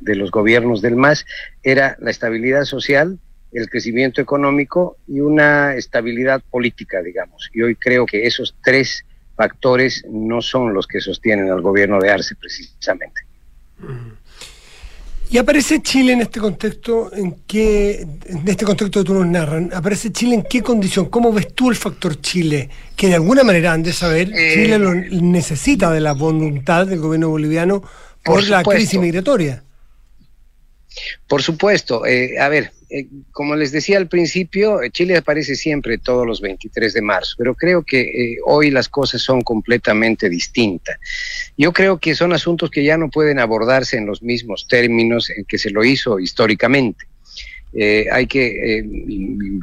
los 0.01 0.31
gobiernos 0.31 0.81
del 0.81 0.95
MAS 0.95 1.25
era 1.63 1.95
la 1.99 2.11
estabilidad 2.11 2.65
social, 2.65 3.19
el 3.53 3.69
crecimiento 3.69 4.19
económico 4.19 4.97
y 5.07 5.21
una 5.21 5.75
estabilidad 5.75 6.41
política, 6.49 7.01
digamos. 7.01 7.49
Y 7.53 7.61
hoy 7.61 7.75
creo 7.75 8.05
que 8.05 8.25
esos 8.25 8.55
tres 8.63 9.05
factores 9.35 10.03
no 10.09 10.41
son 10.41 10.73
los 10.73 10.87
que 10.87 10.99
sostienen 10.99 11.49
al 11.51 11.61
gobierno 11.61 11.99
de 11.99 12.09
Arce 12.09 12.35
precisamente. 12.35 13.21
Y 15.29 15.37
aparece 15.37 15.81
Chile 15.81 16.13
en 16.13 16.21
este 16.21 16.39
contexto, 16.39 17.11
en 17.13 17.41
qué, 17.45 18.07
en 18.27 18.47
este 18.47 18.63
contexto 18.63 19.01
que 19.01 19.05
tú 19.05 19.13
nos 19.13 19.27
narran, 19.27 19.71
aparece 19.73 20.11
Chile 20.11 20.35
en 20.35 20.43
qué 20.43 20.61
condición, 20.61 21.07
cómo 21.07 21.33
ves 21.33 21.53
tú 21.53 21.69
el 21.69 21.75
factor 21.75 22.21
Chile, 22.21 22.69
que 22.95 23.07
de 23.07 23.15
alguna 23.15 23.43
manera 23.43 23.73
han 23.73 23.83
de 23.83 23.91
saber, 23.91 24.31
eh, 24.33 24.53
Chile 24.53 24.79
lo 24.79 24.93
necesita 24.93 25.91
de 25.91 25.99
la 25.99 26.13
voluntad 26.13 26.87
del 26.87 26.99
gobierno 26.99 27.29
boliviano 27.29 27.81
por, 28.23 28.35
por 28.35 28.43
la 28.47 28.63
crisis 28.63 28.99
migratoria. 28.99 29.63
Por 31.27 31.41
supuesto, 31.41 32.05
eh, 32.05 32.39
a 32.39 32.49
ver, 32.49 32.71
eh, 32.89 33.05
como 33.31 33.55
les 33.55 33.73
decía 33.73 33.97
al 33.97 34.07
principio, 34.07 34.81
eh, 34.81 34.89
Chile 34.91 35.17
aparece 35.17 35.55
siempre 35.55 35.97
todos 35.97 36.25
los 36.25 36.39
23 36.39 36.93
de 36.93 37.01
marzo, 37.01 37.35
pero 37.37 37.53
creo 37.53 37.83
que 37.83 37.99
eh, 37.99 38.37
hoy 38.45 38.71
las 38.71 38.87
cosas 38.87 39.21
son 39.21 39.41
completamente 39.41 40.29
distintas. 40.29 40.97
Yo 41.57 41.73
creo 41.73 41.97
que 41.97 42.15
son 42.15 42.31
asuntos 42.31 42.71
que 42.71 42.85
ya 42.85 42.97
no 42.97 43.09
pueden 43.09 43.39
abordarse 43.39 43.97
en 43.97 44.05
los 44.05 44.21
mismos 44.23 44.67
términos 44.69 45.29
en 45.29 45.43
que 45.43 45.57
se 45.57 45.69
lo 45.69 45.83
hizo 45.83 46.19
históricamente. 46.19 47.05
Hay 48.11 48.25
que, 48.25 48.83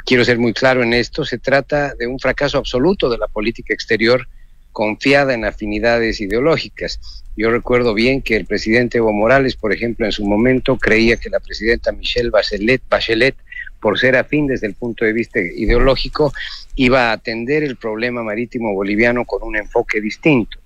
quiero 0.07 0.25
ser 0.25 0.39
muy 0.39 0.53
claro 0.53 0.85
en 0.85 0.93
esto, 0.93 1.25
se 1.25 1.39
trata 1.39 1.97
de 1.97 2.07
un 2.07 2.21
fracaso 2.21 2.59
absoluto 2.59 3.11
de 3.11 3.19
la 3.19 3.27
política 3.27 3.75
exterior 3.75 4.29
confiada 4.75 5.33
en 5.35 5.45
afinidades 5.45 6.21
ideológicas. 6.21 7.01
Yo 7.37 7.51
recuerdo 7.51 7.95
bien 7.95 8.21
que 8.21 8.37
el 8.37 8.45
presidente 8.45 8.99
Evo 8.99 9.13
Morales, 9.13 9.55
por 9.55 9.73
ejemplo, 9.73 10.05
en 10.05 10.13
su 10.13 10.27
momento 10.27 10.77
creía 10.77 11.17
que 11.17 11.31
la 11.31 11.41
presidenta 11.41 11.93
Michelle 11.93 12.31
Bachelet, 12.31 12.83
Bachelet 12.91 13.37
por 13.81 13.99
ser 13.99 14.17
afín 14.17 14.49
desde 14.49 14.67
el 14.67 14.75
punto 14.75 15.05
de 15.05 15.13
vista 15.13 15.39
ideológico, 15.41 16.33
iba 16.75 17.11
a 17.11 17.13
atender 17.13 17.63
el 17.63 17.77
problema 17.77 18.23
marítimo 18.23 18.75
boliviano 18.75 19.25
con 19.25 19.43
un 19.43 19.57
enfoque 19.57 20.01
distinto. 20.01 20.59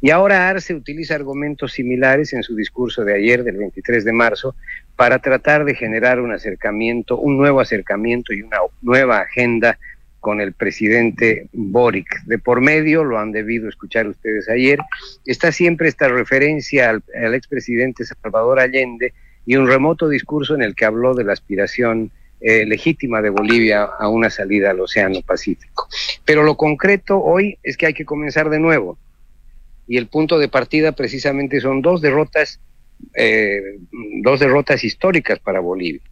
Y 0.00 0.10
ahora 0.10 0.48
Arce 0.48 0.72
utiliza 0.74 1.14
argumentos 1.14 1.72
similares 1.72 2.32
en 2.34 2.42
su 2.42 2.54
discurso 2.54 3.04
de 3.04 3.14
ayer, 3.14 3.42
del 3.42 3.56
23 3.56 4.04
de 4.04 4.12
marzo, 4.12 4.54
para 4.94 5.18
tratar 5.18 5.64
de 5.64 5.74
generar 5.74 6.20
un 6.20 6.32
acercamiento, 6.32 7.18
un 7.18 7.36
nuevo 7.36 7.60
acercamiento 7.60 8.32
y 8.32 8.42
una 8.42 8.58
nueva 8.80 9.20
agenda 9.20 9.78
con 10.20 10.40
el 10.40 10.52
presidente 10.52 11.48
Boric. 11.52 12.24
De 12.24 12.38
por 12.38 12.60
medio, 12.60 13.04
lo 13.04 13.18
han 13.18 13.32
debido 13.32 13.68
escuchar 13.68 14.08
ustedes 14.08 14.48
ayer, 14.48 14.78
está 15.24 15.52
siempre 15.52 15.88
esta 15.88 16.08
referencia 16.08 16.90
al, 16.90 17.34
expresidente 17.34 18.04
Salvador 18.04 18.60
Allende 18.60 19.12
y 19.44 19.56
un 19.56 19.66
remoto 19.66 20.08
discurso 20.08 20.54
en 20.54 20.62
el 20.62 20.74
que 20.74 20.84
habló 20.84 21.14
de 21.14 21.24
la 21.24 21.32
aspiración 21.32 22.10
eh, 22.40 22.66
legítima 22.66 23.22
de 23.22 23.30
Bolivia 23.30 23.84
a 23.84 24.08
una 24.08 24.28
salida 24.28 24.70
al 24.70 24.80
Océano 24.80 25.22
Pacífico. 25.22 25.88
Pero 26.24 26.42
lo 26.42 26.56
concreto 26.56 27.22
hoy 27.22 27.58
es 27.62 27.76
que 27.76 27.86
hay 27.86 27.94
que 27.94 28.04
comenzar 28.04 28.50
de 28.50 28.58
nuevo. 28.58 28.98
Y 29.88 29.96
el 29.96 30.08
punto 30.08 30.38
de 30.38 30.48
partida 30.48 30.92
precisamente 30.92 31.60
son 31.60 31.80
dos 31.80 32.00
derrotas, 32.02 32.60
eh, 33.14 33.78
dos 34.22 34.40
derrotas 34.40 34.82
históricas 34.82 35.38
para 35.38 35.60
Bolivia. 35.60 36.02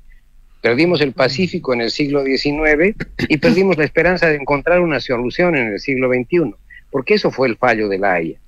Perdimos 0.65 1.03
el 1.03 1.13
Pacífico 1.13 1.75
en 1.75 1.83
el 1.83 1.91
siglo 1.91 2.25
XIX 2.25 2.97
y 3.29 3.37
perdimos 3.37 3.77
la 3.77 3.85
esperanza 3.85 4.29
de 4.29 4.37
encontrar 4.37 4.81
una 4.81 4.99
solución 4.99 5.55
en 5.57 5.75
el 5.75 5.79
siglo 5.79 6.09
XXI, 6.09 6.55
porque 6.91 7.13
eso 7.13 7.31
fue 7.31 7.49
el 7.49 7.59
fallo 7.59 7.87
de 7.91 7.99
la 7.99 8.15
Haya. 8.15 8.41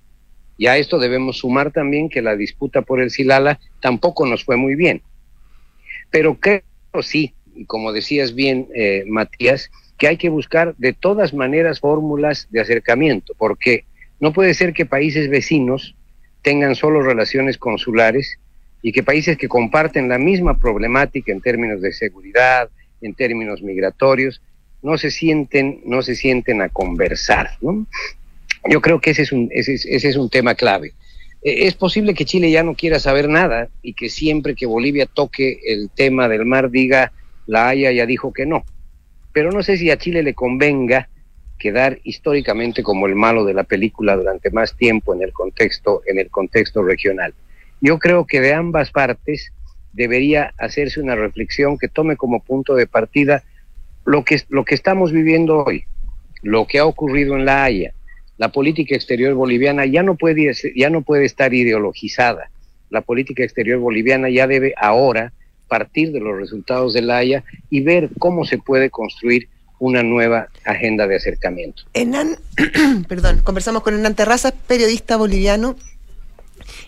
Y 0.56 0.66
a 0.66 0.78
esto 0.78 0.98
debemos 0.98 1.36
sumar 1.36 1.72
también 1.72 2.08
que 2.08 2.22
la 2.22 2.34
disputa 2.34 2.80
por 2.80 3.02
el 3.02 3.10
Silala 3.10 3.60
tampoco 3.82 4.24
nos 4.24 4.46
fue 4.46 4.56
muy 4.56 4.76
bien. 4.76 5.02
Pero 6.10 6.40
creo 6.40 6.62
sí, 7.02 7.34
y 7.54 7.66
como 7.66 7.92
decías 7.92 8.34
bien, 8.34 8.66
eh, 8.74 9.04
Matías, 9.06 9.70
que 9.98 10.08
hay 10.08 10.16
que 10.16 10.30
buscar 10.30 10.74
de 10.78 10.94
todas 10.94 11.34
maneras 11.34 11.80
fórmulas 11.80 12.48
de 12.48 12.62
acercamiento, 12.62 13.34
porque 13.36 13.84
no 14.20 14.32
puede 14.32 14.54
ser 14.54 14.72
que 14.72 14.86
países 14.86 15.28
vecinos 15.28 15.94
tengan 16.40 16.76
solo 16.76 17.02
relaciones 17.02 17.58
consulares 17.58 18.38
y 18.86 18.92
que 18.92 19.02
países 19.02 19.36
que 19.36 19.48
comparten 19.48 20.08
la 20.08 20.16
misma 20.16 20.60
problemática 20.60 21.32
en 21.32 21.40
términos 21.40 21.82
de 21.82 21.92
seguridad, 21.92 22.70
en 23.00 23.14
términos 23.14 23.60
migratorios, 23.60 24.40
no 24.80 24.96
se 24.96 25.10
sienten, 25.10 25.80
no 25.84 26.02
se 26.02 26.14
sienten 26.14 26.62
a 26.62 26.68
conversar. 26.68 27.50
¿no? 27.60 27.84
Yo 28.70 28.80
creo 28.80 29.00
que 29.00 29.10
ese 29.10 29.22
es 29.22 29.32
un, 29.32 29.48
ese 29.50 29.74
es, 29.74 29.86
ese 29.86 30.10
es 30.10 30.16
un 30.16 30.30
tema 30.30 30.54
clave. 30.54 30.92
Eh, 31.42 31.66
es 31.66 31.74
posible 31.74 32.14
que 32.14 32.26
Chile 32.26 32.48
ya 32.48 32.62
no 32.62 32.76
quiera 32.76 33.00
saber 33.00 33.28
nada 33.28 33.70
y 33.82 33.94
que 33.94 34.08
siempre 34.08 34.54
que 34.54 34.66
Bolivia 34.66 35.06
toque 35.06 35.58
el 35.66 35.90
tema 35.90 36.28
del 36.28 36.46
mar 36.46 36.70
diga 36.70 37.10
la 37.48 37.66
Haya 37.66 37.90
ya 37.90 38.06
dijo 38.06 38.32
que 38.32 38.46
no. 38.46 38.64
Pero 39.32 39.50
no 39.50 39.64
sé 39.64 39.78
si 39.78 39.90
a 39.90 39.98
Chile 39.98 40.22
le 40.22 40.34
convenga 40.34 41.08
quedar 41.58 41.98
históricamente 42.04 42.84
como 42.84 43.08
el 43.08 43.16
malo 43.16 43.44
de 43.44 43.54
la 43.54 43.64
película 43.64 44.14
durante 44.14 44.52
más 44.52 44.76
tiempo 44.76 45.12
en 45.12 45.22
el 45.22 45.32
contexto, 45.32 46.02
en 46.06 46.20
el 46.20 46.30
contexto 46.30 46.84
regional. 46.84 47.34
Yo 47.80 47.98
creo 47.98 48.26
que 48.26 48.40
de 48.40 48.54
ambas 48.54 48.90
partes 48.90 49.52
debería 49.92 50.52
hacerse 50.58 51.00
una 51.00 51.14
reflexión 51.14 51.78
que 51.78 51.88
tome 51.88 52.16
como 52.16 52.40
punto 52.40 52.74
de 52.74 52.86
partida 52.86 53.42
lo 54.04 54.24
que, 54.24 54.40
lo 54.48 54.64
que 54.64 54.74
estamos 54.74 55.12
viviendo 55.12 55.64
hoy, 55.64 55.84
lo 56.42 56.66
que 56.66 56.78
ha 56.78 56.86
ocurrido 56.86 57.36
en 57.36 57.44
La 57.44 57.64
Haya. 57.64 57.92
La 58.38 58.52
política 58.52 58.94
exterior 58.94 59.34
boliviana 59.34 59.86
ya 59.86 60.02
no 60.02 60.16
puede, 60.16 60.52
ya 60.74 60.90
no 60.90 61.02
puede 61.02 61.24
estar 61.24 61.54
ideologizada. 61.54 62.50
La 62.90 63.00
política 63.00 63.42
exterior 63.42 63.78
boliviana 63.78 64.28
ya 64.30 64.46
debe 64.46 64.74
ahora 64.76 65.32
partir 65.68 66.12
de 66.12 66.20
los 66.20 66.36
resultados 66.36 66.92
de 66.92 67.02
La 67.02 67.16
Haya 67.16 67.44
y 67.70 67.80
ver 67.80 68.10
cómo 68.18 68.44
se 68.44 68.58
puede 68.58 68.90
construir 68.90 69.48
una 69.78 70.02
nueva 70.02 70.48
agenda 70.64 71.06
de 71.06 71.16
acercamiento. 71.16 71.82
Enan, 71.92 72.36
perdón, 73.08 73.40
conversamos 73.42 73.82
con 73.82 73.94
Hernán 73.94 74.14
Terrazas, 74.14 74.52
periodista 74.66 75.16
boliviano. 75.16 75.76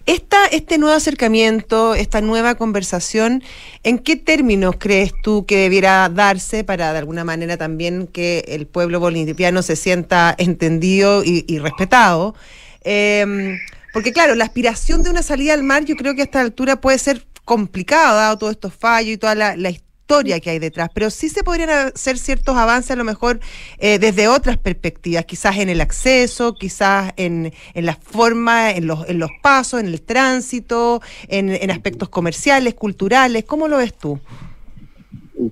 Esta, 0.07 0.47
este 0.47 0.79
nuevo 0.79 0.97
acercamiento, 0.97 1.95
esta 1.95 2.21
nueva 2.21 2.55
conversación, 2.55 3.43
¿en 3.83 3.99
qué 3.99 4.17
términos 4.17 4.77
crees 4.79 5.13
tú 5.23 5.45
que 5.47 5.59
debiera 5.59 6.09
darse 6.09 6.65
para 6.65 6.93
de 6.93 6.99
alguna 6.99 7.25
manera 7.25 7.57
también 7.57 8.07
que 8.07 8.45
el 8.49 8.67
pueblo 8.67 9.01
boliviano 9.01 9.63
se 9.63 9.77
sienta 9.77 10.35
entendido 10.39 11.23
y, 11.25 11.59
respetado? 11.59 12.35
Em, 12.83 13.59
porque 13.93 14.13
claro, 14.13 14.35
la 14.35 14.45
aspiración 14.45 15.03
de 15.03 15.11
una 15.11 15.23
salida 15.23 15.55
al 15.55 15.63
mar 15.63 15.85
yo 15.85 15.97
creo 15.97 16.15
que 16.15 16.23
a 16.23 16.25
esta 16.25 16.41
altura 16.41 16.81
puede 16.81 16.99
ser 16.99 17.27
complicado, 17.45 18.17
dado 18.17 18.39
todos 18.39 18.53
estos 18.53 18.75
fallos 18.75 19.15
y 19.15 19.19
toda 19.19 19.35
la, 19.35 19.57
la 19.57 19.71
historia 19.71 19.88
historia 20.09 20.41
que 20.41 20.49
hay 20.49 20.59
detrás, 20.59 20.89
pero 20.95 21.11
sí 21.11 21.29
se 21.29 21.45
podrían 21.45 21.69
hacer 21.69 22.17
ciertos 22.17 22.57
avances 22.57 22.93
a 22.93 22.97
lo 22.97 23.05
mejor 23.05 23.41
eh, 23.77 23.99
desde 23.99 24.27
otras 24.27 24.57
perspectivas, 24.57 25.27
quizás 25.27 25.59
en 25.59 25.69
el 25.69 25.83
acceso, 25.83 26.55
quizás 26.55 27.13
en, 27.19 27.53
en 27.75 27.85
la 27.85 27.95
forma, 27.95 28.71
en 28.71 28.87
los, 28.87 29.07
en 29.07 29.19
los 29.19 29.31
pasos, 29.43 29.81
en 29.81 29.87
el 29.89 30.01
tránsito, 30.01 31.03
en, 31.29 31.51
en 31.51 31.71
aspectos 31.71 32.09
comerciales, 32.09 32.73
culturales. 32.73 33.45
¿Cómo 33.45 33.69
lo 33.69 33.77
ves 33.77 33.93
tú? 33.93 34.19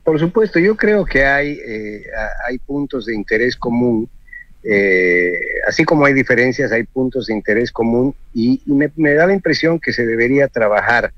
Por 0.03 0.19
supuesto, 0.19 0.59
yo 0.59 0.75
creo 0.75 1.05
que 1.05 1.27
hay, 1.27 1.59
eh, 1.69 2.05
hay 2.49 2.57
puntos 2.57 3.05
de 3.05 3.15
interés 3.15 3.57
común. 3.57 4.09
Eh, 4.63 5.39
así 5.69 5.85
como 5.85 6.07
hay 6.07 6.15
diferencias, 6.15 6.73
hay 6.73 6.85
puntos 6.85 7.27
de 7.27 7.35
interés 7.35 7.71
común 7.71 8.15
y, 8.33 8.63
me, 8.65 8.91
me, 8.97 9.13
da 9.13 9.27
la 9.27 9.35
impresión 9.35 9.79
que 9.79 9.93
se 9.93 10.07
debería 10.07 10.49
trabajar 10.49 11.13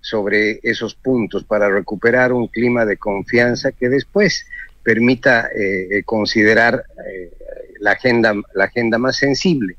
sobre 0.00 0.60
esos 0.62 0.94
puntos 0.94 1.44
para 1.44 1.68
recuperar 1.68 2.32
un 2.32 2.48
clima 2.48 2.84
de 2.84 2.96
confianza 2.96 3.72
que 3.72 3.88
después 3.88 4.46
permita 4.82 5.48
eh, 5.54 5.88
eh, 5.90 6.02
considerar 6.04 6.84
eh, 7.06 7.30
la, 7.80 7.92
agenda, 7.92 8.34
la 8.54 8.64
agenda 8.64 8.98
más 8.98 9.16
sensible. 9.16 9.76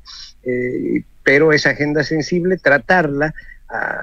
pero 1.24 1.52
esa 1.52 1.70
agenda 1.70 2.02
sensible, 2.02 2.56
tratarla 2.56 3.32
ah, 3.68 4.00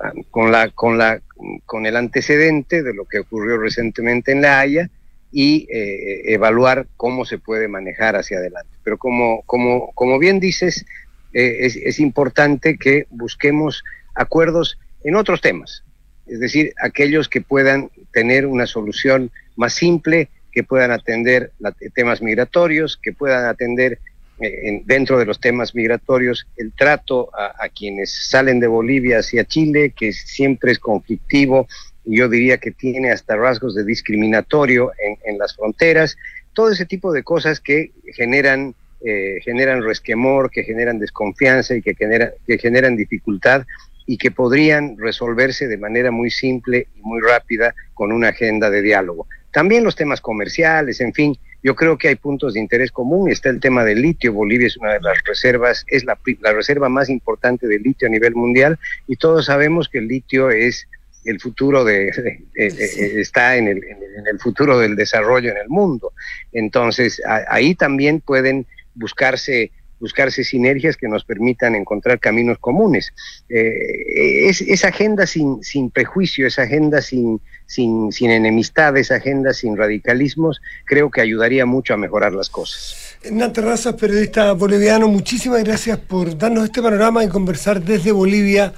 ah, 0.00 0.12
con, 0.30 0.50
la, 0.50 0.70
con, 0.70 0.96
la, 0.96 1.20
con 1.66 1.86
el 1.86 1.96
antecedente 1.96 2.82
de 2.82 2.94
lo 2.94 3.04
que 3.04 3.20
ocurrió 3.20 3.58
recientemente 3.58 4.32
en 4.32 4.42
La 4.42 4.60
Haya 4.60 4.90
y 5.32 5.66
evaluar 5.68 6.86
cómo 6.96 7.24
se 7.24 7.38
puede 7.38 7.66
manejar 7.66 8.14
hacia 8.14 8.38
adelante. 8.38 8.70
Pero 8.84 8.98
como, 8.98 9.42
como, 9.46 9.90
como 9.94 10.20
bien 10.20 10.38
dices, 10.38 10.86
es, 11.32 11.74
es 11.74 11.98
importante 11.98 12.78
que 12.78 13.08
busquemos 13.10 13.82
acuerdos 14.14 14.78
en 15.04 15.14
otros 15.16 15.40
temas, 15.40 15.84
es 16.26 16.40
decir, 16.40 16.72
aquellos 16.80 17.28
que 17.28 17.40
puedan 17.40 17.90
tener 18.12 18.46
una 18.46 18.66
solución 18.66 19.30
más 19.56 19.74
simple, 19.74 20.28
que 20.52 20.64
puedan 20.64 20.90
atender 20.90 21.52
temas 21.94 22.22
migratorios, 22.22 22.98
que 23.02 23.12
puedan 23.12 23.44
atender 23.44 23.98
eh, 24.40 24.82
dentro 24.84 25.18
de 25.18 25.26
los 25.26 25.38
temas 25.40 25.74
migratorios 25.74 26.46
el 26.56 26.72
trato 26.72 27.30
a, 27.34 27.68
quienes 27.68 28.28
salen 28.30 28.60
de 28.60 28.66
Bolivia 28.66 29.18
hacia 29.18 29.44
Chile, 29.44 29.92
que 29.96 30.12
siempre 30.12 30.72
es 30.72 30.78
conflictivo, 30.78 31.68
yo 32.04 32.28
diría 32.28 32.58
que 32.58 32.70
tiene 32.70 33.10
hasta 33.10 33.36
rasgos 33.36 33.74
de 33.74 33.84
discriminatorio 33.84 34.92
en, 35.24 35.38
las 35.38 35.56
fronteras, 35.56 36.16
todo 36.52 36.70
ese 36.70 36.84
tipo 36.84 37.12
de 37.12 37.22
cosas 37.22 37.60
que 37.60 37.92
generan 38.14 38.74
eh, 39.04 39.38
generan 39.42 39.82
resquemor, 39.82 40.50
que 40.50 40.62
generan 40.62 40.98
desconfianza 40.98 41.74
y 41.74 41.82
que, 41.82 41.94
que 41.94 42.58
generan 42.58 42.96
dificultad 42.96 43.66
y 44.06 44.18
que 44.18 44.30
podrían 44.30 44.96
resolverse 44.98 45.66
de 45.66 45.78
manera 45.78 46.10
muy 46.10 46.30
simple 46.30 46.88
y 46.96 47.00
muy 47.00 47.20
rápida 47.20 47.74
con 47.94 48.12
una 48.12 48.28
agenda 48.28 48.70
de 48.70 48.82
diálogo. 48.82 49.26
También 49.50 49.84
los 49.84 49.96
temas 49.96 50.20
comerciales, 50.20 51.00
en 51.00 51.12
fin, 51.12 51.38
yo 51.62 51.74
creo 51.74 51.96
que 51.96 52.08
hay 52.08 52.16
puntos 52.16 52.54
de 52.54 52.60
interés 52.60 52.92
común. 52.92 53.30
Está 53.30 53.48
el 53.48 53.58
tema 53.58 53.84
del 53.84 54.02
litio. 54.02 54.34
Bolivia 54.34 54.66
es 54.66 54.76
una 54.76 54.92
de 54.92 55.00
las 55.00 55.16
reservas, 55.24 55.84
es 55.86 56.04
la, 56.04 56.18
reserva 56.52 56.90
más 56.90 57.08
importante 57.08 57.66
de 57.66 57.78
litio 57.78 58.06
a 58.06 58.10
nivel 58.10 58.34
mundial 58.34 58.78
y 59.08 59.16
todos 59.16 59.46
sabemos 59.46 59.88
que 59.88 59.98
el 59.98 60.08
litio 60.08 60.50
es 60.50 60.86
el 61.24 61.40
futuro 61.40 61.84
de, 61.84 62.10
está 62.54 63.56
en 63.56 63.68
el, 63.68 63.78
en 63.78 64.26
el, 64.30 64.38
futuro 64.38 64.78
del 64.78 64.94
desarrollo 64.94 65.52
en 65.52 65.56
el 65.56 65.68
mundo. 65.68 66.12
Entonces, 66.52 67.22
ahí 67.48 67.74
también 67.74 68.20
pueden 68.20 68.66
buscarse 68.94 69.70
buscarse 70.04 70.44
sinergias 70.44 70.98
que 70.98 71.08
nos 71.08 71.24
permitan 71.24 71.74
encontrar 71.74 72.20
caminos 72.20 72.58
comunes. 72.58 73.14
Eh, 73.48 74.48
es, 74.50 74.60
esa 74.60 74.88
agenda 74.88 75.26
sin, 75.26 75.64
sin 75.64 75.90
prejuicio, 75.90 76.46
esa 76.46 76.64
agenda 76.64 77.00
sin, 77.00 77.40
sin, 77.66 78.30
enemistad, 78.30 78.94
esa 78.98 79.14
agenda 79.14 79.54
sin 79.54 79.78
radicalismos, 79.78 80.60
creo 80.84 81.10
que 81.10 81.22
ayudaría 81.22 81.64
mucho 81.64 81.94
a 81.94 81.96
mejorar 81.96 82.34
las 82.34 82.50
cosas. 82.50 83.16
Hernán 83.22 83.54
Terrazas, 83.54 83.94
periodista 83.94 84.52
boliviano, 84.52 85.08
muchísimas 85.08 85.64
gracias 85.64 85.96
por 85.96 86.36
darnos 86.36 86.64
este 86.64 86.82
panorama 86.82 87.24
y 87.24 87.28
conversar 87.28 87.82
desde 87.82 88.12
Bolivia 88.12 88.74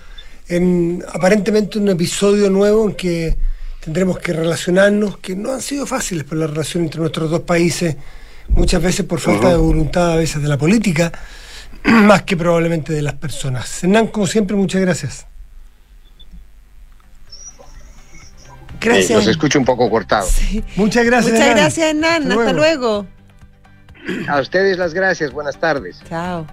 en 0.48 1.02
aparentemente 1.12 1.80
un 1.80 1.88
episodio 1.88 2.50
nuevo 2.50 2.88
en 2.88 2.94
que 2.94 3.36
tendremos 3.82 4.20
que 4.20 4.32
relacionarnos, 4.32 5.18
que 5.18 5.34
no 5.34 5.52
han 5.52 5.60
sido 5.60 5.86
fáciles 5.86 6.22
por 6.22 6.38
la 6.38 6.46
relación 6.46 6.84
entre 6.84 7.00
nuestros 7.00 7.28
dos 7.28 7.42
países 7.42 7.96
muchas 8.48 8.82
veces 8.82 9.04
por 9.06 9.20
falta 9.20 9.48
de 9.48 9.56
voluntad, 9.56 10.12
a 10.12 10.16
veces 10.16 10.42
de 10.42 10.48
la 10.48 10.58
política, 10.58 11.12
más 11.84 12.22
que 12.22 12.36
probablemente 12.36 12.92
de 12.92 13.02
las 13.02 13.14
personas. 13.14 13.82
Hernán, 13.82 14.08
como 14.08 14.26
siempre, 14.26 14.56
muchas 14.56 14.80
gracias. 14.80 15.26
Gracias. 18.80 19.18
los 19.18 19.26
escucho 19.26 19.58
un 19.58 19.64
poco 19.64 19.90
cortado. 19.90 20.28
Muchas 20.76 21.04
gracias. 21.04 21.32
Muchas 21.32 21.50
gracias, 21.50 21.88
Hernán. 21.88 22.30
Hasta, 22.30 22.52
luego. 22.52 23.06
A 24.28 24.40
ustedes 24.40 24.78
las 24.78 24.94
gracias. 24.94 25.32
Buenas 25.32 25.58
tardes. 25.58 26.00
Chao. 26.08 26.46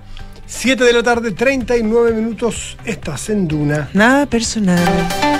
7 0.45 0.83
de 0.83 0.93
la 0.93 1.03
tarde, 1.03 1.31
39 1.31 2.13
minutos. 2.13 2.77
Estás 2.85 3.29
en 3.29 3.47
Duna. 3.47 3.89
Nada 3.93 4.25
personal. 4.25 5.32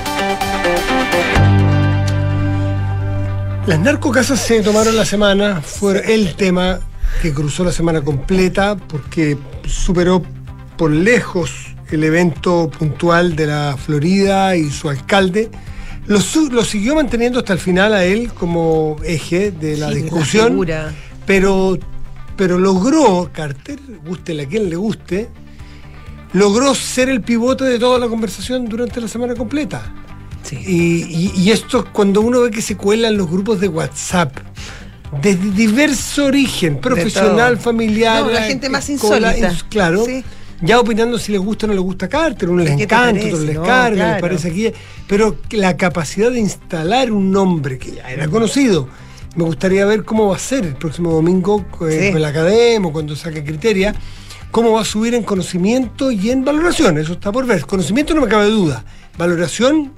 Las 3.66 3.80
narcocasas 3.80 4.42
se 4.42 4.62
tomaron 4.62 4.98
la 4.98 5.06
semana, 5.06 5.62
fue 5.62 6.14
el 6.14 6.36
tema 6.36 6.82
que 7.22 7.34
cruzó 7.34 7.64
la 7.64 7.72
semana 7.72 8.02
completa 8.02 8.76
porque 8.76 9.38
superó 9.66 10.22
por 10.78 10.92
lejos 10.92 11.74
el 11.90 12.04
evento 12.04 12.70
puntual 12.78 13.38
de 13.38 13.48
la 13.48 13.78
Florida 13.78 14.58
y 14.58 14.70
su 14.70 14.90
alcalde. 14.90 15.50
Lo, 16.08 16.20
siguió 16.20 16.96
manteniendo 16.96 17.40
hasta 17.40 17.54
el 17.54 17.60
final 17.60 17.94
a 17.94 18.04
él 18.04 18.34
como 18.34 18.98
eje 19.06 19.52
de 19.52 19.78
la 19.78 19.92
discusión, 19.92 20.60
pero, 21.26 21.80
pero 22.36 22.60
logró, 22.60 23.30
Carter, 23.32 23.80
guste 24.06 24.42
a 24.42 24.46
quien 24.46 24.70
le 24.70 24.76
guste, 24.76 25.30
logró 26.34 26.76
ser 26.76 27.08
el 27.08 27.22
pivote 27.22 27.64
de 27.64 27.80
toda 27.80 27.98
la 27.98 28.10
conversación 28.10 28.66
durante 28.66 29.00
la 29.00 29.08
semana 29.08 29.36
completa. 29.36 30.03
Y, 30.52 31.50
esto 31.52 31.86
cuando 31.92 32.22
uno 32.22 32.42
ve 32.42 32.52
que 32.52 32.62
se 32.62 32.76
cuelan 32.76 33.18
los 33.18 33.30
grupos 33.30 33.60
de 33.60 33.68
WhatsApp, 33.68 34.38
de 35.22 35.36
diverso 35.36 36.26
origen, 36.26 36.80
profesional, 36.80 37.58
familiar. 37.58 38.26
la 38.26 38.44
gente 38.44 38.70
más 38.70 38.90
insólita. 38.90 39.54
claro. 39.70 40.06
Ya 40.62 40.80
opinando 40.80 41.20
si 41.20 41.34
les 41.34 41.42
gusta 41.42 41.66
o 41.66 41.68
no 41.68 41.74
les 41.74 41.84
gusta 41.84 42.08
Carter, 42.08 42.50
uno 42.50 42.64
les 42.64 42.80
encanta, 42.80 43.26
otro 43.26 43.40
les 43.40 43.60
carga, 43.60 44.14
les 44.14 44.22
parece 44.22 44.48
aquí. 44.48 44.72
Pero 45.08 45.36
la 45.52 45.76
capacidad 45.76 46.32
de 46.32 46.40
instalar 46.40 47.12
un 47.12 47.32
nombre 47.32 47.78
que 47.78 47.96
ya 47.96 48.10
era 48.10 48.30
conocido, 48.30 48.88
me 49.36 49.44
gustaría 49.44 49.86
ver 49.86 50.06
cómo 50.06 50.30
va 50.30 50.38
a 50.38 50.40
ser 50.40 50.66
el 50.66 50.76
próximo 50.76 51.12
domingo 51.12 51.66
con, 51.70 52.22
la 52.22 52.30
Academia, 52.30 52.94
cuando 52.94 53.14
saque 53.14 53.44
Criteria 53.44 53.94
cómo 54.54 54.74
va 54.74 54.82
a 54.82 54.86
subir 54.86 55.16
en 55.16 55.24
conocimiento 55.24 56.12
y 56.12 56.30
en 56.30 56.46
valoración, 56.46 57.00
eso 57.00 57.14
está 57.14 57.32
por 57.32 57.48
ver. 57.48 57.66
Conocimiento 57.66 58.14
no 58.14 58.22
me 58.22 58.28
cabe 58.28 58.46
duda. 58.52 58.86
Valoración, 59.18 59.94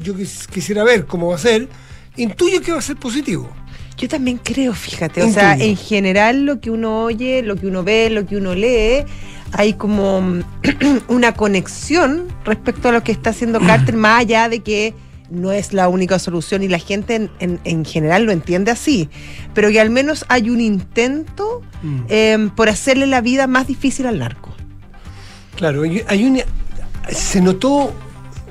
yo 0.00 0.14
quisiera 0.52 0.84
ver 0.84 1.06
cómo 1.06 1.28
va 1.28 1.36
a 1.36 1.38
ser. 1.38 1.68
Intuyo 2.16 2.60
que 2.60 2.72
va 2.72 2.78
a 2.78 2.82
ser 2.82 2.96
positivo. 2.96 3.50
Yo 3.96 4.08
también 4.08 4.38
creo, 4.38 4.74
fíjate, 4.74 5.22
o 5.22 5.32
sea, 5.32 5.56
en 5.56 5.76
general 5.76 6.44
lo 6.44 6.60
que 6.60 6.70
uno 6.70 7.02
oye, 7.02 7.42
lo 7.42 7.56
que 7.56 7.66
uno 7.66 7.82
ve, 7.82 8.10
lo 8.10 8.26
que 8.26 8.36
uno 8.36 8.54
lee, 8.54 9.04
hay 9.52 9.72
como 9.72 10.20
una 11.08 11.34
conexión 11.34 12.28
respecto 12.44 12.90
a 12.90 12.92
lo 12.92 13.02
que 13.02 13.10
está 13.10 13.30
haciendo 13.30 13.60
Carter, 13.60 13.96
más 13.96 14.20
allá 14.20 14.48
de 14.48 14.60
que 14.60 14.94
no 15.30 15.50
es 15.50 15.72
la 15.72 15.88
única 15.88 16.18
solución 16.20 16.62
y 16.62 16.68
la 16.68 16.78
gente 16.78 17.28
en, 17.38 17.84
general 17.84 18.24
lo 18.24 18.32
entiende 18.32 18.70
así, 18.70 19.10
pero 19.52 19.68
que 19.70 19.80
al 19.80 19.90
menos 19.90 20.24
hay 20.28 20.48
un 20.48 20.60
intento 20.60 21.62
mm. 21.82 22.00
em, 22.08 22.50
por 22.50 22.68
hacerle 22.68 23.06
la 23.06 23.20
vida 23.20 23.46
más 23.48 23.66
difícil 23.66 24.06
al 24.06 24.20
narco. 24.20 24.54
Claro, 25.56 25.82
hay 25.82 26.24
un, 26.24 26.40
se 27.10 27.40
notó, 27.40 27.92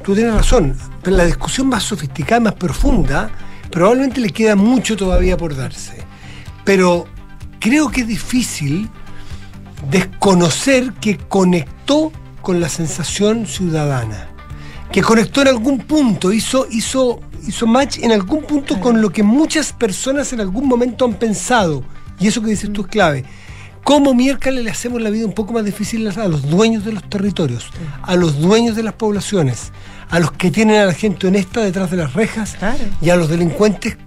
tú 0.03 0.13
tienes 0.13 0.33
razón, 0.33 0.75
pero 1.07 1.15
la 1.15 1.25
discusión 1.25 1.67
más 1.67 1.83
sofisticada, 1.83 2.41
más 2.41 2.55
profunda, 2.55 3.29
probablemente 3.71 4.19
le 4.19 4.29
queda 4.29 4.57
mucho 4.57 4.97
todavía 4.97 5.37
por 5.37 5.55
darse. 5.55 6.03
Pero 6.65 7.05
creo 7.61 7.89
que 7.89 8.01
es 8.01 8.07
difícil 8.09 8.89
desconocer 9.89 10.91
que 10.95 11.15
conectó 11.15 12.11
con 12.41 12.59
la 12.59 12.67
sensación 12.67 13.47
ciudadana, 13.47 14.27
que 14.91 15.01
conectó 15.01 15.43
en 15.43 15.47
algún 15.47 15.79
punto, 15.79 16.33
hizo, 16.33 16.67
hizo, 16.69 17.21
hizo 17.47 17.65
match 17.65 17.99
en 17.99 18.11
algún 18.11 18.43
punto 18.43 18.77
con 18.81 19.01
lo 19.01 19.09
que 19.09 19.23
muchas 19.23 19.71
personas 19.71 20.33
en 20.33 20.41
algún 20.41 20.67
momento 20.67 21.05
han 21.05 21.13
pensado. 21.13 21.85
Y 22.19 22.27
eso 22.27 22.41
que 22.41 22.49
dices 22.49 22.73
tú 22.73 22.81
es 22.81 22.87
clave. 22.87 23.23
¿Cómo 23.85 24.13
miércoles 24.13 24.61
le 24.61 24.71
hacemos 24.71 25.01
la 25.01 25.09
vida 25.09 25.25
un 25.25 25.31
poco 25.31 25.53
más 25.53 25.63
difícil 25.63 26.05
a 26.05 26.27
los 26.27 26.49
dueños 26.49 26.83
de 26.83 26.91
los 26.91 27.09
territorios, 27.09 27.69
a 28.01 28.17
los 28.17 28.41
dueños 28.41 28.75
de 28.75 28.83
las 28.83 28.95
poblaciones, 28.95 29.71
a 30.09 30.19
los 30.19 30.31
que 30.31 30.51
tienen 30.51 30.77
a 30.77 30.85
la 30.85 30.93
gente 30.93 31.27
honesta 31.27 31.61
detrás 31.61 31.91
de 31.91 31.97
las 31.97 32.13
rejas 32.13 32.57
y 33.01 33.09
a 33.09 33.15
los 33.15 33.29
delincuentes 33.29 33.97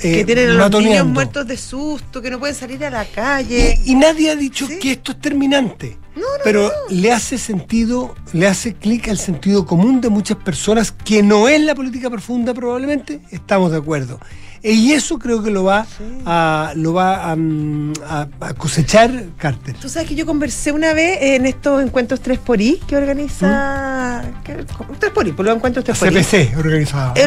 que 0.00 0.20
eh, 0.20 0.24
tienen 0.24 0.50
a 0.50 0.68
los 0.68 0.82
niños 0.82 1.06
muertos 1.06 1.46
de 1.46 1.56
susto, 1.56 2.22
que 2.22 2.30
no 2.30 2.38
pueden 2.38 2.54
salir 2.54 2.84
a 2.84 2.90
la 2.90 3.04
calle. 3.04 3.78
Y, 3.84 3.94
nadie 3.94 4.30
ha 4.30 4.36
dicho 4.36 4.66
que 4.80 4.92
esto 4.92 5.12
es 5.12 5.20
terminante. 5.20 5.96
pero 6.44 6.70
le 6.88 7.12
hace 7.12 7.38
sentido, 7.38 8.14
le 8.32 8.46
hace 8.46 8.74
clic 8.74 9.08
al 9.08 9.18
sentido 9.18 9.66
común 9.66 10.00
de 10.00 10.08
muchas 10.08 10.36
personas 10.36 10.92
que 10.92 11.22
no 11.22 11.48
es 11.48 11.60
la 11.60 11.74
política 11.74 12.10
profunda 12.10 12.54
probablemente, 12.54 13.20
estamos 13.30 13.72
de 13.72 13.78
acuerdo. 13.78 14.20
Y 14.62 14.92
eso 14.92 15.18
creo 15.18 15.42
que 15.42 15.50
lo 15.50 15.64
va 15.64 15.86
a 16.26 16.72
lo 16.74 16.92
va 16.92 17.34
mm, 17.36 17.92
a, 18.08 18.54
cosechar 18.54 19.10
Carter. 19.36 19.76
Tú 19.76 19.88
sabes 19.88 20.08
que 20.08 20.14
yo 20.14 20.26
conversé 20.26 20.72
una 20.72 20.92
vez 20.92 21.18
en 21.20 21.46
estos 21.46 21.82
encuentros 21.82 22.20
3 22.20 22.38
por 22.38 22.60
I 22.60 22.80
que 22.86 22.96
organiza. 22.96 24.22
3 24.44 24.66
¿Mm? 24.66 25.14
por 25.14 25.28
I, 25.28 25.32
por 25.32 25.44
los 25.44 25.56
encuentros 25.56 25.84
3 25.84 25.98
por 25.98 26.12
I. 26.12 26.24
CPC 26.24 26.58
organizaba. 26.58 27.14
Eh, 27.16 27.26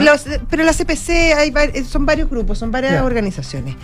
pero 0.49 0.63
la 0.63 0.73
CPC 0.73 1.09
hay, 1.35 1.53
son 1.85 2.05
varios 2.05 2.29
grupos, 2.29 2.57
son 2.57 2.71
varias 2.71 3.01
organizaciones. 3.01 3.75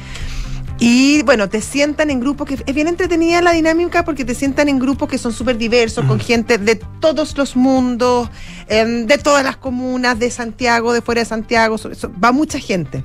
Y 0.79 1.23
bueno, 1.23 1.49
te 1.49 1.59
sientan 1.61 2.11
en 2.11 2.19
grupos 2.19 2.47
que 2.47 2.59
es 2.63 2.75
bien 2.75 2.87
entretenida 2.87 3.41
la 3.41 3.51
dinámica 3.51 4.05
porque 4.05 4.23
te 4.23 4.35
sientan 4.35 4.69
en 4.69 4.77
grupos 4.77 5.09
que 5.09 5.17
son 5.17 5.33
súper 5.33 5.57
diversos, 5.57 6.05
con 6.05 6.19
gente 6.19 6.59
de 6.59 6.75
todos 6.75 7.35
los 7.35 7.55
mundos, 7.55 8.29
em, 8.67 9.07
de 9.07 9.17
todas 9.17 9.43
las 9.43 9.57
comunas, 9.57 10.19
de 10.19 10.29
Santiago, 10.29 10.93
de 10.93 11.01
fuera 11.01 11.21
de 11.21 11.25
Santiago, 11.25 11.77
va 12.23 12.31
mucha 12.31 12.59
gente 12.59 13.03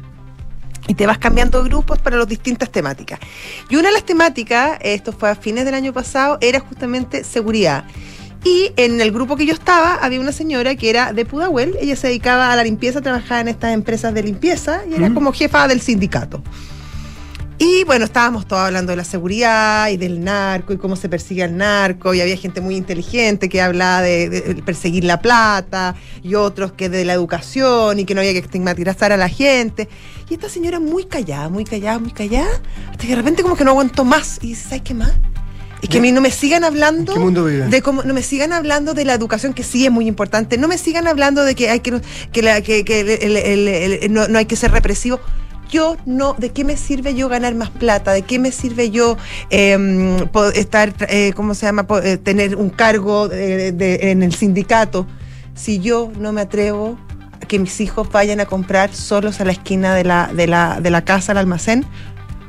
y 0.88 0.94
te 0.94 1.06
vas 1.06 1.18
cambiando 1.18 1.62
grupos 1.62 1.98
para 1.98 2.16
las 2.16 2.28
distintas 2.28 2.70
temáticas. 2.70 3.20
Y 3.68 3.76
una 3.76 3.88
de 3.88 3.94
las 3.94 4.04
temáticas, 4.04 4.78
esto 4.80 5.12
fue 5.12 5.30
a 5.30 5.34
fines 5.34 5.64
del 5.64 5.74
año 5.74 5.92
pasado, 5.92 6.38
era 6.40 6.60
justamente 6.60 7.24
seguridad. 7.24 7.84
Y 8.44 8.72
en 8.76 9.00
el 9.00 9.12
grupo 9.12 9.36
que 9.36 9.46
yo 9.46 9.54
estaba 9.54 9.94
había 9.94 10.20
una 10.20 10.32
señora 10.32 10.74
que 10.74 10.90
era 10.90 11.12
de 11.12 11.24
Pudahuel, 11.24 11.76
ella 11.80 11.94
se 11.94 12.08
dedicaba 12.08 12.52
a 12.52 12.56
la 12.56 12.64
limpieza, 12.64 13.00
trabajaba 13.00 13.40
en 13.40 13.48
estas 13.48 13.72
empresas 13.72 14.12
de 14.14 14.22
limpieza 14.24 14.82
y 14.90 14.94
era 14.94 15.14
como 15.14 15.32
jefa 15.32 15.68
del 15.68 15.80
sindicato. 15.80 16.42
Y 17.64 17.84
bueno, 17.84 18.04
estábamos 18.04 18.48
todos 18.48 18.62
hablando 18.62 18.90
de 18.90 18.96
la 18.96 19.04
seguridad 19.04 19.88
y 19.88 19.96
del 19.96 20.24
narco 20.24 20.72
y 20.72 20.78
cómo 20.78 20.96
se 20.96 21.08
persigue 21.08 21.44
al 21.44 21.56
narco. 21.56 22.12
Y 22.12 22.20
había 22.20 22.36
gente 22.36 22.60
muy 22.60 22.74
inteligente 22.74 23.48
que 23.48 23.62
hablaba 23.62 24.02
de, 24.02 24.60
perseguir 24.66 25.04
la 25.04 25.20
plata 25.20 25.94
y 26.24 26.34
otros 26.34 26.72
que 26.72 26.88
de 26.88 27.04
la 27.04 27.12
educación 27.12 28.00
y 28.00 28.04
que 28.04 28.16
no 28.16 28.20
había 28.20 28.32
que 28.32 28.40
estigmatizar 28.40 29.12
a 29.12 29.16
la 29.16 29.28
gente. 29.28 29.88
Y 30.28 30.34
esta 30.34 30.48
señora 30.48 30.80
muy 30.80 31.04
callada, 31.04 31.48
muy 31.50 31.62
callada, 31.62 32.00
muy 32.00 32.10
callada, 32.10 32.50
hasta 32.90 33.02
que 33.02 33.10
de 33.10 33.14
repente 33.14 33.44
como 33.44 33.54
que 33.54 33.62
no 33.62 33.70
aguantó 33.70 34.04
más. 34.04 34.40
Y 34.42 34.48
dice, 34.48 34.64
¿sabes 34.64 34.82
qué 34.82 34.94
más? 34.94 35.12
Es 35.82 35.88
que 35.88 35.98
a 35.98 36.00
mí 36.00 36.10
no 36.10 36.20
me 36.20 36.32
sigan 36.32 36.64
hablando 36.64 37.14
de 37.14 37.82
cómo 37.82 38.02
no 38.02 38.12
me 38.12 38.22
sigan 38.24 38.52
hablando 38.52 38.92
de 38.92 39.04
la 39.04 39.14
educación 39.14 39.52
que 39.52 39.62
sí 39.62 39.84
es 39.84 39.92
muy 39.92 40.08
importante, 40.08 40.58
no 40.58 40.66
me 40.66 40.78
sigan 40.78 41.06
hablando 41.06 41.44
de 41.44 41.54
que 41.56 41.70
hay 41.70 41.80
que 41.80 42.00
que, 42.32 42.42
la, 42.42 42.60
que, 42.60 44.08
no, 44.10 44.28
no, 44.28 44.38
hay 44.38 44.46
que 44.46 44.54
ser 44.54 44.70
represivo 44.70 45.20
yo 45.72 45.96
no, 46.06 46.34
¿de 46.34 46.50
qué 46.50 46.62
me 46.64 46.76
sirve 46.76 47.14
yo 47.14 47.28
ganar 47.28 47.54
más 47.54 47.70
plata? 47.70 48.12
¿De 48.12 48.22
qué 48.22 48.38
me 48.38 48.52
sirve 48.52 48.90
yo 48.90 49.16
em, 49.50 50.18
estar, 50.54 50.94
eh, 51.08 51.32
¿cómo 51.34 51.54
se 51.54 51.66
llama? 51.66 51.86
Eh, 52.04 52.18
tener 52.18 52.54
un 52.54 52.70
cargo 52.70 53.28
en 53.32 54.22
el 54.22 54.34
sindicato 54.34 55.06
si 55.54 55.80
yo 55.80 56.12
no 56.18 56.32
me 56.32 56.42
atrevo 56.42 56.98
a 57.40 57.46
que 57.46 57.58
mis 57.58 57.80
hijos 57.80 58.10
vayan 58.10 58.40
a 58.40 58.46
comprar 58.46 58.94
solos 58.94 59.40
a 59.40 59.44
la 59.44 59.52
esquina 59.52 59.94
de 59.94 60.04
la, 60.04 60.30
de 60.32 60.46
la, 60.46 60.80
de 60.80 60.90
la 60.90 61.04
casa, 61.04 61.32
al 61.32 61.38
almacén? 61.38 61.84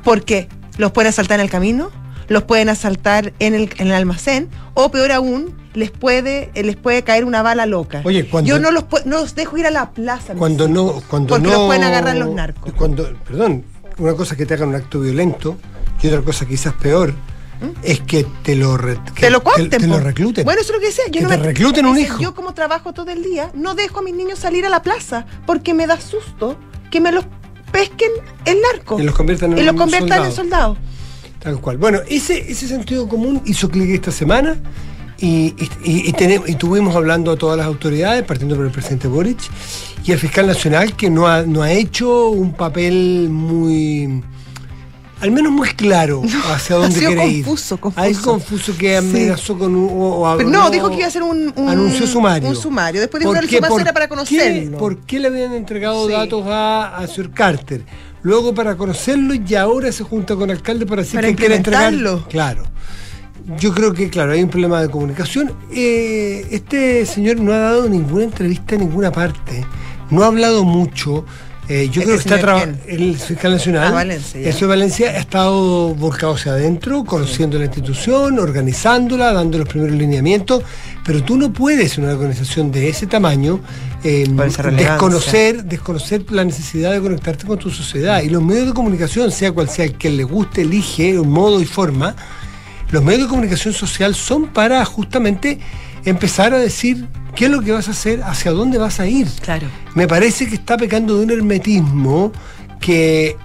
¿Por 0.03 0.23
qué? 0.23 0.49
¿Los 0.77 0.91
pueden 0.91 1.09
asaltar 1.09 1.39
en 1.39 1.45
el 1.45 1.49
camino? 1.49 1.91
¿Los 2.27 2.43
pueden 2.43 2.69
asaltar 2.69 3.33
en 3.39 3.55
el, 3.55 3.69
en 3.77 3.87
el 3.87 3.93
almacén? 3.93 4.49
O 4.73 4.91
peor 4.91 5.11
aún, 5.11 5.55
les 5.73 5.91
puede, 5.91 6.51
les 6.55 6.75
puede 6.75 7.03
caer 7.03 7.25
una 7.25 7.41
bala 7.41 7.65
loca. 7.65 8.01
Oye, 8.03 8.27
cuando, 8.29 8.49
Yo 8.49 8.59
no 8.59 8.71
los, 8.71 8.85
no 9.05 9.17
los 9.17 9.35
dejo 9.35 9.57
ir 9.57 9.65
a 9.65 9.71
la 9.71 9.91
plaza. 9.91 10.33
Cuando 10.35 10.67
no, 10.67 11.01
cuando 11.07 11.29
porque 11.29 11.47
no, 11.47 11.53
los 11.53 11.65
pueden 11.67 11.83
agarrar 11.83 12.15
los 12.15 12.29
narcos. 12.29 12.73
Cuando, 12.73 13.13
perdón, 13.25 13.63
una 13.97 14.13
cosa 14.13 14.33
es 14.33 14.37
que 14.37 14.45
te 14.45 14.53
hagan 14.53 14.69
un 14.69 14.75
acto 14.75 14.99
violento 14.99 15.57
y 16.01 16.07
otra 16.07 16.21
cosa 16.21 16.45
quizás 16.45 16.73
peor 16.73 17.11
¿Mm? 17.11 17.69
es 17.81 18.01
que 18.01 18.25
te 18.43 18.55
lo 18.55 18.77
te 18.77 19.29
lo 19.29 19.41
te, 19.41 19.87
lo 19.87 19.99
recluten. 19.99 20.43
Bueno, 20.43 20.61
eso 20.61 20.73
es 20.73 20.75
lo 20.75 20.79
que 20.79 20.87
decía. 20.87 21.05
Yo 21.09 21.21
que 21.21 21.37
te 21.37 21.37
recluten 21.37 21.85
un 21.85 21.97
hijo. 21.97 22.19
Yo 22.19 22.35
como 22.35 22.53
trabajo 22.53 22.93
todo 22.93 23.09
el 23.11 23.23
día 23.23 23.51
no 23.53 23.73
dejo 23.73 23.99
a 23.99 24.01
mis 24.01 24.13
niños 24.13 24.39
salir 24.39 24.65
a 24.65 24.69
la 24.69 24.81
plaza 24.81 25.25
porque 25.45 25.73
me 25.73 25.87
da 25.87 25.99
susto 25.99 26.57
que 26.91 26.99
me 26.99 27.11
los 27.11 27.25
pesquen 27.71 28.11
el 28.45 28.57
narco 28.61 28.99
y 28.99 29.03
los 29.03 29.15
conviertan 29.15 29.53
en, 29.53 29.59
y 29.59 29.63
los 29.63 29.75
conviertan 29.75 30.25
en 30.25 30.31
soldados. 30.31 30.77
Tal 31.39 31.59
cual. 31.59 31.77
Bueno, 31.77 31.99
ese, 32.07 32.51
ese 32.51 32.67
sentido 32.67 33.07
común 33.07 33.41
hizo 33.45 33.69
clic 33.69 33.89
esta 33.89 34.11
semana. 34.11 34.57
Y, 35.19 35.53
y, 35.83 36.55
tuvimos 36.55 36.95
hablando 36.95 37.31
a 37.31 37.37
todas 37.37 37.57
las 37.57 37.67
autoridades, 37.67 38.23
partiendo 38.23 38.55
por 38.55 38.65
el 38.65 38.71
presidente 38.71 39.07
Boric, 39.07 39.39
y 40.03 40.11
el 40.11 40.19
fiscal 40.19 40.47
nacional, 40.47 40.95
que 40.95 41.09
no 41.09 41.27
ha, 41.27 41.43
no 41.43 41.61
ha 41.61 41.71
hecho 41.71 42.29
un 42.29 42.53
papel 42.53 43.29
muy 43.29 44.21
al 45.23 45.31
menos 45.31 45.53
muy 45.53 45.69
claro 45.69 46.21
hacia 46.53 46.75
dónde 46.75 46.99
quiere 46.99 47.25
ir. 47.27 47.45
Confuso, 47.45 47.77
confuso. 47.77 48.05
Hay 48.05 48.13
confuso 48.13 48.77
que 48.77 48.97
amenazó 48.97 49.57
con 49.57 49.73
un. 49.73 50.51
no, 50.51 50.69
dijo 50.69 50.89
que 50.89 50.97
iba 50.97 51.05
a 51.05 51.07
hacer 51.07 51.23
un, 51.23 51.53
anuncio 51.55 52.05
sumario. 52.05 52.49
Un 52.49 52.55
sumario. 52.55 52.99
Después 52.99 53.21
dijo 53.21 53.31
que 53.33 53.39
el 53.39 53.49
sumario 53.49 53.79
era 53.79 53.93
para 53.93 54.09
conocerlo. 54.09 54.77
¿Por 54.77 54.97
qué 55.05 55.19
le 55.19 55.29
habían 55.29 55.53
entregado 55.53 56.07
datos 56.09 56.43
a, 56.47 56.97
a 56.97 57.07
Sir 57.07 57.31
Carter? 57.31 57.85
Luego 58.21 58.53
para 58.53 58.75
conocerlo 58.75 59.33
y 59.33 59.55
ahora 59.55 59.91
se 59.91 60.03
junta 60.03 60.35
con 60.35 60.49
el 60.49 60.57
alcalde 60.57 60.85
para 60.85 61.03
decir 61.03 61.19
que 61.21 61.35
quiere 61.35 61.55
entregarlo. 61.55 62.25
Claro 62.27 62.63
yo 63.57 63.73
creo 63.73 63.93
que, 63.93 64.09
claro, 64.09 64.31
hay 64.31 64.43
un 64.43 64.49
problema 64.49 64.81
de 64.81 64.89
comunicación. 64.89 65.51
Eh, 65.71 66.45
este 66.51 67.05
señor 67.05 67.39
no 67.39 67.51
ha 67.53 67.57
dado 67.57 67.89
ninguna 67.89 68.25
entrevista 68.25 68.75
en 68.75 68.81
ninguna 68.81 69.11
parte, 69.11 69.65
no 70.09 70.23
ha 70.23 70.27
hablado 70.27 70.63
mucho. 70.63 71.25
Eh, 71.69 71.87
yo 71.89 72.01
creo 72.01 72.15
que 72.15 72.21
está 72.21 72.39
trabajando 72.39 72.77
el 72.87 73.15
fiscal 73.17 73.53
nacional. 73.53 73.87
Ah, 73.87 73.91
Valencia, 73.91 74.41
eso 74.41 74.59
de 74.59 74.67
Valencia 74.67 75.11
ha 75.11 75.17
estado 75.17 75.95
volcado 75.95 76.33
hacia 76.33 76.51
adentro, 76.51 77.05
conociendo 77.05 77.57
la 77.57 77.65
institución, 77.65 78.37
organizándola, 78.37 79.31
dando 79.31 79.57
los 79.59 79.67
primeros 79.69 79.95
lineamientos. 79.95 80.61
Pero 81.05 81.23
tú 81.23 81.37
no 81.37 81.53
puedes 81.53 81.97
en 81.97 82.03
una 82.03 82.13
organización 82.13 82.69
de 82.69 82.89
ese 82.89 83.07
tamaño 83.07 83.61
em, 84.03 84.35
desconocer, 84.75 85.63
desconocer 85.63 86.29
la 86.31 86.43
necesidad 86.43 86.91
de 86.91 86.99
conectarte 86.99 87.45
con 87.45 87.57
tu 87.57 87.69
sociedad. 87.69 88.21
Y 88.23 88.29
los 88.29 88.43
medios 88.43 88.67
de 88.67 88.73
comunicación, 88.73 89.31
sea 89.31 89.53
cual 89.53 89.69
sea 89.69 89.85
el 89.85 89.97
que 89.97 90.09
le 90.09 90.25
guste, 90.25 90.63
elige 90.63 91.17
un 91.17 91.29
modo 91.29 91.61
y 91.61 91.65
forma 91.65 92.13
los 92.93 93.03
medios 93.03 93.23
de 93.23 93.27
comunicación 93.27 93.73
social 93.73 94.13
son 94.13 94.49
para 94.49 94.85
justamente 94.85 95.57
empezar 96.05 96.53
a 96.53 96.59
decir 96.59 97.07
qué 97.35 97.45
es 97.45 97.51
lo 97.51 97.61
que 97.63 97.71
vas 97.71 97.87
a 97.87 97.91
hacer, 97.91 98.21
hacia 98.21 98.51
dónde 98.51 98.77
vas 98.77 98.99
a 98.99 99.07
ir. 99.07 99.27
Claro. 99.41 99.67
Me 99.95 100.07
parece 100.07 100.47
que 100.47 100.53
está 100.53 100.77
pecando 100.77 101.17
de 101.17 101.23
un 101.23 101.31
hermetismo 101.31 102.31
que 102.79 103.35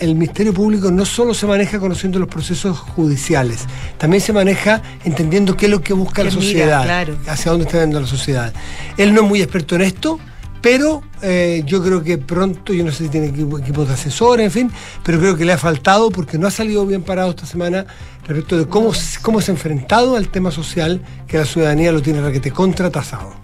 el 0.00 0.14
Ministerio 0.16 0.52
Público 0.52 0.90
no 0.90 1.04
solo 1.04 1.34
se 1.34 1.46
maneja 1.46 1.78
conociendo 1.78 2.18
los 2.18 2.28
procesos 2.28 2.76
judiciales, 2.76 3.66
también 3.96 4.20
se 4.20 4.32
maneja 4.32 4.82
entendiendo 5.04 5.56
qué 5.56 5.66
es 5.66 5.70
lo 5.70 5.80
que 5.80 5.92
busca 5.92 6.24
la 6.24 6.32
sociedad, 6.32 7.06
hacia 7.28 7.52
dónde 7.52 7.66
está 7.66 7.80
yendo 7.80 8.00
la 8.00 8.08
sociedad. 8.08 8.52
Él 8.96 9.14
no 9.14 9.22
es 9.22 9.28
muy 9.28 9.40
experto 9.40 9.76
en 9.76 9.82
esto, 9.82 10.18
pero 10.64 11.02
eh, 11.20 11.62
yo 11.66 11.82
creo 11.82 12.02
que 12.02 12.16
pronto, 12.16 12.72
yo 12.72 12.84
no 12.86 12.90
sé 12.90 13.04
si 13.04 13.10
tiene 13.10 13.26
equipo- 13.26 13.58
equipos 13.58 13.86
de 13.86 13.92
asesores, 13.92 14.46
en 14.46 14.50
fin, 14.50 14.72
pero 15.02 15.18
creo 15.18 15.36
que 15.36 15.44
le 15.44 15.52
ha 15.52 15.58
faltado 15.58 16.10
porque 16.10 16.38
no 16.38 16.46
ha 16.46 16.50
salido 16.50 16.86
bien 16.86 17.02
parado 17.02 17.28
esta 17.30 17.44
semana 17.44 17.84
respecto 18.26 18.56
de 18.56 18.66
cómo, 18.66 18.92
cómo 19.20 19.42
se 19.42 19.50
ha 19.50 19.54
enfrentado 19.54 20.16
al 20.16 20.28
tema 20.30 20.50
social 20.50 21.02
que 21.28 21.36
la 21.36 21.44
ciudadanía 21.44 21.92
lo 21.92 22.00
tiene 22.00 22.22
raquete 22.22 22.50
contratasado. 22.50 23.34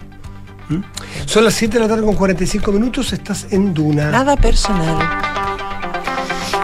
¿Mm? 0.69 0.79
Son 1.27 1.43
las 1.43 1.53
7 1.53 1.75
de 1.77 1.83
la 1.83 1.87
tarde 1.87 2.03
con 2.03 2.15
45 2.15 2.71
minutos, 2.71 3.13
estás 3.13 3.45
en 3.51 3.71
Duna. 3.71 4.09
Nada 4.09 4.35
personal. 4.35 4.97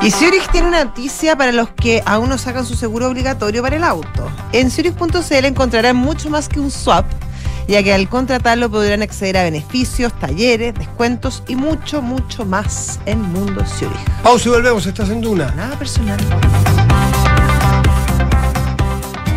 Y 0.02 0.10
Zurich 0.10 0.50
tiene 0.52 0.68
una 0.70 0.86
noticia 0.86 1.36
para 1.38 1.52
los 1.52 1.70
que 1.70 2.02
aún 2.06 2.30
no 2.30 2.38
sacan 2.40 2.66
su 2.66 2.74
seguro 2.76 3.08
obligatorio 3.10 3.62
para 3.62 3.76
el 3.76 3.84
auto. 3.84 4.28
En 4.54 4.72
Zurich.cl 4.72 5.46
encontrarán 5.46 5.96
mucho 5.98 6.32
más 6.32 6.50
que 6.50 6.60
un 6.60 6.72
swap, 6.72 7.06
ya 7.68 7.84
que 7.84 7.94
al 7.94 8.10
contratarlo 8.10 8.70
podrán 8.70 9.02
acceder 9.02 9.38
a 9.38 9.44
beneficios, 9.44 10.18
talleres, 10.20 10.74
descuentos 10.74 11.44
y 11.48 11.56
mucho, 11.56 12.02
mucho 12.02 12.46
más 12.46 13.00
en 13.06 13.22
Mundo 13.22 13.64
Zurich. 13.66 13.98
Pausa 14.24 14.50
y 14.50 14.52
volvemos, 14.52 14.86
estás 14.86 15.10
en 15.10 15.22
Duna. 15.22 15.52
Nada 15.56 15.78
personal. 15.78 16.20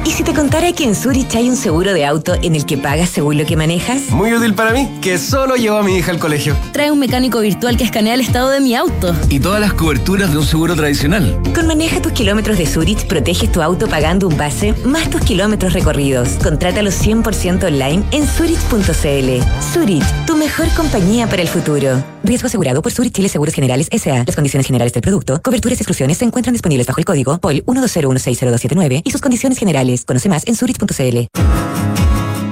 ¿Y 0.04 0.12
si 0.12 0.24
te 0.24 0.32
contara 0.32 0.72
que 0.72 0.84
en 0.84 0.94
Zurich 0.94 1.34
hay 1.36 1.50
un 1.50 1.56
seguro 1.56 1.92
de 1.92 2.06
auto 2.06 2.34
en 2.42 2.54
el 2.54 2.64
que 2.64 2.78
pagas 2.78 3.10
según 3.10 3.36
lo 3.36 3.44
que 3.44 3.56
manejas? 3.56 4.10
Muy 4.10 4.32
útil 4.32 4.54
para 4.54 4.72
mí, 4.72 4.88
que 5.02 5.18
solo 5.18 5.56
llevo 5.56 5.76
a 5.76 5.82
mi 5.82 5.96
hija 5.96 6.10
al 6.10 6.18
colegio. 6.18 6.56
Trae 6.72 6.90
un 6.90 6.98
mecánico 6.98 7.40
virtual 7.40 7.76
que 7.76 7.84
escanea 7.84 8.14
el 8.14 8.20
estado 8.20 8.48
de 8.48 8.60
mi 8.60 8.74
auto. 8.74 9.14
Y 9.28 9.40
todas 9.40 9.60
las 9.60 9.74
coberturas 9.74 10.32
de 10.32 10.38
un 10.38 10.44
seguro 10.44 10.74
tradicional. 10.74 11.38
Con 11.54 11.66
Maneja 11.66 12.00
tus 12.00 12.12
kilómetros 12.12 12.56
de 12.56 12.66
Zurich, 12.66 13.06
proteges 13.06 13.52
tu 13.52 13.60
auto 13.60 13.88
pagando 13.88 14.26
un 14.26 14.36
base 14.36 14.74
más 14.84 15.10
tus 15.10 15.20
kilómetros 15.20 15.74
recorridos. 15.74 16.30
Contrátalo 16.42 16.90
100% 16.90 17.64
online 17.64 18.02
en 18.10 18.26
zurich.cl. 18.26 19.72
Zurich, 19.72 20.04
tu 20.26 20.36
mejor 20.36 20.68
compañía 20.76 21.28
para 21.28 21.42
el 21.42 21.48
futuro. 21.48 22.02
Riesgo 22.24 22.46
asegurado 22.46 22.80
por 22.80 22.92
Zurich 22.92 23.12
Chile 23.12 23.28
Seguros 23.28 23.54
Generales 23.54 23.88
S.A. 23.90 24.24
Las 24.24 24.34
condiciones 24.34 24.66
generales 24.66 24.92
del 24.92 25.02
producto, 25.02 25.40
coberturas 25.42 25.78
y 25.78 25.82
exclusiones 25.82 26.18
se 26.18 26.24
encuentran 26.24 26.54
disponibles 26.54 26.86
bajo 26.86 26.98
el 26.98 27.04
código 27.04 27.38
POL 27.38 27.64
120160279 27.64 29.02
y 29.04 29.10
sus 29.10 29.20
condiciones 29.20 29.58
generales. 29.58 29.89
Conoce 30.06 30.28
más 30.28 30.46
en 30.46 30.56
zurich.cl. 30.56 31.26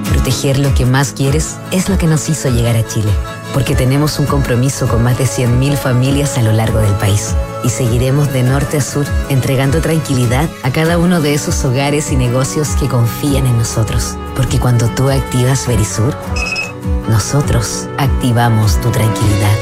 Proteger 0.09 0.59
lo 0.59 0.73
que 0.73 0.85
más 0.85 1.13
quieres 1.13 1.55
es 1.71 1.87
lo 1.89 1.97
que 1.97 2.07
nos 2.07 2.27
hizo 2.29 2.49
llegar 2.49 2.75
a 2.75 2.85
Chile, 2.85 3.09
porque 3.53 3.75
tenemos 3.75 4.19
un 4.19 4.25
compromiso 4.25 4.87
con 4.87 5.03
más 5.03 5.17
de 5.17 5.25
100.000 5.25 5.77
familias 5.77 6.37
a 6.37 6.41
lo 6.41 6.51
largo 6.51 6.79
del 6.79 6.93
país. 6.93 7.33
Y 7.63 7.69
seguiremos 7.69 8.31
de 8.33 8.43
norte 8.43 8.77
a 8.77 8.81
sur 8.81 9.05
entregando 9.29 9.81
tranquilidad 9.81 10.49
a 10.63 10.71
cada 10.71 10.97
uno 10.97 11.21
de 11.21 11.33
esos 11.33 11.63
hogares 11.65 12.11
y 12.11 12.15
negocios 12.15 12.69
que 12.79 12.87
confían 12.87 13.45
en 13.45 13.57
nosotros. 13.57 14.15
Porque 14.35 14.59
cuando 14.59 14.87
tú 14.89 15.09
activas 15.09 15.67
Verisur, 15.67 16.15
nosotros 17.09 17.87
activamos 17.97 18.79
tu 18.81 18.89
tranquilidad. 18.91 19.55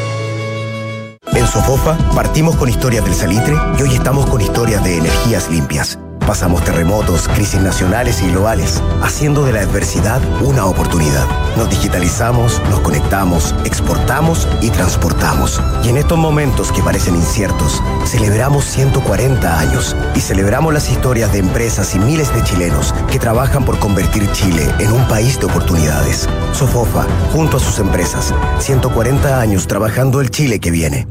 En 1.33 1.45
Sofofa 1.45 1.97
partimos 2.15 2.55
con 2.55 2.69
historias 2.69 3.05
del 3.05 3.13
salitre 3.13 3.55
y 3.77 3.81
hoy 3.83 3.93
estamos 3.93 4.25
con 4.25 4.41
historias 4.41 4.83
de 4.83 4.97
energías 4.97 5.49
limpias. 5.49 5.99
Pasamos 6.27 6.61
terremotos, 6.61 7.29
crisis 7.29 7.61
nacionales 7.61 8.21
y 8.21 8.29
globales, 8.29 8.83
haciendo 9.01 9.45
de 9.45 9.53
la 9.53 9.61
adversidad 9.61 10.21
una 10.41 10.65
oportunidad. 10.65 11.25
Nos 11.55 11.69
digitalizamos, 11.69 12.61
nos 12.69 12.81
conectamos, 12.81 13.55
exportamos 13.63 14.45
y 14.61 14.69
transportamos. 14.69 15.61
Y 15.85 15.89
en 15.89 15.95
estos 15.95 16.17
momentos 16.17 16.73
que 16.73 16.83
parecen 16.83 17.15
inciertos, 17.15 17.81
celebramos 18.05 18.65
140 18.65 19.57
años 19.57 19.95
y 20.15 20.19
celebramos 20.19 20.73
las 20.73 20.91
historias 20.91 21.31
de 21.31 21.39
empresas 21.39 21.95
y 21.95 21.99
miles 21.99 22.33
de 22.35 22.43
chilenos 22.43 22.93
que 23.09 23.19
trabajan 23.19 23.63
por 23.63 23.79
convertir 23.79 24.29
Chile 24.33 24.67
en 24.79 24.91
un 24.91 25.07
país 25.07 25.39
de 25.39 25.45
oportunidades. 25.45 26.27
Sofofa, 26.51 27.07
junto 27.31 27.55
a 27.55 27.61
sus 27.61 27.79
empresas, 27.79 28.33
140 28.59 29.39
años 29.39 29.65
trabajando 29.65 30.19
el 30.19 30.29
Chile 30.29 30.59
que 30.59 30.71
viene. 30.71 31.07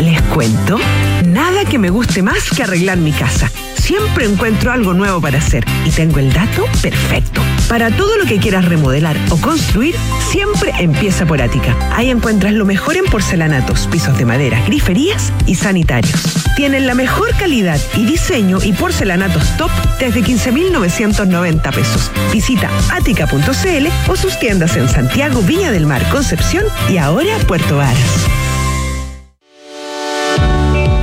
Les 0.00 0.20
cuento, 0.22 0.80
nada 1.26 1.64
que 1.64 1.78
me 1.78 1.90
guste 1.90 2.24
más 2.24 2.50
que 2.50 2.64
arreglar 2.64 2.98
mi 2.98 3.12
casa. 3.12 3.48
Siempre 3.82 4.26
encuentro 4.26 4.70
algo 4.70 4.94
nuevo 4.94 5.20
para 5.20 5.38
hacer 5.38 5.64
y 5.84 5.90
tengo 5.90 6.20
el 6.20 6.32
dato 6.32 6.66
perfecto. 6.80 7.42
Para 7.68 7.90
todo 7.90 8.16
lo 8.16 8.26
que 8.26 8.38
quieras 8.38 8.66
remodelar 8.66 9.16
o 9.30 9.36
construir, 9.38 9.96
siempre 10.30 10.72
empieza 10.78 11.26
por 11.26 11.42
Ática. 11.42 11.76
Ahí 11.92 12.08
encuentras 12.08 12.52
lo 12.52 12.64
mejor 12.64 12.96
en 12.96 13.06
porcelanatos, 13.06 13.88
pisos 13.88 14.16
de 14.16 14.24
madera, 14.24 14.62
griferías 14.66 15.32
y 15.46 15.56
sanitarios. 15.56 16.14
Tienen 16.54 16.86
la 16.86 16.94
mejor 16.94 17.36
calidad 17.36 17.80
y 17.96 18.06
diseño 18.06 18.58
y 18.62 18.72
porcelanatos 18.72 19.56
top 19.56 19.72
desde 19.98 20.22
15.990 20.22 21.74
pesos. 21.74 22.12
Visita 22.32 22.70
ática.cl 22.92 23.86
o 24.08 24.16
sus 24.16 24.38
tiendas 24.38 24.76
en 24.76 24.88
Santiago, 24.88 25.42
Viña 25.42 25.72
del 25.72 25.86
Mar, 25.86 26.08
Concepción 26.08 26.64
y 26.88 26.98
ahora 26.98 27.36
Puerto 27.48 27.78
Varas. 27.78 28.41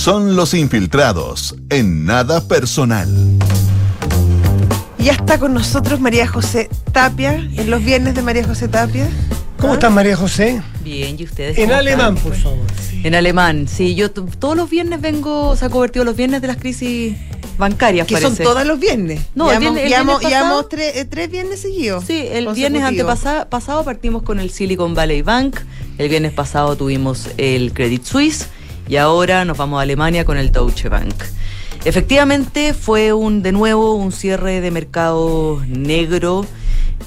Son 0.00 0.34
los 0.34 0.54
infiltrados 0.54 1.54
en 1.68 2.06
nada 2.06 2.46
personal. 2.48 3.06
Y 4.98 5.04
ya 5.04 5.12
está 5.12 5.38
con 5.38 5.52
nosotros 5.52 6.00
María 6.00 6.26
José 6.26 6.70
Tapia, 6.92 7.34
en 7.34 7.68
los 7.68 7.84
viernes 7.84 8.14
de 8.14 8.22
María 8.22 8.44
José 8.46 8.68
Tapia. 8.68 9.10
¿Cómo 9.58 9.74
estás, 9.74 9.92
María 9.92 10.16
José? 10.16 10.62
Bien, 10.82 11.16
¿y 11.18 11.24
ustedes? 11.24 11.58
En 11.58 11.70
alemán, 11.72 12.16
están? 12.16 12.30
por 12.32 12.34
favor. 12.40 12.58
En 13.04 13.14
alemán, 13.14 13.68
sí. 13.68 13.94
Yo 13.94 14.10
todos 14.10 14.56
los 14.56 14.70
viernes 14.70 15.02
vengo, 15.02 15.54
se 15.54 15.66
ha 15.66 15.68
convertido 15.68 16.06
los 16.06 16.16
viernes 16.16 16.40
de 16.40 16.46
las 16.48 16.56
crisis 16.56 17.14
bancarias, 17.58 18.06
Que 18.06 18.14
parece. 18.14 18.36
son 18.36 18.42
todos 18.44 18.64
los 18.66 18.80
viernes. 18.80 19.20
No, 19.34 19.50
el 19.52 19.58
llevamos, 19.58 19.74
viernes- 19.80 19.84
el 19.84 19.88
llevamos- 19.90 20.20
viernes 20.20 20.32
pasado- 20.38 20.44
llevamos 20.46 20.68
tres, 20.70 20.96
eh, 20.96 21.04
tres 21.04 21.30
viernes 21.30 21.60
seguidos. 21.60 22.04
Sí, 22.06 22.24
el 22.30 22.48
viernes 22.54 22.84
antepasado 22.84 23.46
pasado 23.50 23.84
partimos 23.84 24.22
con 24.22 24.40
el 24.40 24.48
Silicon 24.50 24.94
Valley 24.94 25.20
Bank, 25.20 25.56
el 25.98 26.08
viernes 26.08 26.32
pasado 26.32 26.74
tuvimos 26.76 27.26
el 27.36 27.74
Credit 27.74 28.02
Suisse 28.02 28.46
y 28.90 28.96
ahora 28.96 29.44
nos 29.44 29.56
vamos 29.56 29.78
a 29.78 29.82
Alemania 29.82 30.24
con 30.24 30.36
el 30.36 30.50
Deutsche 30.50 30.88
Bank. 30.88 31.14
Efectivamente 31.84 32.74
fue 32.74 33.12
un 33.12 33.40
de 33.40 33.52
nuevo 33.52 33.94
un 33.94 34.10
cierre 34.10 34.60
de 34.60 34.72
mercado 34.72 35.62
negro. 35.68 36.44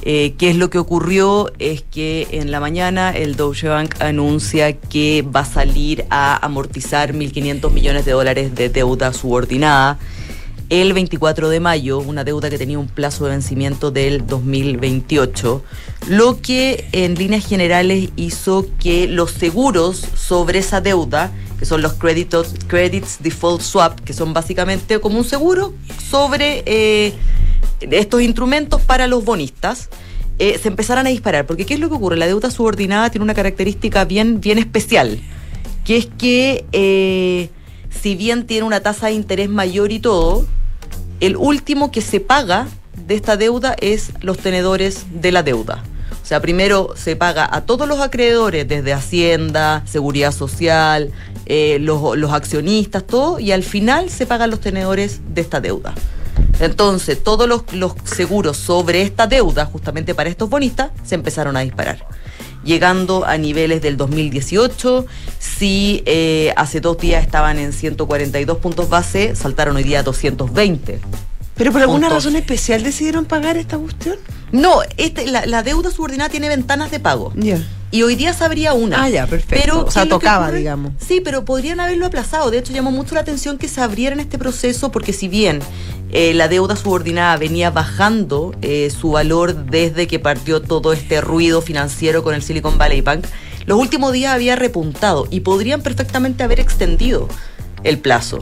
Eh, 0.02 0.34
¿Qué 0.38 0.50
es 0.50 0.56
lo 0.56 0.70
que 0.70 0.78
ocurrió? 0.78 1.52
Es 1.60 1.82
que 1.84 2.30
en 2.32 2.52
la 2.52 2.62
mañana 2.62 3.12
el 3.12 3.36
Deutsche 3.36 3.68
Bank 3.68 3.96
anuncia 4.00 4.72
que 4.72 5.24
va 5.24 5.42
a 5.42 5.46
salir 5.46 6.06
a 6.10 6.44
amortizar 6.44 7.14
1.500 7.14 7.70
millones 7.72 8.06
de 8.06 8.14
dólares 8.14 8.56
de 8.56 8.70
deuda 8.70 9.12
subordinada 9.12 10.00
el 10.82 10.94
24 10.94 11.50
de 11.50 11.60
mayo, 11.60 12.00
una 12.00 12.24
deuda 12.24 12.50
que 12.50 12.58
tenía 12.58 12.80
un 12.80 12.88
plazo 12.88 13.26
de 13.26 13.30
vencimiento 13.30 13.92
del 13.92 14.26
2028, 14.26 15.64
lo 16.08 16.42
que 16.42 16.88
en 16.94 17.14
líneas 17.14 17.46
generales 17.46 18.10
hizo 18.16 18.66
que 18.80 19.08
los 19.08 19.30
seguros 19.30 20.04
sobre 20.16 20.58
esa 20.58 20.82
deuda, 20.82 21.32
que 21.60 21.68
son 21.68 21.84
los 21.84 21.94
créditos, 21.94 22.56
credits 22.66 23.22
default 23.22 23.62
swap, 23.62 24.00
que 24.00 24.14
son 24.14 24.34
básicamente 24.34 25.00
como 25.00 25.20
un 25.20 25.26
seguro 25.26 25.76
sobre 26.10 26.64
eh, 26.66 27.14
estos 27.82 28.24
instrumentos 28.24 28.82
para 28.82 29.06
los 29.06 29.24
bonistas, 29.24 29.90
eh, 30.40 30.58
se 30.58 30.70
empezaran 30.70 31.06
a 31.06 31.12
disparar. 31.12 31.46
Porque 31.46 31.68
¿qué 31.68 31.76
es 31.76 31.80
lo 31.80 31.90
que 31.90 31.96
ocurre? 31.96 32.18
La 32.18 32.26
deuda 32.26 32.50
subordinada 32.50 33.12
tiene 33.12 33.24
una 33.24 33.36
característica 33.36 34.06
bien, 34.06 34.42
bien 34.42 34.58
especial, 34.58 35.20
que 35.86 35.98
es 35.98 36.08
que 36.18 36.66
eh, 36.72 37.52
si 37.92 38.16
bien 38.16 38.48
tiene 38.48 38.66
una 38.66 38.80
tasa 38.80 39.06
de 39.08 39.14
interés 39.14 39.50
mayor 39.50 39.92
y 39.92 40.00
todo, 40.00 40.48
el 41.26 41.38
último 41.38 41.90
que 41.90 42.02
se 42.02 42.20
paga 42.20 42.68
de 43.08 43.16
esta 43.16 43.38
deuda 43.38 43.78
es 43.80 44.12
los 44.20 44.38
tenedores 44.38 45.06
de 45.14 45.32
la 45.32 45.42
deuda. 45.42 45.82
O 46.22 46.26
sea, 46.26 46.42
primero 46.42 46.94
se 46.98 47.16
paga 47.16 47.48
a 47.50 47.62
todos 47.62 47.88
los 47.88 48.02
acreedores, 48.02 48.68
desde 48.68 48.92
Hacienda, 48.92 49.84
Seguridad 49.86 50.34
Social, 50.34 51.12
eh, 51.46 51.78
los, 51.80 52.34
accionistas, 52.34 53.08
todo, 53.08 53.40
y 53.40 53.54
al 53.54 53.64
final 53.64 54.10
se 54.10 54.26
pagan 54.26 54.50
los 54.50 54.60
tenedores 54.60 55.22
de 55.34 55.40
esta 55.40 55.62
deuda. 55.62 55.94
Entonces, 56.60 57.24
todos 57.24 57.48
los 57.48 57.94
seguros 58.04 58.58
sobre 58.58 59.02
esta 59.02 59.26
deuda, 59.26 59.66
justamente 59.66 60.14
para 60.14 60.30
estos 60.30 60.50
bonistas, 60.50 60.92
se 61.06 61.16
empezaron 61.16 61.56
a 61.56 61.62
disparar. 61.62 62.06
Llegando 62.64 63.26
a 63.26 63.38
niveles 63.38 63.82
del 63.82 63.98
2018, 63.98 65.06
si 65.40 66.02
eh, 66.06 66.54
hace 66.56 66.80
dos 66.80 66.98
días 66.98 67.24
estaban 67.24 67.60
en 67.60 67.74
142 67.74 68.58
puntos 68.58 68.90
base, 68.90 69.36
saltaron 69.36 69.76
hoy 69.76 69.84
día 69.84 70.00
a 70.00 70.04
220. 70.04 71.00
¿Pero 71.56 71.72
por 71.72 71.82
alguna 71.82 72.08
puntos. 72.08 72.26
razón 72.26 72.36
especial 72.36 72.84
decidieron 72.84 73.26
pagar 73.26 73.58
esta 73.58 73.78
cuestión? 73.78 74.18
No, 74.52 74.82
este, 74.98 75.28
la, 75.28 75.46
la 75.46 75.62
deuda 75.62 75.92
subordinada 75.92 76.30
tiene 76.30 76.50
ventanas 76.50 76.90
de 76.90 77.00
pago. 77.00 77.32
Ya. 77.36 77.60
Y 77.94 78.02
hoy 78.02 78.16
día 78.16 78.34
sabría 78.34 78.74
una. 78.74 79.04
Ah, 79.04 79.10
ya, 79.10 79.28
perfecto. 79.28 79.56
Pero, 79.62 79.86
o 79.86 79.92
sea, 79.92 80.02
¿qué 80.02 80.08
es 80.08 80.10
lo 80.10 80.20
que 80.20 80.26
tocaba, 80.26 80.52
digamos. 80.52 80.94
Sí, 80.98 81.22
pero 81.24 81.46
podrían 81.46 81.80
haberlo 81.80 82.08
aplazado. 82.08 82.50
De 82.50 82.58
hecho, 82.58 82.74
llamó 82.74 82.90
mucho 82.90 83.14
la 83.14 83.22
atención 83.22 83.60
que 83.60 83.68
se 83.68 83.82
abriera 83.82 84.16
en 84.16 84.20
este 84.20 84.40
proceso 84.40 84.92
porque 84.92 85.14
si 85.14 85.28
bien 85.28 85.60
eh, 86.10 86.34
la 86.34 86.48
deuda 86.48 86.76
subordinada 86.76 87.38
venía 87.38 87.70
bajando 87.70 88.56
eh, 88.64 88.90
su 88.90 89.12
valor 89.12 89.54
desde 89.66 90.08
que 90.08 90.18
partió 90.18 90.60
todo 90.60 90.92
este 90.92 91.22
ruido 91.22 91.62
financiero 91.62 92.24
con 92.24 92.34
el 92.34 92.42
Silicon 92.42 92.80
Valley 92.80 93.02
Bank, 93.02 93.28
los 93.68 93.78
últimos 93.78 94.12
días 94.12 94.34
había 94.34 94.56
repuntado 94.56 95.28
y 95.30 95.42
podrían 95.42 95.84
perfectamente 95.84 96.42
haber 96.42 96.60
extendido 96.60 97.28
el 97.84 98.00
plazo. 98.00 98.40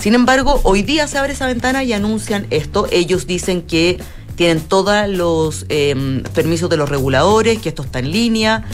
Sin 0.00 0.14
embargo, 0.14 0.62
hoy 0.62 0.80
día 0.80 1.06
se 1.08 1.18
abre 1.18 1.34
esa 1.34 1.46
ventana 1.46 1.84
y 1.84 1.92
anuncian 1.92 2.46
esto. 2.48 2.86
Ellos 2.90 3.26
dicen 3.26 3.60
que 3.60 3.98
tienen 4.38 4.60
todos 4.60 5.08
los 5.08 5.66
eh, 5.68 6.22
permisos 6.32 6.70
de 6.70 6.76
los 6.76 6.88
reguladores, 6.88 7.58
que 7.58 7.70
esto 7.70 7.82
está 7.82 7.98
en 7.98 8.12
línea, 8.12 8.64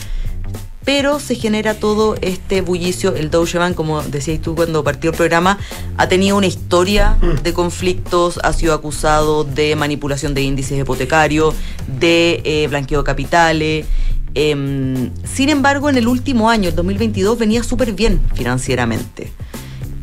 pero 0.85 1.19
se 1.19 1.37
genera 1.37 1.73
todo 1.73 2.17
este 2.21 2.61
bullicio. 2.61 3.15
El 3.17 3.31
Deutsche 3.31 3.57
Bank, 3.57 3.75
como 3.75 4.03
decías 4.03 4.43
tú 4.43 4.55
cuando 4.55 4.85
partió 4.85 5.11
el 5.11 5.17
programa, 5.17 5.59
ha 5.97 6.07
tenido 6.07 6.37
una 6.37 6.49
historia 6.49 7.17
de 7.43 7.55
conflictos, 7.55 8.39
ha 8.43 8.53
sido 8.53 8.75
acusado 8.75 9.45
de 9.45 9.75
manipulación 9.75 10.35
de 10.35 10.43
índices 10.43 10.79
hipotecarios, 10.79 11.55
de 11.99 12.43
eh, 12.45 12.67
blanqueo 12.69 12.99
de 12.99 13.07
capitales. 13.07 13.87
Em, 14.35 15.13
sin 15.25 15.49
embargo, 15.49 15.89
en 15.89 15.97
el 15.97 16.09
último 16.09 16.51
año, 16.51 16.69
el 16.69 16.75
2022, 16.75 17.39
venía 17.39 17.63
súper 17.63 17.93
bien 17.93 18.21
financieramente. 18.35 19.33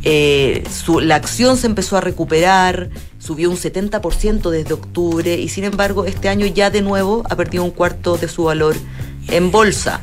Eh, 0.03 0.63
la 1.01 1.15
acción 1.17 1.57
se 1.57 1.67
empezó 1.67 1.97
a 1.97 2.01
recuperar, 2.01 2.89
subió 3.21 3.49
un 3.49 3.57
70% 3.57 4.49
desde 4.49 4.73
octubre 4.73 5.35
y 5.35 5.47
sin 5.49 5.63
embargo 5.63 6.05
este 6.05 6.27
año 6.27 6.47
ya 6.47 6.69
de 6.69 6.81
nuevo 6.81 7.23
ha 7.29 7.35
perdido 7.35 7.63
un 7.63 7.71
cuarto 7.71 8.17
de 8.17 8.27
su 8.27 8.45
valor 8.45 8.75
en 9.27 9.51
bolsa. 9.51 10.01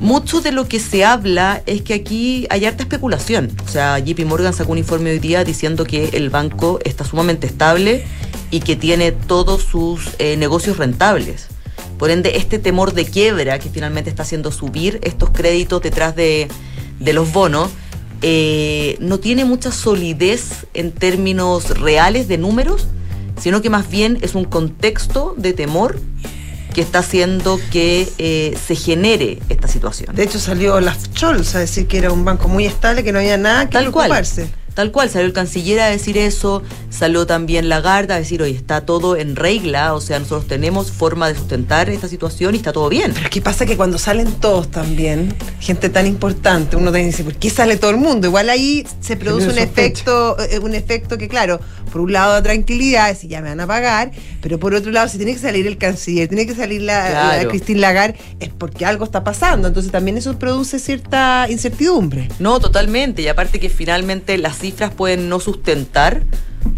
Mucho 0.00 0.40
de 0.40 0.52
lo 0.52 0.68
que 0.68 0.80
se 0.80 1.04
habla 1.04 1.62
es 1.66 1.82
que 1.82 1.94
aquí 1.94 2.46
hay 2.50 2.64
harta 2.66 2.82
especulación. 2.82 3.50
O 3.64 3.68
sea, 3.68 3.98
JP 3.98 4.24
Morgan 4.26 4.52
sacó 4.52 4.72
un 4.72 4.78
informe 4.78 5.10
hoy 5.10 5.18
día 5.18 5.44
diciendo 5.44 5.84
que 5.84 6.10
el 6.12 6.30
banco 6.30 6.78
está 6.84 7.04
sumamente 7.04 7.46
estable 7.46 8.04
y 8.50 8.60
que 8.60 8.76
tiene 8.76 9.12
todos 9.12 9.62
sus 9.62 10.10
eh, 10.18 10.36
negocios 10.36 10.76
rentables. 10.78 11.46
Por 11.98 12.10
ende, 12.10 12.36
este 12.36 12.58
temor 12.58 12.92
de 12.92 13.04
quiebra 13.04 13.58
que 13.58 13.70
finalmente 13.70 14.10
está 14.10 14.24
haciendo 14.24 14.52
subir 14.52 14.98
estos 15.02 15.30
créditos 15.30 15.80
detrás 15.80 16.14
de, 16.16 16.48
de 16.98 17.12
los 17.12 17.32
bonos, 17.32 17.70
eh, 18.26 18.96
no 19.00 19.20
tiene 19.20 19.44
mucha 19.44 19.70
solidez 19.70 20.64
en 20.72 20.92
términos 20.92 21.78
reales 21.78 22.26
de 22.26 22.38
números, 22.38 22.88
sino 23.38 23.60
que 23.60 23.68
más 23.68 23.90
bien 23.90 24.18
es 24.22 24.34
un 24.34 24.44
contexto 24.44 25.34
de 25.36 25.52
temor 25.52 26.00
que 26.72 26.80
está 26.80 27.00
haciendo 27.00 27.60
que 27.70 28.08
eh, 28.16 28.56
se 28.66 28.76
genere 28.76 29.40
esta 29.50 29.68
situación. 29.68 30.16
De 30.16 30.22
hecho, 30.22 30.38
salió 30.38 30.80
la 30.80 30.94
Scholz 30.94 31.54
a 31.54 31.58
decir 31.58 31.86
que 31.86 31.98
era 31.98 32.10
un 32.12 32.24
banco 32.24 32.48
muy 32.48 32.64
estable, 32.64 33.04
que 33.04 33.12
no 33.12 33.18
había 33.18 33.36
nada 33.36 33.66
que 33.66 33.72
Tal 33.72 33.90
cual. 33.90 34.26
Tal 34.74 34.90
cual, 34.90 35.08
salió 35.08 35.26
el 35.26 35.32
canciller 35.32 35.80
a 35.80 35.86
decir 35.86 36.18
eso, 36.18 36.62
salió 36.90 37.26
también 37.26 37.68
Lagarde 37.68 38.14
a 38.14 38.18
decir, 38.18 38.42
oye, 38.42 38.54
está 38.54 38.84
todo 38.84 39.16
en 39.16 39.36
regla, 39.36 39.94
o 39.94 40.00
sea, 40.00 40.18
nosotros 40.18 40.46
tenemos 40.48 40.90
forma 40.90 41.28
de 41.28 41.36
sustentar 41.36 41.88
esta 41.90 42.08
situación 42.08 42.54
y 42.54 42.58
está 42.58 42.72
todo 42.72 42.88
bien. 42.88 43.12
Pero 43.14 43.30
¿qué 43.30 43.40
pasa? 43.40 43.66
Que 43.66 43.76
cuando 43.76 43.98
salen 43.98 44.32
todos 44.32 44.70
también, 44.70 45.34
gente 45.60 45.88
tan 45.88 46.06
importante, 46.06 46.76
uno 46.76 46.86
también 46.86 47.06
dice, 47.06 47.22
¿por 47.24 47.34
qué 47.36 47.50
sale 47.50 47.76
todo 47.76 47.92
el 47.92 47.98
mundo? 47.98 48.26
Igual 48.26 48.50
ahí 48.50 48.84
se 49.00 49.16
produce 49.16 49.48
un 49.48 49.58
efecto, 49.58 50.36
eh, 50.40 50.58
un 50.58 50.74
efecto 50.74 51.18
que, 51.18 51.28
claro, 51.28 51.60
por 51.92 52.00
un 52.00 52.12
lado 52.12 52.32
da 52.32 52.42
tranquilidad, 52.42 53.08
decir, 53.08 53.30
ya 53.30 53.40
me 53.40 53.50
van 53.50 53.60
a 53.60 53.66
pagar, 53.68 54.10
pero 54.40 54.58
por 54.58 54.74
otro 54.74 54.90
lado, 54.90 55.06
si 55.08 55.16
tiene 55.16 55.32
que 55.34 55.38
salir 55.38 55.66
el 55.68 55.78
canciller, 55.78 56.26
tiene 56.26 56.46
que 56.46 56.54
salir 56.54 56.82
la, 56.82 57.08
Claro. 57.08 57.42
la 57.42 57.48
Christine 57.48 57.78
Lagarde, 57.78 58.18
es 58.40 58.48
porque 58.48 58.84
algo 58.84 59.04
está 59.04 59.22
pasando. 59.22 59.68
Entonces 59.68 59.92
también 59.92 60.16
eso 60.16 60.36
produce 60.36 60.80
cierta 60.80 61.46
incertidumbre. 61.48 62.28
No, 62.40 62.58
totalmente. 62.58 63.22
Y 63.22 63.28
aparte 63.28 63.60
que 63.60 63.68
finalmente 63.68 64.36
las 64.38 64.63
cifras 64.64 64.94
pueden 64.94 65.28
no 65.28 65.40
sustentar 65.40 66.22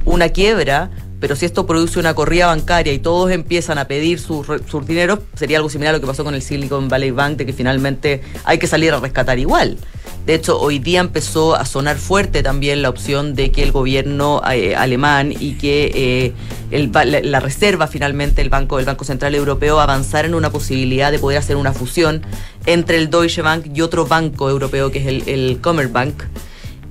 una 0.04 0.30
quiebra, 0.30 0.90
pero 1.20 1.36
si 1.36 1.46
esto 1.46 1.66
produce 1.66 2.00
una 2.00 2.14
corrida 2.14 2.46
bancaria 2.46 2.92
y 2.92 2.98
todos 2.98 3.30
empiezan 3.30 3.78
a 3.78 3.86
pedir 3.86 4.18
sus 4.18 4.44
sus 4.68 4.84
dineros, 4.88 5.20
sería 5.36 5.58
algo 5.58 5.68
similar 5.68 5.94
a 5.94 5.98
lo 5.98 6.00
que 6.00 6.08
pasó 6.08 6.24
con 6.24 6.34
el 6.34 6.42
Silicon 6.42 6.88
Valley 6.88 7.12
Bank, 7.12 7.36
de 7.36 7.46
que 7.46 7.52
finalmente 7.52 8.22
hay 8.44 8.58
que 8.58 8.66
salir 8.66 8.92
a 8.92 8.98
rescatar 8.98 9.38
igual. 9.38 9.78
De 10.26 10.34
hecho, 10.34 10.60
hoy 10.60 10.80
día 10.80 10.98
empezó 10.98 11.54
a 11.54 11.64
sonar 11.64 11.96
fuerte 11.96 12.42
también 12.42 12.82
la 12.82 12.88
opción 12.88 13.36
de 13.36 13.52
que 13.52 13.62
el 13.62 13.70
gobierno 13.70 14.42
eh, 14.50 14.74
alemán 14.74 15.32
y 15.32 15.52
que 15.52 16.32
eh, 16.72 16.80
la, 17.22 17.38
reserva 17.38 17.86
finalmente, 17.86 18.42
el 18.42 18.50
banco, 18.50 18.80
el 18.80 18.84
Banco 18.84 19.04
Central 19.04 19.36
Europeo, 19.36 19.78
avanzara 19.78 20.26
en 20.26 20.34
una 20.34 20.50
posibilidad 20.50 21.12
de 21.12 21.20
poder 21.20 21.38
hacer 21.38 21.54
una 21.54 21.72
fusión 21.72 22.22
entre 22.66 22.96
el 22.96 23.08
Deutsche 23.08 23.42
Bank 23.42 23.66
y 23.72 23.80
otro 23.82 24.06
banco 24.06 24.50
europeo 24.50 24.90
que 24.90 24.98
es 24.98 25.06
el, 25.06 25.28
el 25.28 25.60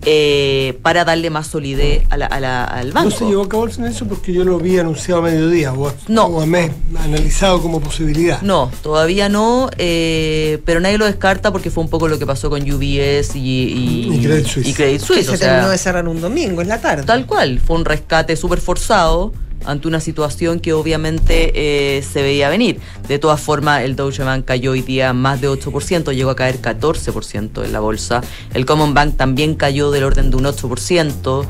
eh, 0.06 0.78
para 0.82 1.04
darle 1.06 1.30
más 1.30 1.48
solidez 1.48 2.04
a 2.10 2.18
la- 2.18 2.28
a 2.28 2.40
la- 2.40 2.64
al 2.64 2.92
banco. 2.92 3.10
No 3.10 3.16
se 3.16 3.26
llevó 3.26 3.44
a 3.44 3.50
cabo 3.50 3.68
en 3.68 3.86
eso 3.86 4.06
porque 4.08 4.32
yo 4.34 4.44
lo 4.44 4.58
vi 4.60 4.78
anunciado 4.78 5.22
a 5.22 5.24
mediodía 5.24 5.74
o, 5.74 5.92
No. 6.08 6.26
o 6.26 6.42
a 6.42 6.46
mes 6.46 6.72
analizado 7.00 7.62
como 7.62 7.80
posibilidad. 7.82 8.42
No, 8.42 8.72
todavía 8.84 9.30
no, 9.30 9.70
eh, 9.78 10.60
pero 10.66 10.80
nadie 10.80 10.98
lo 10.98 11.06
descarta 11.06 11.52
porque 11.52 11.72
fue 11.72 11.84
un 11.84 11.90
poco 11.90 12.08
lo 12.08 12.20
que 12.20 12.26
pasó 12.26 12.50
con 12.50 12.62
UBS 12.62 13.36
y, 13.36 13.40
y- 13.40 14.14
Y 14.16 14.24
Credit 14.24 14.46
Suisse. 14.46 14.68
y 14.70 14.74
Credit 14.74 15.00
Que 15.02 15.06
Suisse, 15.06 15.26
se 15.26 15.32
o 15.34 15.38
sea, 15.38 15.48
terminó 15.50 15.70
de 15.70 15.78
cerrar 15.78 16.08
un 16.08 16.22
domingo, 16.22 16.62
en 16.62 16.68
la 16.68 16.80
tarde. 16.80 17.04
Tal 17.04 17.26
cual, 17.26 17.60
fue 17.60 17.76
un 17.76 17.86
rescate 17.86 18.36
súper 18.36 18.60
forzado 18.62 19.34
ante 19.66 19.88
una 19.88 20.00
situación 20.00 20.60
que 20.60 20.74
obviamente 20.74 21.52
eh, 21.56 22.02
se 22.04 22.22
veía 22.22 22.50
venir. 22.50 22.80
De 23.08 23.20
todas 23.20 23.40
formas, 23.42 23.84
el 23.84 23.96
Deutsche 23.96 24.24
Bank 24.24 24.46
cayó 24.46 24.72
hoy 24.72 24.82
día 24.82 25.14
más 25.14 25.42
de 25.42 25.50
8%, 25.50 26.14
llegó 26.14 26.30
a 26.32 26.36
caer 26.36 26.62
14% 26.62 27.64
en 27.64 27.72
la 27.74 27.80
bolsa. 27.80 28.22
El 28.54 28.66
Common 28.66 28.94
Bank 28.94 29.18
también 29.18 29.56
cayó 29.56 29.92
del 29.92 30.04
orden 30.04 30.30
de 30.32 30.38
un 30.38 30.46
8%, 30.46 31.46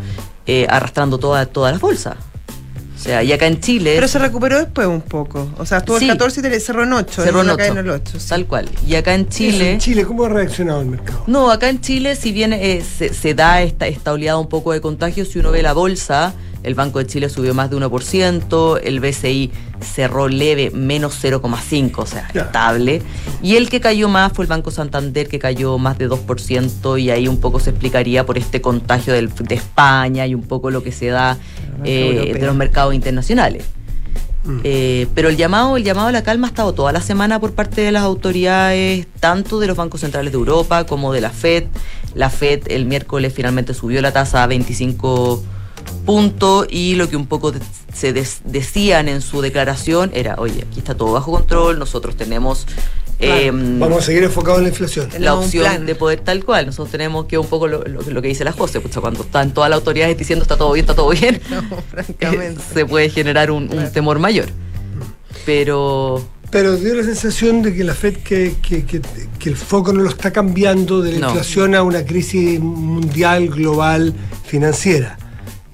eh, 0.47 0.67
arrastrando 0.69 1.17
toda, 1.17 1.45
todas 1.45 1.71
las 1.73 1.81
bolsas. 1.81 2.15
O 2.97 3.07
sea, 3.07 3.21
y 3.23 3.31
acá 3.33 3.45
en 3.45 3.59
Chile... 3.59 3.91
Pero 3.95 4.07
se 4.07 4.17
recuperó 4.17 4.57
después 4.57 4.87
un 4.87 5.01
poco. 5.01 5.49
O 5.59 5.65
sea, 5.65 5.79
estuvo 5.79 5.99
Sí. 5.99 6.05
el 6.05 6.11
14 6.11 6.39
y 6.39 6.43
te- 6.43 6.59
cerró 6.59 6.83
en 6.83 6.93
8. 6.93 7.23
cerró 7.23 7.41
en 7.41 7.49
en 7.49 7.53
8, 7.53 7.79
el 7.79 7.89
8. 7.89 8.19
sí. 8.19 8.29
tal 8.29 8.45
cual. 8.47 8.69
Y 8.87 8.95
acá 8.95 9.13
en 9.13 9.27
Chile... 9.29 9.73
en 9.73 9.79
Chile, 9.79 10.05
¿cómo 10.05 10.23
ha 10.23 10.29
reaccionado 10.29 10.81
el 10.81 10.87
mercado? 10.87 11.23
No, 11.27 11.51
acá 11.51 11.69
en 11.69 11.81
Chile, 11.81 12.15
si 12.15 12.31
bien 12.31 12.53
eh, 12.53 12.81
se, 12.97 13.13
se 13.13 13.33
da 13.35 13.61
esta, 13.61 13.85
esta 13.87 14.11
oleada 14.13 14.39
un 14.39 14.47
poco 14.49 14.71
de 14.71 14.81
contagio, 14.81 15.25
si 15.25 15.37
uno 15.37 15.51
ve 15.51 15.61
la 15.61 15.73
bolsa, 15.73 16.33
el 16.65 16.75
Banco 16.75 16.99
de 16.99 17.05
Chile 17.07 17.29
subió 17.29 17.53
más 17.53 17.69
de 17.69 17.77
1%, 17.77 18.79
el 18.83 18.99
BCI 18.99 19.51
cerró 19.81 20.27
leve, 20.27 20.71
menos 20.71 21.13
0,5%, 21.23 21.93
o 21.99 22.05
sea, 22.05 22.27
estable. 22.33 23.01
Y 23.41 23.55
el 23.55 23.69
que 23.69 23.79
cayó 23.79 24.09
más 24.09 24.33
fue 24.33 24.43
el 24.45 24.49
Banco 24.49 24.71
Santander, 24.71 25.27
que 25.27 25.39
cayó 25.39 25.77
más 25.77 25.97
de 25.97 26.09
2%, 26.09 26.97
y 26.99 27.09
ahí 27.11 27.27
un 27.27 27.39
poco 27.39 27.59
se 27.59 27.69
explicaría 27.69 28.25
por 28.25 28.37
este 28.37 28.61
contagio 28.61 29.13
del- 29.13 29.29
de 29.33 29.55
España 29.55 30.25
y 30.27 30.33
un 30.35 30.43
poco 30.43 30.71
lo 30.71 30.81
que 30.83 30.91
se 30.91 31.07
da 31.07 31.37
eh, 31.83 32.31
de 32.39 32.45
los 32.45 32.55
mercados 32.55 32.93
internacionales. 32.93 33.63
Eh, 34.63 35.07
pero 35.15 35.29
el 35.29 35.37
llamado, 35.37 35.75
el 35.75 35.83
llamado 35.83 36.09
a 36.09 36.11
la 36.11 36.21
calma 36.21 36.47
ha 36.47 36.49
estado 36.51 36.71
toda 36.73 36.91
la 36.91 37.01
semana 37.01 37.39
por 37.39 37.53
parte 37.53 37.81
de 37.81 37.91
las 37.91 38.03
autoridades, 38.03 39.07
tanto 39.19 39.59
de 39.59 39.65
los 39.67 39.75
bancos 39.75 40.01
centrales 40.01 40.31
de 40.31 40.37
Europa 40.37 40.85
como 40.85 41.11
de 41.13 41.21
la 41.21 41.31
Fed. 41.31 41.63
La 42.13 42.29
Fed 42.29 42.61
el 42.67 42.85
miércoles 42.85 43.33
finalmente 43.33 43.73
subió 43.73 44.01
la 44.03 44.11
tasa 44.13 44.43
a 44.43 44.47
25 44.47 45.43
puntos 46.05 46.67
y 46.69 46.95
lo 46.95 47.09
que 47.09 47.15
un 47.15 47.25
poco 47.27 47.53
se 47.93 48.13
decían 48.13 49.07
en 49.09 49.21
su 49.21 49.41
declaración 49.41 50.11
era, 50.13 50.35
oye, 50.37 50.65
aquí 50.69 50.79
está 50.79 50.95
todo 50.95 51.13
bajo 51.13 51.31
control, 51.31 51.79
nosotros 51.79 52.15
tenemos 52.15 52.65
eh, 53.19 53.49
Vamos 53.53 53.99
a 53.99 54.01
seguir 54.01 54.23
enfocados 54.23 54.57
en 54.59 54.63
la 54.65 54.69
inflación. 54.69 55.09
la 55.19 55.35
opción 55.35 55.63
plan. 55.63 55.85
de 55.85 55.95
poder 55.95 56.19
tal 56.19 56.43
cual. 56.43 56.65
Nosotros 56.65 56.91
tenemos 56.91 57.27
que 57.27 57.37
un 57.37 57.47
poco 57.47 57.65
lo, 57.67 57.81
lo- 57.85 58.01
lo 58.01 58.21
que 58.21 58.27
dice 58.27 58.43
la 58.43 58.51
José, 58.51 58.81
pucha, 58.81 58.99
cuando 58.99 59.21
están 59.23 59.53
todas 59.53 59.69
las 59.69 59.77
autoridades 59.79 60.17
diciendo 60.17 60.43
está 60.43 60.57
todo 60.57 60.73
bien, 60.73 60.83
está 60.83 60.95
todo 60.95 61.09
bien, 61.11 61.39
No, 61.49 61.61
francamente. 61.89 62.61
se 62.73 62.85
puede 62.85 63.09
generar 63.09 63.51
un, 63.51 63.73
un 63.73 63.89
temor 63.93 64.19
mayor. 64.19 64.47
Pero 65.45 66.25
Pero 66.51 66.75
dio 66.77 66.93
la 66.95 67.03
sensación 67.03 67.61
de 67.61 67.73
que 67.73 67.83
la 67.83 67.93
Fed, 67.93 68.17
que, 68.17 68.55
que- 68.61 68.85
que- 68.85 69.01
que 69.39 69.49
el 69.49 69.55
foco 69.55 69.93
no 69.93 70.01
lo 70.01 70.09
está 70.09 70.31
cambiando 70.31 71.01
de 71.01 71.13
la 71.13 71.19
No. 71.19 71.27
inflación 71.29 71.75
a 71.75 71.83
una 71.83 72.03
crisis 72.05 72.59
mundial, 72.59 73.47
global, 73.49 74.13
financiera. 74.45 75.17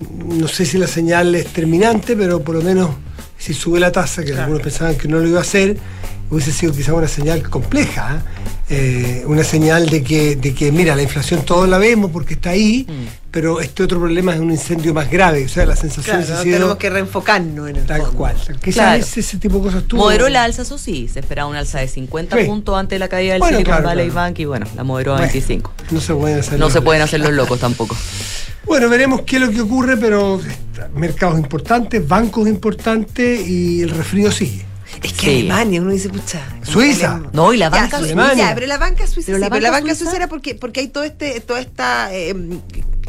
No 0.10 0.48
sé 0.48 0.66
si 0.66 0.78
la 0.78 0.88
señal 0.88 1.34
es 1.36 1.48
terminante, 1.48 2.16
pero 2.16 2.42
por 2.42 2.56
lo 2.56 2.62
menos 2.62 2.90
si 3.38 3.54
sube 3.54 3.80
la 3.80 3.92
tasa, 3.92 4.24
que 4.24 4.34
algunos 4.34 4.62
pensaban 4.62 4.96
que 4.96 5.08
no 5.08 5.20
lo 5.20 5.28
iba 5.28 5.40
a 5.40 5.42
hacer, 5.42 5.78
hubiese 6.30 6.52
sido 6.52 6.74
quizá 6.74 6.94
una 6.94 7.08
señal 7.08 7.48
compleja, 7.50 8.18
¿eh? 8.18 8.42
Eh, 8.74 9.24
una 9.26 9.44
señal 9.44 9.90
de 9.90 10.02
que, 10.02 10.38
de 10.38 10.54
que, 10.54 10.72
mira, 10.72 10.96
la 10.96 11.02
inflación 11.02 11.42
todos 11.44 11.68
la 11.68 11.78
vemos 11.78 12.10
porque 12.12 12.36
está 12.36 12.52
ahí, 12.52 12.88
pero 13.30 13.60
este 13.60 13.84
otro 13.84 14.00
problema 14.00 14.34
es 14.34 14.40
un 14.40 14.50
incendio 14.50 14.94
más 14.94 15.12
grave. 15.12 15.44
O 15.44 15.50
sea, 15.50 15.66
la 15.66 15.76
sensación 15.76 16.24
Claro, 16.24 16.42
sido 16.44 16.54
tenemos 16.56 16.76
que 16.78 16.90
reenfocarnos 16.90 17.70
en 17.70 17.76
el 17.76 17.86
tal 17.86 18.00
fondo. 18.04 18.16
cual. 18.18 18.36
Quizás 18.64 18.74
Claro. 18.76 19.04
ese, 19.04 19.20
ese 19.20 19.38
tipo 19.40 19.58
de 19.58 19.64
cosas 19.64 19.84
tuvo. 19.84 20.04
moderó 20.04 20.30
la 20.30 20.46
alza, 20.46 20.62
eso 20.62 20.78
sí, 20.78 21.10
se 21.12 21.20
esperaba 21.20 21.50
una 21.50 21.60
alza 21.60 21.80
de 21.80 21.90
50 21.90 22.38
Sí. 22.38 22.46
puntos 22.46 22.78
antes 22.78 22.96
de 22.96 23.00
la 23.00 23.10
caída 23.10 23.34
del 23.34 23.42
Bueno, 23.42 23.58
Silicon 23.58 23.84
Valley. 23.84 24.10
Bank 24.10 24.40
y 24.40 24.46
bueno, 24.46 24.66
la 24.74 24.84
moderó 24.86 25.14
a 25.14 25.18
Bueno. 25.18 25.32
25. 25.34 25.74
No 25.92 26.00
se 26.00 26.14
pueden 26.14 26.40
hacer 26.40 26.54
No 26.58 26.66
los- 26.68 26.74
se 26.74 26.82
pueden 26.82 27.02
hacer 27.02 27.20
los 27.20 27.34
locos 27.34 27.60
tampoco. 27.60 27.98
Bueno, 28.66 28.90
veremos 28.90 29.22
qué 29.22 29.38
es 29.38 29.42
lo 29.42 29.50
que 29.52 29.62
ocurre, 29.62 29.98
pero 29.98 30.40
mercados 30.96 31.40
importantes, 31.40 32.08
bancos 32.08 32.48
importantes 32.48 33.48
y 33.48 33.82
el 33.82 33.90
resfrío 33.90 34.32
sigue. 34.32 34.66
Es 35.02 35.14
que 35.14 35.26
Sí. 35.26 35.30
Alemania, 35.40 35.82
uno 35.82 35.92
dice, 35.92 36.10
pucha. 36.10 36.42
Suiza. 36.64 37.22
No, 37.34 37.54
y 37.54 37.58
la 37.58 37.66
Ya, 37.66 37.82
banca 37.82 37.98
Suiza, 37.98 38.14
Alemania. 38.14 38.50
ya, 38.50 38.56
pero 38.56 38.68
la 38.68 38.78
banca 38.78 39.08
suiza 39.08 39.28
Pero 39.28 39.38
sí, 39.38 39.42
la 39.42 39.50
pero 39.50 39.62
la 39.62 39.72
banca 39.72 39.82
banca 39.84 39.96
suiza- 39.96 40.04
suiza 40.12 40.18
era 40.18 40.28
porque, 40.28 40.56
porque 40.56 40.80
hay 40.82 40.88
todo 40.90 41.04
este, 41.04 41.40
toda 41.40 41.60
esta 41.60 42.14
eh, 42.14 42.36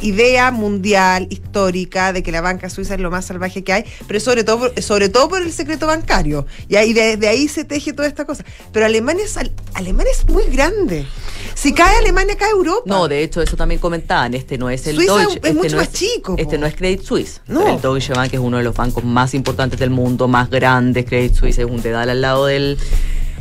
idea 0.02 0.50
mundial, 0.50 1.26
histórica, 1.30 2.12
de 2.12 2.22
que 2.22 2.32
la 2.32 2.40
banca 2.40 2.68
suiza 2.70 2.94
es 2.94 3.00
lo 3.00 3.10
más 3.10 3.24
salvaje 3.26 3.62
que 3.64 3.72
hay, 3.72 3.84
pero 4.06 4.20
sobre 4.20 4.44
todo 4.44 4.70
sobre 4.80 5.08
todo 5.08 5.28
por 5.28 5.42
el 5.42 5.52
secreto 5.52 5.86
bancario. 5.86 6.46
Y 6.68 6.76
ahí, 6.76 6.92
desde 6.92 7.28
ahí 7.28 7.48
se 7.48 7.64
teje 7.64 7.92
toda 7.92 8.08
esta 8.08 8.24
cosa. 8.24 8.44
Pero 8.72 8.86
Alemania 8.86 9.24
es, 9.24 9.36
al- 9.36 9.52
Alemania 9.74 10.12
es 10.12 10.28
muy 10.28 10.44
grande. 10.44 11.06
Si 11.54 11.72
cae 11.72 11.96
Alemania, 11.98 12.36
cae 12.38 12.50
Europa. 12.50 12.82
No, 12.86 13.08
de 13.08 13.22
hecho, 13.22 13.42
eso 13.42 13.56
también 13.56 13.80
comentaban. 13.80 14.34
Este 14.34 14.58
no 14.58 14.70
es 14.70 14.86
el 14.86 14.96
Suiza 14.96 15.12
Deutsche. 15.18 15.30
es 15.30 15.36
este 15.36 15.52
mucho 15.54 15.70
no 15.70 15.76
más 15.82 15.92
chico, 15.92 16.34
Este 16.38 16.56
po. 16.56 16.60
no 16.60 16.66
es 16.66 16.74
Credit 16.74 17.02
Suisse. 17.02 17.40
No. 17.46 17.68
El 17.74 17.80
Deutsche 17.80 18.12
Bank 18.14 18.32
es 18.34 18.40
uno 18.40 18.56
de 18.58 18.64
los 18.64 18.74
bancos 18.74 19.04
más 19.04 19.34
importantes 19.34 19.78
del 19.78 19.90
mundo, 19.90 20.28
más 20.28 20.50
grandes. 20.50 21.04
Credit 21.04 21.34
Suisse 21.34 21.58
es 21.58 21.64
un 21.66 21.80
dedal 21.82 22.10
al 22.10 22.20
lado 22.20 22.46
del. 22.46 22.78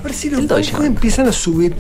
Ahora 0.02 0.14
sí, 0.14 0.30
los 0.30 0.40
El 0.42 0.48
Deutsche 0.48 0.72
bancos 0.72 0.88
empiezan 0.88 1.28
a 1.28 1.32
subir, 1.32 1.76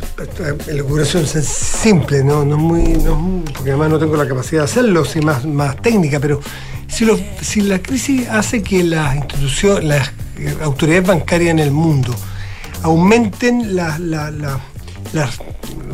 curación 0.87 1.23
es 1.23 1.45
simple, 1.47 2.23
¿no? 2.23 2.45
No 2.45 2.57
muy, 2.57 2.83
no 2.83 3.43
porque 3.53 3.71
además 3.71 3.89
no 3.89 3.99
tengo 3.99 4.15
la 4.15 4.27
capacidad 4.27 4.61
de 4.61 4.65
hacerlo, 4.65 5.03
sí 5.05 5.21
más, 5.21 5.43
más 5.45 5.75
técnica, 5.81 6.19
pero 6.19 6.39
si, 6.87 7.03
los- 7.05 7.19
si 7.41 7.61
la 7.61 7.79
crisis 7.81 8.27
hace 8.29 8.61
que 8.61 8.83
las 8.83 9.15
instituciones, 9.15 9.85
las 9.85 10.07
eh, 10.37 10.55
autoridades 10.61 11.07
bancarias 11.07 11.51
en 11.51 11.59
el 11.59 11.71
mundo 11.71 12.13
aumenten 12.83 13.75
la- 13.75 13.97
la- 13.97 14.29
la- 14.31 14.59
las 15.13 15.39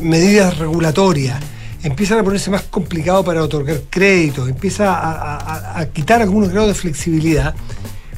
medidas 0.02 0.58
regulatorias, 0.58 1.40
empiezan 1.84 2.20
a 2.20 2.24
ponerse 2.24 2.50
más 2.52 2.64
complicado 2.64 3.24
para 3.24 3.42
otorgar 3.42 3.82
créditos, 3.90 4.50
empieza 4.50 4.94
a, 4.94 5.12
a- 5.14 5.38
a- 5.38 5.80
a 5.80 5.86
quitar 5.88 6.22
algunos 6.22 6.50
grados 6.50 6.70
de 6.70 6.76
flexibilidad, 6.76 7.56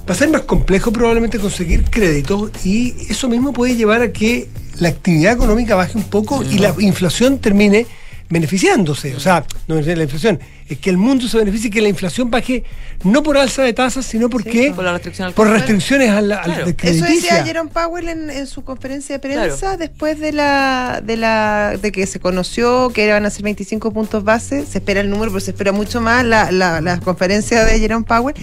va 0.10 0.14
a 0.14 0.18
ser 0.18 0.30
más 0.30 0.41
complejo 0.41 0.91
probablemente 0.91 1.38
conseguir 1.38 1.84
créditos 1.84 2.49
y 2.66 2.95
eso 3.10 3.30
mismo 3.30 3.53
puede 3.53 3.76
llevar 3.76 4.01
a 4.01 4.12
que 4.12 4.47
la 4.80 4.89
actividad 4.89 5.34
económica 5.34 5.76
baje 5.76 5.99
un 5.99 6.05
poco 6.05 6.41
y 6.43 6.57
la 6.57 6.74
inflación 6.80 7.38
termine 7.38 7.86
beneficiándose. 8.28 9.16
O 9.16 9.20
sea, 9.20 9.45
no 9.68 9.80
la 9.80 10.03
inflación, 10.03 10.39
que 10.78 10.89
el 10.89 10.97
mundo 10.97 11.28
se 11.28 11.38
beneficie 11.38 11.67
y 11.67 11.72
que 11.72 11.82
la 11.82 11.89
inflación 11.89 12.30
baje 12.30 12.63
no 13.03 13.24
por 13.24 13.38
alza 13.38 13.63
de 13.63 13.74
tasas, 13.74 14.05
sino 14.05 14.30
porque 14.30 14.72
por 14.76 14.84
la 14.84 14.93
restricción 14.93 15.28
al 15.28 15.34
por 15.34 15.47
consumo. 15.47 15.57
restricciones 15.57 16.09
a 16.09 16.22
la, 16.22 16.38
a 16.38 16.47
la 16.47 16.55
Claro. 16.55 16.74
Eso 16.84 17.05
decía 17.05 17.43
Jerome 17.43 17.70
Powell 17.72 18.09
en, 18.09 18.30
en 18.30 18.47
su 18.47 18.63
conferencia 18.63 19.15
de 19.15 19.20
prensa 19.20 19.78
después 19.78 20.20
de 20.20 20.34
la, 20.34 21.01
de 21.03 21.17
la 21.17 21.78
de 21.82 21.91
que 21.91 22.05
se 22.05 22.20
conoció 22.20 22.89
que 22.89 23.05
iban 23.05 23.26
a 23.26 23.30
ser 23.30 23.43
25 23.43 23.91
puntos 23.91 24.24
base. 24.24 24.65
Se 24.65 24.80
espera 24.80 25.01
el 25.01 25.09
número, 25.09 25.32
pero 25.32 25.39
se 25.39 25.51
espera 25.51 25.72
mucho 25.72 26.01
más 26.01 26.26
la, 26.26 26.51
la, 26.51 26.82
la 26.82 26.99
conferencia 26.99 27.63
de 27.63 27.80
Jerome 27.80 28.05
Powell. 28.05 28.36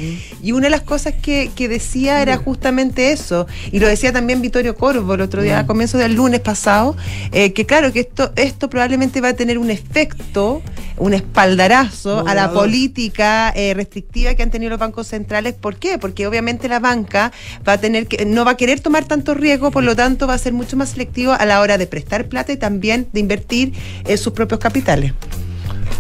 Y 0.43 0.53
una 0.53 0.65
de 0.65 0.71
las 0.71 0.83
cosas 0.83 1.15
que, 1.21 1.51
que 1.55 1.69
decía 1.69 2.23
era 2.23 2.37
justamente 2.37 3.13
eso. 3.13 3.47
Y 3.71 3.79
lo 3.79 3.89
decía 3.89 4.13
también 4.13 4.41
Vittorio 4.41 4.75
Corvo 4.75 5.15
el 5.15 5.21
otro 5.21 5.43
día, 5.43 5.59
a 5.61 5.67
comienzos 5.67 6.01
del 6.01 6.15
lunes 6.15 6.41
pasado, 6.41 6.97
eh, 7.33 7.53
que 7.53 7.67
claro, 7.67 7.93
que 7.93 8.01
esto, 8.01 8.33
esto 8.37 8.71
probablemente 8.71 9.21
va 9.21 9.29
a 9.29 9.35
tener 9.35 9.59
un 9.59 9.71
efecto, 9.71 10.63
un 10.97 11.15
espaldarazo 11.15 12.16
a 12.27 12.35
la 12.35 12.53
política 12.53 13.53
eh, 13.57 13.75
restrictiva 13.75 14.35
que 14.35 14.43
han 14.43 14.51
tenido 14.51 14.71
los 14.71 14.79
bancos 14.79 15.09
centrales. 15.09 15.55
¿Por 15.55 15.77
qué? 15.77 15.99
Porque 15.99 16.27
obviamente 16.27 16.69
la 16.69 16.79
banca 16.81 17.33
va 17.67 17.75
a 17.75 17.79
tener 17.79 18.07
que, 18.07 18.25
no 18.25 18.45
va 18.45 18.53
a 18.53 18.57
querer 18.57 18.81
tomar 18.81 19.05
tanto 19.05 19.35
riesgo, 19.35 19.71
por 19.71 19.85
lo 19.85 19.97
tanto 19.97 20.27
va 20.27 20.35
a 20.35 20.39
ser 20.39 20.53
mucho 20.53 20.77
más 20.77 20.91
selectivo 20.91 21.33
a 21.33 21.45
la 21.45 21.61
hora 21.61 21.79
de 21.79 21.87
prestar 21.87 22.29
plata 22.29 22.53
y 22.53 22.57
también 22.57 23.09
de 23.13 23.21
invertir 23.21 23.73
en 24.05 24.19
sus 24.19 24.33
propios 24.33 24.61
capitales. 24.61 25.13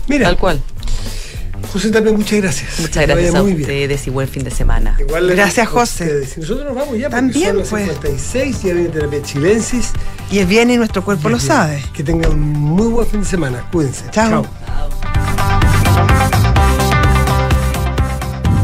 Mira, 0.08 0.26
Tal 0.26 0.36
cual. 0.36 0.60
José 1.72 1.90
Tapia, 1.90 2.12
muchas 2.12 2.40
gracias. 2.40 2.74
Que 2.76 2.82
Muchas 2.82 3.06
te 3.06 3.06
gracias 3.06 3.34
a 3.34 3.42
muy 3.42 3.52
bien. 3.54 3.62
ustedes 3.62 4.06
y 4.06 4.10
buen 4.10 4.28
fin 4.28 4.44
de 4.44 4.50
semana. 4.50 4.96
Igual 5.00 5.26
Gracias, 5.28 5.68
José. 5.68 6.04
ustedes. 6.04 6.38
Nosotros 6.38 6.66
nos 6.66 6.74
vamos 6.76 6.96
ya 6.98 7.10
porque 7.10 7.16
También, 7.16 7.48
son 7.48 7.58
las 7.58 7.68
pues. 7.68 7.84
56, 7.86 8.62
ya 8.62 8.74
viene 8.74 8.88
terapia 8.90 9.22
chilensis. 9.22 9.92
Y 10.30 10.38
es 10.38 10.48
bien 10.48 10.70
y 10.70 10.76
nuestro 10.76 11.04
cuerpo 11.04 11.28
lo 11.28 11.40
sabe. 11.40 11.82
Que 11.92 12.04
tengan 12.04 12.32
un 12.32 12.40
muy 12.52 12.86
buen 12.88 13.06
fin 13.06 13.20
de 13.20 13.26
semana. 13.26 13.64
Cuídense. 13.72 14.04
Chao. 14.12 14.44
Chao. 14.44 15.05